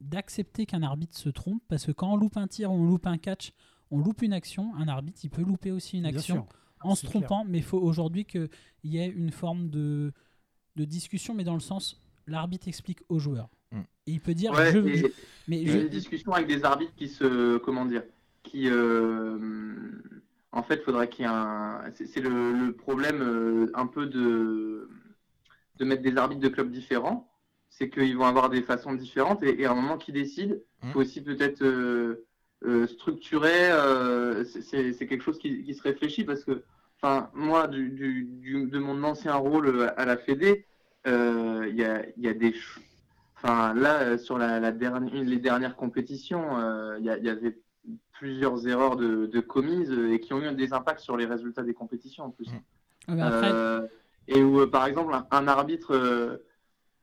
d'accepter 0.00 0.66
qu'un 0.66 0.82
arbitre 0.82 1.16
se 1.16 1.28
trompe. 1.30 1.62
Parce 1.68 1.86
que 1.86 1.92
quand 1.92 2.12
on 2.12 2.16
loupe 2.16 2.36
un 2.36 2.46
tir 2.48 2.70
ou 2.70 2.74
on 2.74 2.84
loupe 2.86 3.06
un 3.06 3.18
catch, 3.18 3.52
on 3.90 3.98
loupe 3.98 4.22
une 4.22 4.32
action. 4.34 4.74
Un 4.76 4.88
arbitre, 4.88 5.20
il 5.24 5.30
peut 5.30 5.42
louper 5.42 5.72
aussi 5.72 5.96
une 5.96 6.02
Bien 6.08 6.16
action 6.18 6.34
sûr. 6.34 6.46
En 6.82 6.94
se 6.94 7.00
clair. 7.06 7.12
trompant. 7.12 7.44
Mais 7.46 7.58
il 7.58 7.64
faut 7.64 7.78
aujourd'hui 7.80 8.24
qu'il 8.24 8.48
y 8.84 8.98
ait 8.98 9.08
une 9.08 9.30
forme 9.30 9.68
de, 9.70 10.12
de 10.76 10.84
discussion, 10.84 11.34
mais 11.34 11.44
dans 11.44 11.54
le 11.54 11.60
sens, 11.60 12.00
l'arbitre 12.26 12.68
explique 12.68 13.00
au 13.08 13.18
joueur. 13.18 13.48
Mm. 13.72 13.80
Et 14.06 14.12
il 14.12 14.20
peut 14.20 14.34
dire, 14.34 14.52
Ouais, 14.52 14.72
je, 14.72 14.78
mais 15.48 15.64
J'ai 15.64 15.72
je, 15.72 15.78
eu 15.78 15.82
des 15.82 15.88
discussions 15.88 16.32
avec 16.32 16.46
des 16.46 16.64
arbitres 16.64 16.94
qui 16.96 17.08
se. 17.08 17.58
Comment 17.58 17.84
dire 17.84 18.02
Qui. 18.42 18.68
euh, 18.68 19.38
en 20.52 20.62
fait, 20.62 20.82
faudrait 20.82 21.08
qu'il 21.08 21.24
y 21.24 21.28
ait 21.28 21.30
un. 21.30 21.82
C'est 21.94 22.20
le, 22.20 22.52
le 22.52 22.72
problème 22.72 23.20
euh, 23.22 23.70
un 23.74 23.86
peu 23.86 24.06
de. 24.06 24.88
de 25.76 25.84
mettre 25.84 26.02
des 26.02 26.16
arbitres 26.16 26.40
de 26.40 26.48
clubs 26.48 26.70
différents. 26.70 27.28
C'est 27.70 27.90
qu'ils 27.90 28.16
vont 28.16 28.24
avoir 28.24 28.48
des 28.48 28.62
façons 28.62 28.94
différentes 28.94 29.42
et, 29.42 29.60
et 29.60 29.66
à 29.66 29.72
un 29.72 29.74
moment 29.74 29.98
qu'ils 29.98 30.14
décident, 30.14 30.54
il 30.82 30.88
faut 30.90 31.00
aussi 31.00 31.20
peut-être 31.22 31.62
euh, 31.62 32.26
euh, 32.64 32.86
structurer. 32.86 33.70
euh, 33.70 34.44
c'est- 34.44 35.06
quelque 35.06 35.22
chose 35.22 35.38
qui, 35.38 35.62
qui 35.62 35.74
se 35.74 35.82
réfléchit 35.82 36.24
parce 36.24 36.44
que. 36.44 36.62
Enfin, 37.00 37.30
moi, 37.32 37.68
du, 37.68 37.90
du- 37.90 38.24
du- 38.24 38.66
de 38.66 38.78
mon 38.80 39.04
ancien 39.04 39.34
rôle 39.36 39.92
à 39.96 40.04
la 40.04 40.16
Fédé, 40.16 40.66
euh, 41.06 41.64
il 41.68 41.76
y, 41.76 41.84
a, 41.84 42.04
il 42.16 42.24
y 42.24 42.28
a 42.28 42.34
des. 42.34 42.52
Enfin, 43.36 43.72
là, 43.72 44.18
sur 44.18 44.36
la, 44.36 44.58
la 44.58 44.72
dernière, 44.72 45.14
les 45.22 45.38
dernières 45.38 45.76
compétitions, 45.76 46.58
euh, 46.58 46.96
il 46.98 47.04
y, 47.06 47.28
avait 47.28 47.56
plusieurs 48.18 48.66
erreurs 48.66 48.96
de, 48.96 49.26
de 49.26 49.40
commises 49.40 49.92
et 49.92 50.18
qui 50.18 50.32
ont 50.34 50.42
eu 50.42 50.52
des 50.56 50.72
impacts 50.72 50.98
sur 50.98 51.16
les 51.16 51.24
résultats 51.24 51.62
des 51.62 51.72
compétitions 51.72 52.24
en 52.24 52.30
plus. 52.30 52.48
Mais 53.06 53.22
après, 53.22 53.50
Euh, 53.54 53.86
et 54.26 54.42
où, 54.42 54.66
par 54.66 54.86
exemple, 54.86 55.14
un, 55.14 55.24
un 55.30 55.46
arbitre 55.46 55.94
euh, 55.94 56.38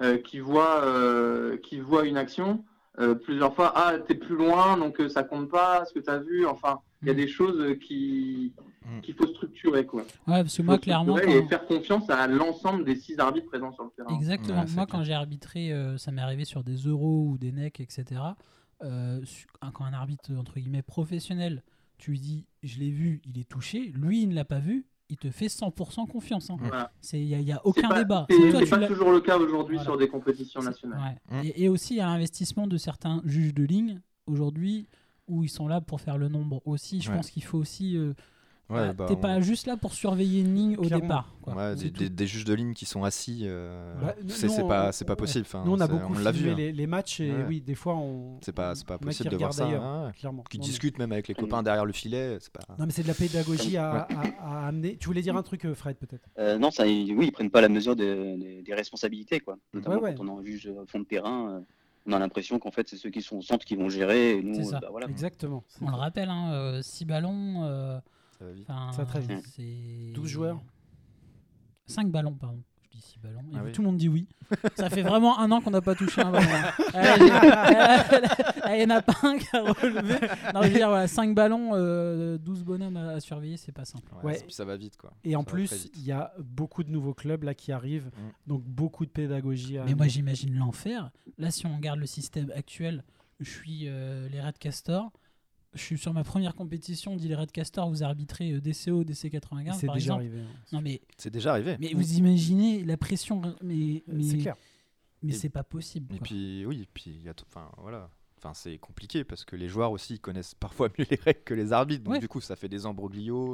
euh, 0.02 0.18
qui, 0.18 0.40
voit, 0.40 0.84
euh, 0.84 1.56
qui 1.56 1.80
voit 1.80 2.06
une 2.06 2.18
action 2.18 2.66
plusieurs 3.24 3.54
fois, 3.56 3.74
ah, 3.76 3.94
t'es 4.08 4.16
plus 4.16 4.36
loin, 4.36 4.78
donc 4.78 5.00
euh, 5.02 5.10
ça 5.10 5.24
compte 5.24 5.50
pas, 5.50 5.84
ce 5.86 5.94
que 5.94 6.00
t'as 6.00 6.20
vu. 6.20 6.46
Enfin, 6.46 6.80
il 7.02 7.08
y 7.08 7.12
a 7.12 7.14
Mm. 7.14 7.18
des 7.18 7.28
choses 7.28 7.60
euh, 7.60 7.76
qui 7.76 8.54
Mm. 8.86 9.02
qu'il 9.02 9.16
faut 9.16 9.28
structurer, 9.28 9.86
quoi. 9.86 10.02
ouais, 10.04 10.08
parce 10.44 10.56
que 10.56 10.62
Faut 10.62 10.70
moi, 10.70 10.78
clairement, 10.78 11.16
quand- 11.16 11.28
Et 11.28 11.48
faire 11.48 11.66
confiance 11.66 12.08
à 12.10 12.28
l'ensemble 12.28 12.86
des 12.86 12.96
six 12.96 13.18
arbitres 13.20 13.48
présents 13.48 13.72
sur 13.74 13.84
le 13.86 13.90
terrain. 13.98 14.16
Exactement. 14.16 14.62
Ouais, 14.62 14.72
Moi, 14.76 14.86
quand 14.86 15.04
j'ai 15.04 15.14
arbitré, 15.14 15.72
euh, 15.74 15.98
ça 15.98 16.12
m'est 16.12 16.22
arrivé 16.22 16.46
sur 16.46 16.64
des 16.64 16.76
euros 16.76 17.26
ou 17.30 17.38
des 17.40 17.52
necks, 17.52 17.80
etc. 17.80 18.22
euh, 18.84 19.22
quand 19.74 19.86
un 19.86 19.94
arbitre, 19.94 20.32
entre 20.38 20.60
guillemets, 20.60 20.82
professionnel, 20.84 21.64
tu 21.98 22.12
lui 22.12 22.20
dis, 22.20 22.46
je 22.62 22.78
l'ai 22.80 22.92
vu, 22.92 23.22
il 23.26 23.40
est 23.40 23.50
touché, 23.50 23.92
lui, 23.96 24.22
il 24.24 24.30
ne 24.30 24.36
l'a 24.36 24.46
pas 24.46 24.60
vu, 24.60 24.86
il 25.10 25.18
te 25.18 25.30
fait 25.30 25.48
100% 25.48 26.08
confiance. 26.08 26.50
hein. 26.50 26.58
Voilà. 26.60 26.92
Il 27.14 27.26
n'y 27.40 27.52
a, 27.52 27.62
aucun 27.66 27.90
pas- 27.90 28.00
débat. 28.00 28.26
C'est 28.30 28.70
pas 28.70 28.88
toujours 28.88 29.12
le 29.12 29.22
cas 29.22 29.38
aujourd'hui 29.38 29.76
Voilà. 29.78 29.90
sur 29.92 29.98
des 29.98 30.08
compétitions 30.08 30.62
nationales. 30.62 31.20
ouais. 31.32 31.42
Mm. 31.42 31.46
Et, 31.46 31.64
et 31.64 31.70
aussi, 31.70 31.94
il 31.96 31.98
y 31.98 32.02
a 32.02 32.06
l'investissement 32.08 32.66
de 32.68 32.78
certains 32.78 33.22
juges 33.26 33.54
de 33.54 33.64
ligne 33.64 34.02
aujourd'hui 34.26 34.88
où 35.28 35.44
ils 35.44 35.50
sont 35.50 35.68
là 35.68 35.82
pour 35.82 36.02
faire 36.02 36.18
le 36.18 36.28
nombre 36.28 36.62
aussi. 36.66 37.02
Je 37.02 37.10
Ouais. 37.10 37.18
pense 37.18 37.30
qu'il 37.32 37.44
faut 37.44 37.58
aussi. 37.58 37.98
euh, 37.98 38.14
Ouais, 38.68 38.94
bah, 38.94 39.06
T'es 39.08 39.14
on- 39.14 39.18
pas 39.18 39.40
juste 39.42 39.68
là 39.68 39.78
pour 39.78 39.94
surveiller 39.94 40.42
une 40.42 40.56
ligne 40.56 40.78
au 40.78 40.82
Clairement. 40.82 41.04
départ. 41.06 41.34
quoi. 41.44 41.54
Ouais, 41.54 41.74
C'est 41.78 41.84
des, 41.84 41.92
tout. 41.92 42.00
des- 42.00 42.10
des 42.10 42.26
juges 42.26 42.46
de 42.46 42.54
ligne 42.56 42.74
qui 42.74 42.86
sont 42.86 43.04
assis, 43.04 43.42
euh, 43.44 43.94
Bah, 44.02 44.16
c'est 44.28 44.68
pas, 44.68 44.92
c'est 44.92 45.06
pas 45.06 45.14
ouais. 45.14 45.18
possible. 45.18 45.46
Enfin, 45.48 45.62
Nous, 45.64 45.72
on 45.72 45.80
a 45.80 45.88
beaucoup 45.88 46.14
on 46.16 46.18
l'a 46.18 46.32
vu. 46.32 46.50
hein. 46.50 46.56
les, 46.58 46.72
les 46.72 46.88
matchs 46.88 47.20
et 47.20 47.32
Ouais. 47.32 47.46
oui, 47.48 47.62
des 47.62 47.76
fois, 47.76 47.94
on. 47.96 48.40
C'est 48.42 48.52
pas, 48.56 48.74
pas 48.88 48.98
possible 48.98 49.30
de 49.30 49.38
voir 49.38 49.54
ça. 49.54 49.68
hein. 49.68 50.12
clairement. 50.18 50.44
Qui 50.50 50.58
Non, 50.58 50.64
mais- 50.64 50.70
discutent 50.70 50.98
même 50.98 51.12
avec 51.12 51.28
les 51.28 51.36
copains 51.36 51.62
derrière 51.62 51.86
le 51.86 51.94
filet. 51.94 52.38
C'est 52.40 52.52
pas. 52.52 52.62
Non, 52.80 52.86
mais 52.88 52.92
c'est 52.92 53.04
de 53.04 53.08
la 53.08 53.14
pédagogie 53.14 53.78
à, 53.78 54.08
à- 54.10 54.64
à 54.64 54.68
amener. 54.68 54.98
Tu 54.98 55.06
voulais 55.06 55.22
dire 55.22 55.36
un 55.38 55.44
truc, 55.44 55.64
euh, 55.66 55.76
Fred, 55.76 55.98
peut-être? 55.98 56.28
Euh, 56.40 56.58
non, 56.58 56.72
ça, 56.72 56.88
ils- 56.88 57.14
oui, 57.16 57.28
ils 57.28 57.32
prennent 57.32 57.52
pas 57.52 57.62
la 57.62 57.70
mesure 57.70 57.96
des, 57.96 58.64
responsabilités, 58.74 59.40
quoi. 59.42 59.58
Notamment 59.76 59.98
Ouais, 59.98 60.02
ouais. 60.02 60.16
quand 60.16 60.26
on 60.28 60.40
en 60.40 60.44
juge 60.44 60.66
au 60.68 60.86
fond 60.88 61.00
de 61.00 61.06
terrain, 61.06 61.50
euh, 61.52 61.60
on 62.08 62.14
a 62.14 62.20
l'impression 62.20 62.58
qu'en 62.58 62.72
fait, 62.72 62.90
c'est 62.90 62.98
ceux 62.98 63.10
qui 63.12 63.22
sont 63.22 63.38
au 63.38 63.42
centre 63.44 63.64
qui 63.64 63.76
vont 63.76 63.90
gérer. 63.90 64.38
Et 64.38 64.42
nous, 64.44 64.56
C'est 64.56 64.64
ça. 64.64 64.78
euh, 64.78 64.80
bah, 64.82 64.88
voilà. 64.90 65.08
Exactement. 65.08 65.64
On 65.82 65.90
le 65.92 65.96
rappelle, 65.96 66.32
6 66.82 67.06
ballons. 67.06 68.02
Ça 68.40 68.46
va 68.46 68.52
vite. 68.52 68.66
Enfin, 68.70 68.92
Ça 68.92 69.04
va 69.04 69.06
très 69.06 69.20
vite. 69.22 69.46
c'est 69.56 70.12
12 70.14 70.28
joueurs 70.30 70.62
5 71.88 72.10
ballons, 72.12 72.34
pardon. 72.34 72.62
Je 72.84 72.90
dis 72.90 73.02
6 73.02 73.20
ballons. 73.20 73.42
Et 73.52 73.56
Ah 73.58 73.62
oui. 73.64 73.72
Tout 73.72 73.82
le 73.82 73.88
monde 73.88 73.98
dit 73.98 74.10
oui. 74.10 74.28
Ça 74.76 74.90
fait 74.90 75.02
vraiment 75.04 75.40
un 75.40 75.52
an 75.52 75.62
qu'on 75.62 75.72
n'a 75.72 75.82
pas 75.82 75.96
touché 75.96 76.22
un 76.22 76.32
ballon. 76.32 76.48
Il 78.68 78.78
n'y 78.78 78.84
en 78.86 78.90
a 78.90 79.02
pas 79.02 79.14
un 79.24 79.38
qui 79.38 79.48
a 79.56 79.62
relevé. 79.62 80.28
Non, 80.54 80.62
je 80.64 80.68
veux 80.68 80.74
dire, 80.74 80.90
voilà, 80.90 81.08
5 81.08 81.34
ballons, 81.36 81.72
euh, 81.74 82.38
12 82.38 82.64
bonhommes 82.64 82.98
à, 82.98 83.10
à 83.12 83.20
surveiller, 83.20 83.58
c'est 83.58 83.72
pas 83.72 83.86
simple. 83.86 84.12
Ouais, 84.16 84.24
Ouais. 84.34 84.40
Puis 84.44 84.54
ça 84.54 84.66
va 84.66 84.76
vite, 84.78 84.98
quoi. 84.98 85.14
Et 85.24 85.36
en 85.36 85.42
Ça 85.42 85.46
plus, 85.52 85.90
il 85.96 86.04
y 86.04 86.12
a 86.12 86.34
beaucoup 86.40 86.84
de 86.84 86.90
nouveaux 86.92 87.14
clubs 87.14 87.44
là 87.44 87.54
qui 87.54 87.72
arrivent, 87.72 88.06
Mm. 88.16 88.32
donc 88.48 88.64
beaucoup 88.64 89.06
de 89.06 89.12
pédagogie. 89.12 89.78
À 89.78 89.86
Mais 89.86 89.94
moi, 89.96 90.08
j'imagine 90.08 90.56
l'enfer. 90.56 91.12
Là, 91.38 91.52
si 91.52 91.66
on 91.66 91.76
regarde 91.76 92.00
le 92.00 92.06
système 92.08 92.52
actuel, 92.56 93.04
je 93.40 93.50
suis 93.50 93.84
euh, 93.88 94.28
les 94.30 94.42
Red 94.42 94.58
Castors. 94.58 95.12
Je 95.76 95.82
suis 95.82 95.98
sur 95.98 96.14
ma 96.14 96.24
première 96.24 96.56
compétition, 96.56 97.14
on 97.14 97.16
dit 97.18 97.28
les 97.28 97.36
Red 97.36 97.52
Castors, 97.52 97.90
vous 97.90 98.02
arbitrez 98.04 98.54
euh, 98.54 98.62
DCO, 98.62 99.04
DC95 99.04 99.74
c'est 99.74 99.86
par 99.88 99.96
déjà 99.96 100.14
exemple. 100.14 100.20
arrivé. 100.22 100.40
hein. 100.42 100.48
Non 100.72 100.82
mais, 100.82 101.02
C'est 101.18 101.30
déjà 101.32 101.52
arrivé. 101.52 101.76
mais 101.80 101.94
vous 101.94 102.14
imaginez 102.14 102.84
la 102.84 102.98
pression, 102.98 103.42
mais, 103.62 104.04
mais, 104.08 104.24
C'est 104.24 104.38
clair. 104.38 104.56
mais 105.22 105.34
c'est 105.34 105.50
pas 105.50 105.64
possible. 105.64 106.14
Et 106.16 106.18
quoi. 106.18 106.26
puis, 106.28 106.66
oui, 106.66 106.88
puis 106.94 107.12
il 107.12 107.24
y 107.24 107.30
a 107.30 107.34
enfin 107.48 107.70
voilà. 107.78 108.10
Enfin, 108.38 108.54
c'est 108.54 108.78
compliqué 108.78 109.24
parce 109.24 109.44
que 109.46 109.56
les 109.56 109.68
joueurs 109.68 109.92
aussi 109.92 110.16
ils 110.16 110.20
connaissent 110.20 110.54
parfois 110.56 110.90
mieux 111.00 111.06
les 111.10 111.18
règles 111.18 111.44
que 111.44 111.54
les 111.54 111.74
arbitres. 111.74 112.04
Donc 112.04 112.14
Ouais. 112.16 112.20
du 112.20 112.28
coup, 112.28 112.42
ça 112.42 112.56
fait 112.56 112.70
des. 112.70 112.86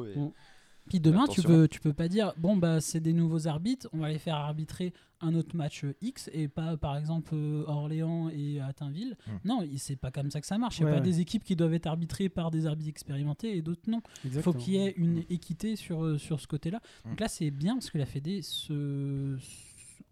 Et... 0.05 0.19
Mm. 0.19 0.31
Puis 0.89 0.99
demain, 0.99 1.25
tu 1.27 1.41
peux, 1.41 1.67
tu 1.67 1.79
peux 1.79 1.93
pas 1.93 2.07
dire 2.09 2.33
bon 2.37 2.57
bah 2.57 2.81
c'est 2.81 2.99
des 2.99 3.13
nouveaux 3.13 3.47
arbitres, 3.47 3.87
on 3.93 3.99
va 3.99 4.09
les 4.09 4.19
faire 4.19 4.35
arbitrer 4.35 4.93
un 5.21 5.35
autre 5.35 5.55
match 5.55 5.83
euh, 5.85 5.93
X 6.01 6.29
et 6.33 6.47
pas 6.47 6.75
par 6.77 6.97
exemple 6.97 7.33
euh, 7.35 7.63
Orléans 7.67 8.29
et 8.29 8.59
Attinville. 8.59 9.15
Mm. 9.27 9.31
Non, 9.45 9.61
il- 9.61 9.79
c'est 9.79 9.95
pas 9.95 10.11
comme 10.11 10.31
ça 10.31 10.41
que 10.41 10.47
ça 10.47 10.57
marche. 10.57 10.79
Il 10.79 10.83
y 10.83 10.85
a 10.85 10.89
pas 10.89 10.95
ouais. 10.95 11.01
des 11.01 11.19
équipes 11.21 11.43
qui 11.43 11.55
doivent 11.55 11.73
être 11.75 11.87
arbitrées 11.87 12.27
par 12.27 12.51
des 12.51 12.65
arbitres 12.65 12.89
expérimentés 12.89 13.55
et 13.55 13.61
d'autres 13.61 13.89
non. 13.89 14.01
Il 14.25 14.31
faut 14.41 14.51
qu'il 14.53 14.73
y 14.73 14.77
ait 14.77 14.93
une 14.97 15.23
équité 15.29 15.75
sur, 15.75 16.03
euh, 16.03 16.17
sur 16.17 16.39
ce 16.41 16.47
côté-là. 16.47 16.81
Donc 17.05 17.19
Mm. 17.19 17.21
là, 17.23 17.27
c'est 17.29 17.51
bien 17.51 17.75
parce 17.75 17.89
que 17.89 17.97
la 17.99 18.05
Fédé 18.07 18.41
se, 18.41 19.37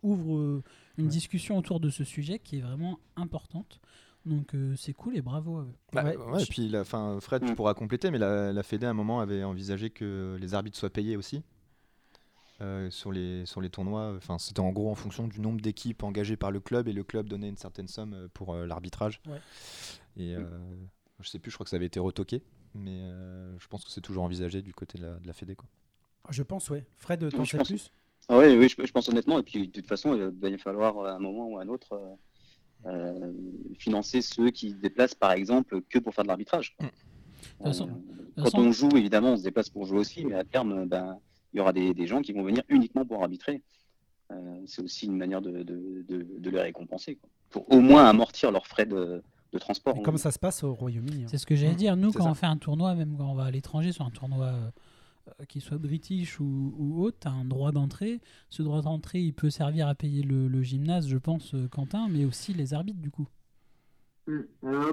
ouvre 0.04 0.38
euh, 0.38 0.64
une 0.98 1.06
Ouais. 1.06 1.10
discussion 1.12 1.58
autour 1.58 1.80
de 1.80 1.90
ce 1.90 2.04
sujet 2.04 2.40
qui 2.40 2.58
est 2.58 2.62
vraiment 2.62 3.00
importante. 3.16 3.80
Donc 4.26 4.54
euh, 4.54 4.76
c'est 4.76 4.94
cool 4.94 5.16
et 5.18 5.22
bravo 5.22 5.58
à 5.58 5.62
eux. 5.62 5.74
Bah, 5.94 6.04
Ouais. 6.04 6.18
ouais, 6.18 6.44
et 6.44 6.46
puis 6.46 6.68
la, 6.70 6.84
fin, 6.84 7.20
Fred, 7.22 7.44
tu 7.46 7.52
Mm. 7.52 7.56
pourras 7.56 7.74
compléter, 7.74 8.12
mais 8.12 8.18
la, 8.18 8.52
la 8.52 8.64
Fédé 8.64 8.86
à 8.86 8.90
un 8.90 8.94
moment 8.94 9.22
avait 9.22 9.44
envisagé 9.44 9.90
que 9.90 10.38
les 10.40 10.54
arbitres 10.54 10.78
soient 10.78 10.90
payés 10.90 11.16
aussi. 11.18 11.42
euh, 12.62 12.90
sur, 12.90 13.14
les, 13.14 13.46
sur 13.46 13.62
les 13.62 13.70
tournois. 13.70 14.14
Enfin, 14.18 14.38
c'était 14.38 14.60
en 14.60 14.72
gros 14.72 14.92
en 14.92 14.96
fonction 14.96 15.30
du 15.30 15.40
nombre 15.40 15.62
d'équipes 15.62 16.04
engagées 16.04 16.36
par 16.36 16.52
le 16.52 16.60
club 16.60 16.90
et 16.90 16.94
le 16.94 17.06
club 17.06 17.30
donnait 17.30 17.48
une 17.48 17.56
certaine 17.56 17.88
somme 17.88 18.14
euh, 18.14 18.28
pour 18.34 18.54
euh, 18.54 18.66
l'arbitrage. 18.66 19.22
Ouais. 19.28 19.40
Et 20.18 20.36
euh, 20.36 20.44
je 21.22 21.30
sais 21.30 21.40
plus, 21.40 21.52
je 21.52 21.56
crois 21.56 21.64
que 21.64 21.70
ça 21.70 21.78
avait 21.78 21.86
été 21.86 22.02
retoqué, 22.02 22.44
mais 22.76 23.00
euh, 23.04 23.58
je 23.60 23.68
pense 23.70 23.86
que 23.86 23.90
c'est 23.92 24.02
toujours 24.02 24.24
envisagé 24.24 24.62
du 24.62 24.74
côté 24.74 24.98
de 24.98 25.06
la, 25.06 25.14
de 25.20 25.26
la 25.28 25.32
Fédé. 25.32 25.56
Quoi. 25.56 25.70
Je 26.32 26.44
pense, 26.44 26.70
ouais. 26.70 26.86
Fred, 26.98 27.32
t'en 27.32 27.46
sais 27.46 27.58
pense. 27.58 27.68
plus? 27.70 27.92
Ah 28.28 28.38
oui, 28.38 28.58
oui, 28.58 28.68
je, 28.68 28.86
je 28.86 28.92
pense 28.92 29.08
honnêtement. 29.08 29.40
Et 29.40 29.44
puis, 29.44 29.68
de 29.70 29.72
toute 29.72 29.88
façon, 29.88 30.14
il 30.14 30.24
va 30.38 30.50
y 30.50 30.58
falloir 30.60 31.00
à 31.06 31.14
un 31.14 31.20
moment 31.20 31.48
ou 31.48 31.58
à 31.60 31.62
un 31.62 31.70
autre 31.70 31.98
euh, 32.86 33.32
financer 33.78 34.22
ceux 34.22 34.50
qui 34.52 34.72
se 34.72 34.76
déplacent, 34.76 35.16
par 35.16 35.32
exemple, 35.32 35.82
que 35.90 36.00
pour 36.00 36.14
faire 36.14 36.24
de 36.24 36.30
l'arbitrage. 36.30 36.76
façon- 37.64 37.90
Euh, 38.38 38.44
quand 38.44 38.58
on 38.58 38.72
joue, 38.72 38.90
évidemment, 38.96 39.34
on 39.34 39.38
se 39.38 39.44
déplace 39.44 39.70
pour 39.70 39.86
jouer 39.86 40.00
aussi, 40.00 40.24
mais 40.26 40.36
à 40.36 40.44
terme, 40.46 40.86
ben, 40.88 41.18
il 41.54 41.58
y 41.58 41.60
aura 41.60 41.74
des, 41.74 41.94
des 41.94 42.08
gens 42.08 42.22
qui 42.22 42.32
vont 42.32 42.44
venir 42.44 42.64
uniquement 42.70 43.06
pour 43.06 43.22
arbitrer. 43.22 43.62
Euh, 44.32 44.36
c'est 44.66 44.82
aussi 44.82 45.08
une 45.08 45.18
manière 45.18 45.42
de, 45.42 45.64
de, 45.64 46.04
de, 46.08 46.28
de 46.38 46.50
les 46.50 46.62
récompenser, 46.62 47.16
quoi. 47.16 47.30
pour 47.50 47.72
au 47.74 47.80
moins 47.82 48.06
amortir 48.06 48.52
leurs 48.52 48.68
frais 48.68 48.86
de, 48.86 49.22
de 49.52 49.58
transport. 49.60 49.98
Et 49.98 50.02
comme 50.04 50.18
ça 50.18 50.32
se 50.32 50.38
passe 50.40 50.64
au 50.64 50.74
Royaume-Uni. 50.74 51.24
hein. 51.24 51.28
C'est 51.28 51.38
ce 51.40 51.46
que 51.48 51.56
j'allais 51.56 51.74
dire. 51.76 51.98
Nous, 51.98 52.12
quand 52.12 52.24
ça. 52.26 52.30
on 52.30 52.36
fait 52.36 52.46
un 52.46 52.58
tournoi, 52.58 52.94
même 52.96 53.16
quand 53.18 53.30
on 53.30 53.34
va 53.34 53.46
à 53.46 53.52
l'étranger 53.52 53.92
sur 53.92 54.06
un 54.06 54.12
tournoi 54.12 54.54
euh, 55.28 55.32
euh, 55.42 55.46
qui 55.46 55.62
soit 55.62 55.78
british 55.78 56.40
ou, 56.40 56.74
ou 56.78 57.04
autre, 57.04 57.18
tu 57.22 57.28
as 57.28 57.32
un 57.32 57.46
droit 57.46 57.72
d'entrée. 57.72 58.20
Ce 58.50 58.62
droit 58.62 58.82
d'entrée, 58.82 59.20
il 59.20 59.34
peut 59.34 59.50
servir 59.50 59.88
à 59.88 59.96
payer 59.96 60.24
le, 60.24 60.48
le 60.48 60.62
gymnase, 60.62 61.08
je 61.08 61.18
pense, 61.18 61.54
euh, 61.54 61.68
Quentin, 61.68 62.08
mais 62.10 62.26
aussi 62.26 62.54
les 62.54 62.74
arbitres, 62.74 63.00
du 63.00 63.12
coup. 63.12 63.28
Mm. 64.28 64.40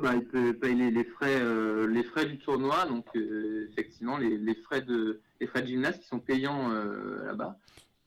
Bah, 0.02 0.14
il 0.14 0.24
peut 0.24 0.54
payer 0.54 0.74
les, 0.74 0.90
les 0.90 1.04
frais, 1.04 1.40
euh, 1.40 1.86
les 1.86 2.04
frais 2.04 2.26
du 2.26 2.38
tournoi, 2.38 2.86
donc 2.86 3.04
euh, 3.16 3.68
effectivement 3.70 4.16
les, 4.16 4.38
les 4.38 4.54
frais 4.54 4.80
de 4.80 5.20
les 5.40 5.46
frais 5.46 5.62
de 5.62 5.66
gymnase 5.66 5.98
qui 5.98 6.06
sont 6.06 6.20
payants 6.20 6.68
là-bas 6.68 7.58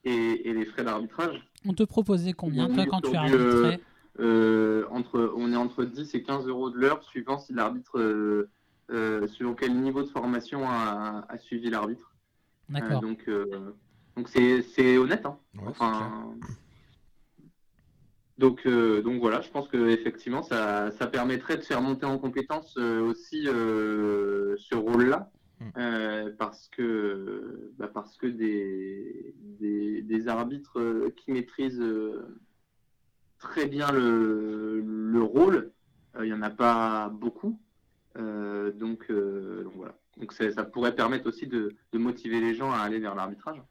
et, 0.03 0.49
et 0.49 0.53
les 0.53 0.65
frais 0.65 0.83
d'arbitrage. 0.83 1.39
On 1.65 1.73
te 1.73 1.83
proposait 1.83 2.33
combien, 2.33 2.67
toi, 2.67 2.85
quand 2.87 3.01
tu 3.01 3.15
arbitrais 3.15 3.79
Euh, 4.19 4.85
entre, 4.89 5.31
on 5.37 5.53
est 5.53 5.55
entre 5.55 5.85
10 5.85 6.15
et 6.15 6.23
15 6.23 6.47
euros 6.47 6.71
de 6.71 6.77
l'heure, 6.77 7.03
suivant 7.03 7.37
si 7.37 7.53
l'arbitre, 7.53 8.47
selon 8.89 9.53
quel 9.53 9.79
niveau 9.79 10.01
de 10.01 10.09
formation 10.09 10.67
a, 10.67 11.25
a 11.29 11.37
suivi 11.37 11.69
l'arbitre. 11.69 12.08
Euh, 12.69 12.73
D'accord. 12.73 13.01
donc, 13.01 13.23
euh, 13.27 13.73
donc 14.15 14.29
c'est, 14.29 14.61
c'est 14.61 14.97
honnête. 14.97 15.25
Hein. 15.25 15.39
Ouais, 15.55 15.61
c'est 15.65 15.83
enfin, 15.83 16.35
donc, 18.37 18.65
euh, 18.65 19.01
donc 19.01 19.19
voilà, 19.19 19.41
je 19.41 19.49
pense 19.49 19.67
que 19.67 19.89
effectivement, 19.89 20.43
ça, 20.43 20.91
ça 20.91 21.07
permettrait 21.07 21.57
de 21.57 21.61
faire 21.63 21.81
monter 21.81 22.05
en 22.05 22.17
compétence 22.17 22.75
euh, 22.77 23.01
aussi 23.01 23.47
euh, 23.47 24.55
ce 24.57 24.75
rôle-là, 24.75 25.31
Mm. 25.61 25.69
euh, 25.77 26.31
parce 26.37 26.69
que, 26.69 27.73
bah, 27.77 27.89
parce 27.93 28.15
que 28.15 28.27
des, 28.27 29.35
des, 29.59 30.01
des 30.01 30.27
arbitres 30.29 31.09
qui 31.17 31.33
maîtrisent 31.33 31.83
très 33.39 33.65
bien 33.65 33.91
le, 33.91 34.79
le 34.81 35.21
rôle, 35.21 35.73
il 36.17 36.27
n'y 36.27 36.33
en 36.33 36.41
a 36.43 36.49
pas 36.49 37.09
beaucoup. 37.09 37.59
Euh, 38.19 38.71
donc, 38.71 39.05
euh, 39.09 39.63
donc 39.63 39.73
voilà. 39.75 39.95
Donc 40.17 40.33
ça 40.33 40.63
pourrait 40.63 40.95
permettre 40.95 41.27
aussi 41.27 41.47
de, 41.47 41.75
motiver 41.93 42.41
les 42.41 42.53
gens 42.53 42.71
à 42.71 42.79
aller 42.79 42.99
vers 42.99 43.15
l'arbitrage. 43.15 43.61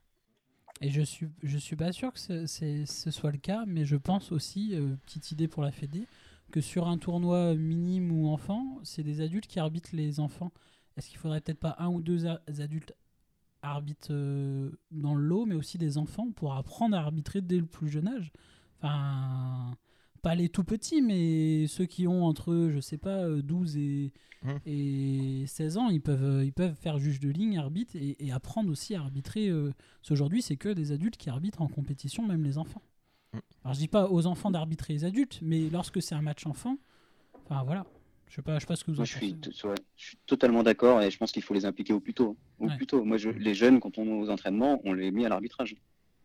Et 0.81 0.91
je 0.91 1.03
suis, 1.03 1.29
je 1.43 1.59
suis 1.59 1.77
pas 1.77 1.93
sûr 1.93 2.13
que 2.13 2.19
ce, 2.19 3.11
soit 3.11 3.33
le 3.33 3.39
cas, 3.39 3.65
mais 3.67 3.85
je 3.85 3.97
pense 3.97 4.33
aussi, 4.33 4.75
euh, 4.75 4.95
petite 5.05 5.33
idée 5.33 5.49
pour 5.49 5.63
la 5.63 5.73
Fédé, 5.73 6.07
que 6.53 6.61
sur 6.61 6.87
un 6.89 6.99
tournoi 6.99 7.55
minime 7.55 8.13
ou 8.13 8.29
enfant, 8.29 8.79
c'est 8.85 9.03
des 9.03 9.21
adultes 9.21 9.47
qui 9.47 9.59
arbitrent 9.59 9.91
les 9.93 10.21
enfants. 10.21 10.53
Est-ce 10.97 11.09
qu'il 11.09 11.19
faudrait 11.19 11.41
peut-être 11.41 11.61
pas 11.61 11.77
un 11.79 11.89
ou 11.89 12.01
deux 12.01 12.27
adultes 12.27 12.95
arbitres 13.61 14.13
dans 14.91 15.15
le 15.15 15.23
lot, 15.23 15.45
mais 15.45 15.57
aussi 15.57 15.79
des 15.79 15.99
enfants 15.99 16.31
pour 16.31 16.55
apprendre 16.55 16.97
à 16.97 17.01
arbitrer 17.01 17.41
dès 17.41 17.59
le 17.59 17.67
plus 17.67 17.89
jeune 17.89 18.09
âge? 18.09 18.33
Pas 20.23 20.35
les 20.35 20.49
tout 20.49 20.65
petits, 20.65 21.01
mais 21.03 21.67
ceux 21.67 21.87
qui 21.87 22.07
ont 22.07 22.25
entre, 22.25 22.69
je 22.73 22.81
sais 22.81 22.99
pas, 22.99 23.25
euh, 23.25 23.43
12 23.43 23.77
et, 23.77 24.13
Mhm. 24.45 24.59
et 24.67 25.45
16 25.47 25.77
ans, 25.79 25.89
ils 25.89 26.01
peuvent, 26.01 26.23
euh, 26.23 26.45
ils 26.45 26.53
peuvent 26.53 26.75
faire 26.77 26.99
juge 26.99 27.19
de 27.21 27.29
ligne, 27.29 27.59
arbitre, 27.59 27.97
et, 27.97 28.17
et 28.25 28.31
apprendre 28.33 28.71
aussi 28.71 28.95
à 28.95 29.01
arbitrer. 29.01 29.49
euh, 29.49 29.73
parce 30.01 30.11
qu'aujourd'hui, 30.11 30.43
c'est 30.43 30.57
que 30.57 30.69
des 30.69 30.93
adultes 30.93 31.17
qui 31.17 31.29
arbitrent 31.31 31.61
en 31.63 31.69
compétition, 31.69 32.27
même 32.27 32.45
les 32.45 32.57
enfants. 32.59 32.83
Mm. 33.33 33.39
Alors, 33.65 33.75
je 33.75 33.79
dis 33.81 33.89
pas 33.89 34.09
aux 34.11 34.27
enfants 34.27 34.51
d'arbitrer 34.51 34.93
les 34.95 35.05
adultes, 35.05 35.41
mais 35.43 35.69
lorsque 35.71 36.01
c'est 36.01 36.15
un 36.15 36.23
match 36.23 36.47
enfant, 36.47 36.77
enfin 37.45 37.63
voilà. 37.65 37.85
Je 38.29 38.35
sais 38.37 38.43
pas, 38.43 38.57
je 38.57 38.61
sais 38.61 38.67
pas 38.67 38.77
ce 38.77 38.85
que 38.85 38.91
vous 38.91 38.99
en 38.99 39.01
Moi, 39.01 39.05
je 39.07 39.15
pensez. 39.15 39.27
suis, 39.27 39.35
t- 39.37 39.67
ouais, 39.67 39.75
je 39.97 40.05
suis 40.09 40.19
totalement 40.27 40.63
d'accord 40.63 41.01
et 41.03 41.11
je 41.11 41.17
pense 41.17 41.33
qu'il 41.33 41.43
faut 41.43 41.55
les 41.55 41.65
impliquer 41.65 41.95
au 41.95 42.01
plus 42.01 42.13
tôt. 42.15 42.37
hein. 42.39 42.65
Au 42.65 42.69
Ouais. 42.69 42.77
plus 42.77 42.87
tôt. 42.87 43.03
Moi, 43.05 43.17
je- 43.17 43.31
les 43.31 43.55
jeunes, 43.55 43.81
quand 43.81 43.97
on 43.99 44.05
est 44.07 44.13
aux 44.23 44.29
entraînements, 44.31 44.81
on 44.85 44.93
les 44.93 45.11
met 45.11 45.25
à 45.25 45.31
l'arbitrage. 45.31 45.75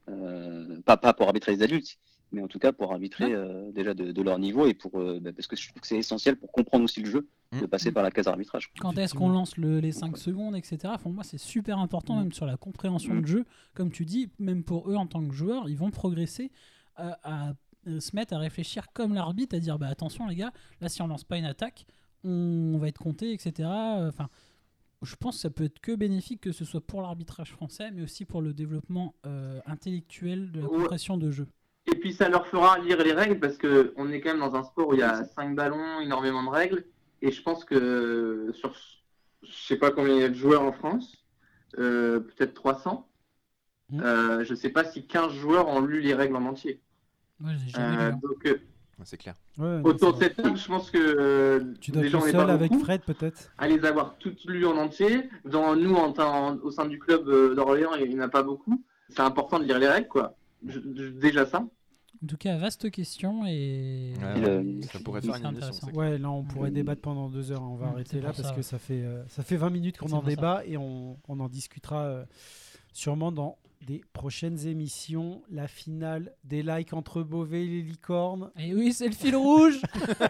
Euh, 0.09 0.81
pas, 0.81 0.97
pas 0.97 1.13
pour 1.13 1.27
arbitrer 1.27 1.53
les 1.55 1.63
adultes, 1.63 1.97
mais 2.33 2.41
en 2.41 2.47
tout 2.47 2.59
cas 2.59 2.71
pour 2.73 2.91
arbitrer 2.91 3.33
euh, 3.33 3.71
déjà 3.71 3.93
de, 3.93 4.11
de 4.11 4.21
leur 4.21 4.39
niveau 4.39 4.65
et 4.65 4.73
pour 4.73 4.99
euh, 4.99 5.19
bah, 5.21 5.31
parce 5.33 5.47
que 5.47 5.55
je 5.55 5.69
trouve 5.69 5.81
que 5.81 5.87
c'est 5.87 5.97
essentiel 5.97 6.35
pour 6.35 6.51
comprendre 6.51 6.83
aussi 6.83 6.99
le 7.01 7.09
jeu 7.09 7.27
de 7.53 7.65
Mm. 7.65 7.67
passer 7.67 7.91
par 7.91 8.01
la 8.03 8.09
case 8.09 8.27
arbitrage. 8.27 8.71
Quand 8.79 8.97
est-ce 8.97 9.13
qu'on 9.13 9.29
lance 9.29 9.57
le- 9.57 9.79
les 9.79 9.91
5 9.91 10.13
Ouais. 10.13 10.19
secondes, 10.19 10.55
etc. 10.55 10.95
Pour 11.01 11.11
moi, 11.11 11.23
c'est 11.23 11.37
super 11.37 11.77
important, 11.77 12.15
Mm. 12.15 12.19
même 12.23 12.31
sur 12.31 12.47
la 12.47 12.57
compréhension 12.57 13.15
de 13.15 13.25
jeu. 13.27 13.45
Comme 13.75 13.91
tu 13.91 14.05
dis, 14.05 14.29
même 14.39 14.63
pour 14.63 14.89
eux 14.89 14.95
en 14.95 15.05
tant 15.05 15.23
que 15.25 15.33
joueurs, 15.33 15.69
ils 15.69 15.77
vont 15.77 15.91
progresser 15.91 16.51
à, 16.95 17.19
à, 17.23 17.53
euh, 17.87 17.99
se 17.99 18.15
mettre 18.15 18.33
à 18.33 18.39
réfléchir 18.39 18.87
comme 18.93 19.13
l'arbitre, 19.13 19.55
à 19.55 19.59
dire 19.59 19.77
bah, 19.77 19.87
attention 19.87 20.25
les 20.27 20.35
gars, 20.35 20.51
là 20.81 20.89
si 20.89 21.01
on 21.03 21.07
lance 21.07 21.23
pas 21.23 21.37
une 21.37 21.45
attaque, 21.45 21.85
on 22.23 22.77
va 22.79 22.87
être 22.87 22.97
compté, 22.99 23.33
etc. 23.33 23.69
Enfin, 23.69 24.29
je 25.03 25.15
pense 25.17 25.35
que 25.35 25.41
ça 25.41 25.49
peut 25.51 25.65
être 25.65 25.79
que 25.79 25.93
bénéfique, 25.95 26.39
que 26.41 26.53
ce 26.53 26.63
soit 26.65 26.79
pour 26.81 27.01
l'arbitrage 27.03 27.51
français, 27.51 27.91
mais 27.91 28.01
aussi 28.01 28.25
pour 28.25 28.41
le 28.41 28.53
développement 28.53 29.13
euh, 29.27 29.59
intellectuel 29.67 30.51
de 30.51 30.61
la 30.61 30.67
Ouais. 30.67 30.77
compréhension 30.77 31.17
de 31.17 31.29
jeu. 31.29 31.47
Et 31.91 31.95
puis 31.95 32.13
ça 32.13 32.29
leur 32.29 32.47
fera 32.47 32.79
lire 32.79 33.03
les 33.03 33.11
règles 33.13 33.39
parce 33.39 33.57
que 33.57 33.93
on 33.97 34.09
est 34.11 34.21
quand 34.21 34.29
même 34.31 34.39
dans 34.39 34.55
un 34.55 34.63
sport 34.63 34.87
où 34.89 34.93
il 34.93 34.99
y 34.99 35.03
a 35.03 35.23
cinq 35.25 35.55
ballons, 35.55 35.99
énormément 35.99 36.43
de 36.43 36.49
règles. 36.49 36.85
Et 37.21 37.31
je 37.31 37.41
pense 37.41 37.65
que 37.65 38.51
sur, 38.53 38.73
je 39.43 39.51
sais 39.51 39.75
pas 39.77 39.91
combien 39.91 40.15
il 40.15 40.21
y 40.21 40.23
a 40.23 40.29
de 40.29 40.33
joueurs 40.33 40.61
en 40.63 40.71
France, 40.71 41.25
euh, 41.77 42.19
peut-être 42.21 42.53
300. 42.53 43.07
Mm. 43.89 44.01
Euh, 44.01 44.43
je 44.45 44.55
sais 44.55 44.69
pas 44.69 44.85
si 44.85 45.05
15 45.05 45.33
joueurs 45.33 45.67
ont 45.67 45.81
lu 45.81 45.99
les 46.01 46.13
règles 46.13 46.35
en 46.37 46.45
entier. 46.45 46.81
Jamais 47.41 47.97
Euh, 47.97 48.11
hein. 48.11 48.19
donc 48.23 48.45
euh, 48.45 48.57
Ouais, 48.99 49.05
c'est 49.05 49.17
clair. 49.17 49.33
Ouais, 49.57 49.81
autour 49.83 50.13
de 50.13 50.19
cette 50.23 50.35
table, 50.35 50.55
je 50.55 50.67
pense 50.67 50.89
que 50.91 50.97
euh, 50.99 51.73
Tu 51.81 51.91
dois 51.91 52.01
être 52.03 52.05
déjà 52.05 52.17
le 52.19 52.23
on 52.23 52.27
est 52.27 52.31
seul 52.31 52.45
pas 52.47 52.53
avec 52.53 52.71
beaucoup 52.71 52.83
Fred, 52.83 53.01
peut-être 53.01 53.51
à 53.57 53.67
les 53.67 53.83
avoir 53.85 54.15
toutes 54.19 54.45
lues 54.45 54.65
en 54.67 54.77
entier. 54.77 55.29
Dans 55.45 55.75
nous, 55.75 55.95
en, 55.95 56.13
en- 56.19 56.57
au 56.59 56.71
sein 56.71 56.85
du 56.85 56.99
club 56.99 57.27
euh, 57.27 57.55
d'Orléans, 57.55 57.95
il 57.95 58.07
n'y 58.09 58.15
en 58.15 58.23
a 58.23 58.29
pas 58.29 58.43
beaucoup. 58.43 58.81
C'est 59.09 59.21
important 59.21 59.59
de 59.59 59.65
lire 59.65 59.79
les 59.79 59.87
règles, 59.89 60.07
quoi. 60.07 60.35
Je- 60.67 60.79
je- 60.79 61.19
déjà 61.19 61.45
ça. 61.45 61.59
En 62.23 62.27
tout 62.27 62.37
cas, 62.37 62.57
vaste 62.57 62.89
question 62.91 63.45
et, 63.45 64.13
Ouais, 64.17 64.65
et 64.65 64.81
ça 64.83 64.99
pourrait 64.99 65.21
faire 65.21 65.35
une 65.35 65.57
émission, 65.57 65.89
Ouais, 65.93 66.17
là, 66.17 66.29
on 66.31 66.43
pourrait 66.43 66.69
Mm. 66.69 66.73
débattre 66.75 67.01
pendant 67.01 67.29
deux 67.29 67.51
heures. 67.51 67.63
On 67.63 67.75
va 67.75 67.87
Mm, 67.87 67.89
arrêter 67.89 68.21
là 68.21 68.31
parce 68.33 68.49
ça, 68.49 68.53
que 68.55 68.61
ça 68.61 68.79
fait, 68.79 69.03
euh, 69.03 69.27
ça 69.27 69.43
fait 69.43 69.57
20 69.57 69.69
minutes 69.71 69.97
qu'on 69.97 70.11
en 70.13 70.21
ça. 70.21 70.27
débat 70.27 70.63
et 70.65 70.77
on, 70.77 71.17
on 71.27 71.39
en 71.39 71.49
discutera 71.49 72.03
euh, 72.03 72.25
sûrement 72.93 73.31
dans 73.31 73.57
des 73.85 74.01
prochaines 74.13 74.67
émissions. 74.67 75.41
La 75.51 75.67
finale 75.67 76.33
des 76.43 76.63
likes 76.63 76.93
entre 76.93 77.21
Beauvais 77.23 77.63
et 77.63 77.67
les 77.67 77.81
licornes. 77.81 78.51
Et 78.57 78.73
oui, 78.73 78.93
c'est 78.93 79.07
le 79.07 79.13
fil 79.13 79.35
rouge 79.35 79.79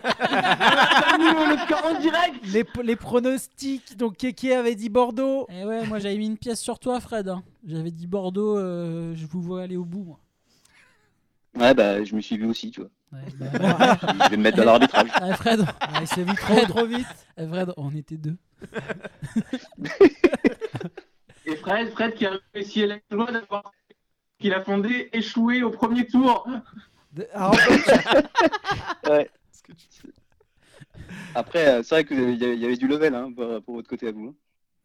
en 1.83 1.99
direct 1.99 2.35
Les, 2.51 2.65
les 2.83 2.95
pronostics. 2.95 3.97
Donc, 3.97 4.17
Kéké 4.17 4.55
avait 4.55 4.75
dit 4.75 4.89
Bordeaux. 4.89 5.47
Et 5.49 5.65
ouais, 5.65 5.85
moi 5.87 5.99
j'avais 5.99 6.17
mis 6.17 6.27
une 6.27 6.37
pièce 6.37 6.59
sur 6.61 6.79
toi, 6.79 6.99
Fred. 6.99 7.27
hein. 7.29 7.43
J'avais 7.67 7.91
dit 7.91 8.07
Bordeaux, 8.07 8.57
euh, 8.57 9.13
je 9.15 9.25
vous 9.25 9.41
vois 9.41 9.63
aller 9.63 9.77
au 9.77 9.85
bout, 9.85 10.03
moi. 10.03 10.19
Ouais, 11.55 11.73
bah, 11.75 12.03
je 12.03 12.15
me 12.15 12.21
suis 12.21 12.37
vu 12.37 12.45
aussi, 12.47 12.71
tu 12.71 12.81
vois. 12.81 12.89
Ouais, 13.11 13.19
bah, 13.39 13.99
Je 14.25 14.29
vais 14.31 14.37
me 14.37 14.43
mettre 14.43 14.59
à 14.59 14.65
l'arbitrage. 14.65 15.09
ah, 15.13 15.33
Fred, 15.35 15.63
Ah, 15.81 15.99
il 16.01 16.07
s'est 16.07 16.23
vu 16.23 16.33
trop, 16.35 16.65
trop 16.65 16.85
vite. 16.87 17.05
eh, 17.37 17.45
Fred, 17.47 17.71
on 17.77 17.91
était 17.95 18.17
deux. 18.17 18.37
Et 21.53 21.57
Fred, 21.57 21.91
Fred 21.91 22.13
qui 22.15 22.25
a 22.25 22.31
réussi 22.53 22.83
à 22.83 22.87
la 22.87 22.97
joie 23.11 23.31
d'avoir 23.31 23.71
qu'il 24.39 24.53
a 24.53 24.63
fondé 24.63 25.09
échoué 25.13 25.61
au 25.63 25.69
premier 25.69 26.05
tour. 26.07 26.47
De- 27.11 27.27
ah, 27.33 27.49
en 27.51 27.53
fait, 27.53 28.27
Ouais. 29.09 29.29
Après, 31.35 31.67
euh, 31.67 31.83
c'est 31.83 31.95
vrai 31.95 32.05
qu'il 32.05 32.19
y, 32.19 32.43
avait- 32.43 32.55
il 32.55 32.61
y 32.61 32.65
avait 32.65 32.75
du 32.77 32.87
level 32.87 33.13
hein, 33.15 33.31
pour, 33.35 33.61
pour 33.63 33.75
votre 33.75 33.89
côté 33.89 34.07
à 34.07 34.11
vous. 34.11 34.29
hein. 34.29 34.35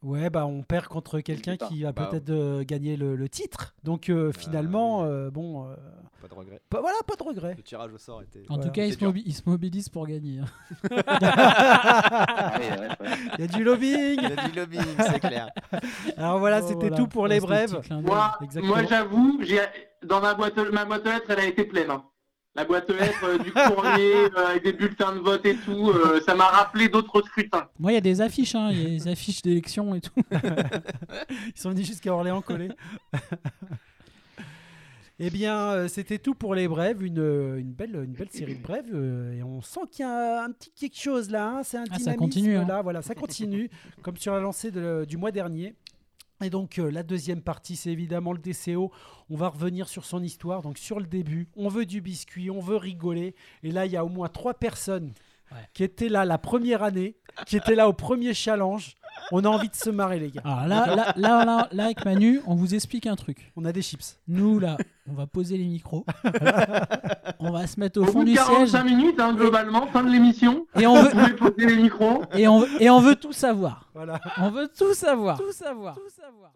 ouais, 0.02 0.30
bah, 0.30 0.46
on 0.46 0.62
perd 0.62 0.86
contre 0.86 1.20
quelqu'un 1.20 1.56
qui 1.56 1.82
va 1.82 1.92
Bah, 1.92 2.08
peut-être 2.10 2.30
euh, 2.30 2.64
gagner 2.64 2.96
le, 2.96 3.16
le 3.16 3.28
titre. 3.28 3.74
Donc, 3.82 4.08
euh, 4.10 4.32
finalement, 4.32 5.00
oui. 5.02 5.08
euh, 5.08 5.30
bon, 5.30 5.68
euh, 5.68 5.74
Pas 6.20 6.28
de 6.28 6.34
regret. 6.34 6.60
pas- 6.68 6.80
voilà, 6.80 6.96
pas 7.06 7.14
de 7.14 7.22
regret. 7.22 7.54
Le 7.56 7.62
tirage 7.62 7.92
au 7.92 7.98
sort 7.98 8.22
était. 8.22 8.40
En 8.48 8.54
Voilà. 8.54 8.64
tout 8.64 8.70
cas, 8.72 8.84
il 8.84 8.88
se, 8.92 8.94
C'est 8.94 8.98
dur. 9.04 9.12
mobi- 9.12 9.22
il 9.24 9.34
se 9.34 9.42
mobilise 9.46 9.88
pour 9.88 10.06
gagner. 10.06 10.40
hein. 10.40 10.46
Ah. 11.00 12.58
Il 13.38 13.40
y 13.40 13.44
a 13.44 13.46
du 13.46 13.62
lobbying. 13.64 14.18
Il 14.22 14.38
a 14.38 14.48
dit 14.48 14.52
lobbying, 14.56 14.82
c'est 14.98 15.20
clair. 15.20 15.48
Alors 16.16 16.38
voilà, 16.38 16.60
c'était 16.62 16.74
voilà. 16.88 16.96
tout 16.96 17.06
pour 17.06 17.26
les 17.28 17.36
c'était 17.36 17.46
brèves. 17.46 17.70
petit 17.76 17.86
clin 17.88 17.96
d'œil. 18.02 18.06
Moi, 18.06 18.38
Exactement. 18.42 18.74
moi 18.76 18.84
j'avoue, 18.84 19.38
j'ai 19.42 19.60
dans 20.04 20.20
ma 20.20 20.34
boîte, 20.34 20.56
ma 20.72 20.84
boîte 20.84 21.06
aux 21.06 21.10
lettres, 21.10 21.30
elle 21.30 21.40
a 21.40 21.44
été 21.46 21.64
pleine. 21.64 21.90
hein. 21.90 22.04
La 22.54 22.64
boîte 22.64 22.90
aux 22.90 22.94
lettres 22.94 23.24
euh, 23.24 23.38
du 23.38 23.52
courrier 23.52 24.14
euh, 24.36 24.46
avec 24.50 24.64
des 24.64 24.72
bulletins 24.72 25.12
de 25.14 25.20
vote 25.20 25.44
et 25.46 25.54
tout, 25.56 25.90
euh, 25.90 26.20
ça 26.26 26.34
m'a 26.34 26.46
rappelé 26.46 26.88
d'autres 26.88 27.22
scrutins. 27.22 27.68
Moi, 27.78 27.92
il 27.92 27.94
y 27.94 27.98
a 27.98 28.00
des 28.00 28.20
affiches, 28.20 28.54
hein, 28.56 28.70
il 28.72 28.82
y 28.82 28.86
a 28.86 28.88
des 28.88 29.08
affiches 29.08 29.42
d'élection 29.42 29.94
et 29.94 30.00
tout. 30.00 30.14
Ils 30.32 31.60
sont 31.60 31.70
venus 31.70 31.86
jusqu'à 31.86 32.12
Orléans 32.12 32.40
coller. 32.42 32.70
Eh 35.20 35.30
bien, 35.30 35.70
euh, 35.72 35.88
c'était 35.88 36.18
tout 36.18 36.34
pour 36.34 36.54
les 36.54 36.68
brèves, 36.68 37.02
une, 37.02 37.18
euh, 37.18 37.58
une, 37.58 37.72
belle, 37.72 37.96
une 37.96 38.12
belle 38.12 38.30
série 38.30 38.54
de 38.56 38.62
brèves. 38.62 38.86
euh, 38.94 39.32
et 39.32 39.42
on 39.42 39.60
sent 39.60 39.80
qu'il 39.90 40.04
y 40.04 40.08
a 40.08 40.44
un 40.44 40.52
petit 40.52 40.70
quelque 40.70 40.98
chose 40.98 41.28
là, 41.30 41.48
hein, 41.58 41.62
c'est 41.64 41.78
un 41.78 41.84
Ah, 41.90 41.98
ça 41.98 42.14
continue, 42.14 42.56
hein. 42.56 42.64
là, 42.68 42.82
voilà, 42.82 43.02
ça 43.02 43.14
continue, 43.16 43.68
comme 44.02 44.16
sur 44.16 44.32
la 44.32 44.40
lancée 44.40 44.70
de- 44.70 45.04
du 45.08 45.16
mois 45.16 45.32
dernier. 45.32 45.74
Et 46.40 46.50
donc 46.50 46.78
euh, 46.78 46.88
la 46.92 47.02
deuxième 47.02 47.42
partie, 47.42 47.74
c'est 47.74 47.90
évidemment 47.90 48.32
le 48.32 48.38
DCO. 48.38 48.92
On 49.28 49.36
va 49.36 49.48
revenir 49.48 49.88
sur 49.88 50.04
son 50.04 50.22
histoire, 50.22 50.62
donc 50.62 50.78
sur 50.78 51.00
le 51.00 51.06
début. 51.06 51.48
On 51.56 51.68
veut 51.68 51.84
du 51.84 52.00
biscuit, 52.00 52.48
on 52.48 52.60
veut 52.60 52.76
rigoler. 52.76 53.34
Et 53.64 53.72
là, 53.72 53.86
il 53.86 53.92
y 53.92 53.96
a 53.96 54.04
au 54.04 54.08
moins 54.08 54.28
trois 54.28 54.54
personnes 54.54 55.12
Ouais. 55.50 55.56
qui 55.72 55.82
étaient 55.82 56.10
là 56.10 56.26
la 56.26 56.36
première 56.36 56.82
année, 56.82 57.16
qui 57.46 57.56
étaient 57.56 57.74
là 57.74 57.88
au 57.88 57.94
premier 57.94 58.34
challenge. 58.34 58.96
On 59.32 59.44
a 59.44 59.48
envie 59.48 59.68
de 59.68 59.74
se 59.74 59.90
marrer, 59.90 60.18
les 60.18 60.30
gars. 60.30 60.42
Alors 60.44 60.66
là, 60.66 60.86
là, 60.94 61.12
là, 61.16 61.44
là, 61.44 61.68
là, 61.70 61.84
avec 61.84 62.04
Manu, 62.04 62.40
on 62.46 62.54
vous 62.54 62.74
explique 62.74 63.06
un 63.06 63.16
truc. 63.16 63.52
On 63.56 63.64
a 63.64 63.72
des 63.72 63.82
chips. 63.82 64.18
Nous, 64.28 64.58
là, 64.58 64.76
on 65.10 65.14
va 65.14 65.26
poser 65.26 65.56
les 65.56 65.66
micros. 65.66 66.04
on 67.40 67.50
va 67.50 67.66
se 67.66 67.78
mettre 67.78 68.00
au 68.00 68.04
Au 68.04 68.06
fond 68.06 68.20
bout 68.20 68.24
de 68.24 68.30
du 68.30 68.36
siège. 68.36 68.46
45 68.46 68.84
minutes, 68.84 69.20
hein, 69.20 69.34
globalement, 69.34 69.86
fin 69.88 70.02
de 70.02 70.10
l'émission. 70.10 70.66
Et 70.80 70.86
on 70.86 71.02
veut, 71.02 71.08
Vous 71.10 71.16
pouvez 71.36 71.52
poser 71.52 71.66
les 71.66 71.76
micros. 71.82 72.22
et 72.34 72.48
on, 72.48 72.64
et 72.80 72.90
on 72.90 73.00
veut 73.00 73.16
tout 73.16 73.32
savoir. 73.32 73.88
Voilà. 73.94 74.20
On 74.38 74.50
veut 74.50 74.68
tout 74.68 74.94
savoir. 74.94 75.38
Tout 75.38 75.52
savoir. 75.52 75.94
Tout 75.94 76.10
savoir. 76.10 76.50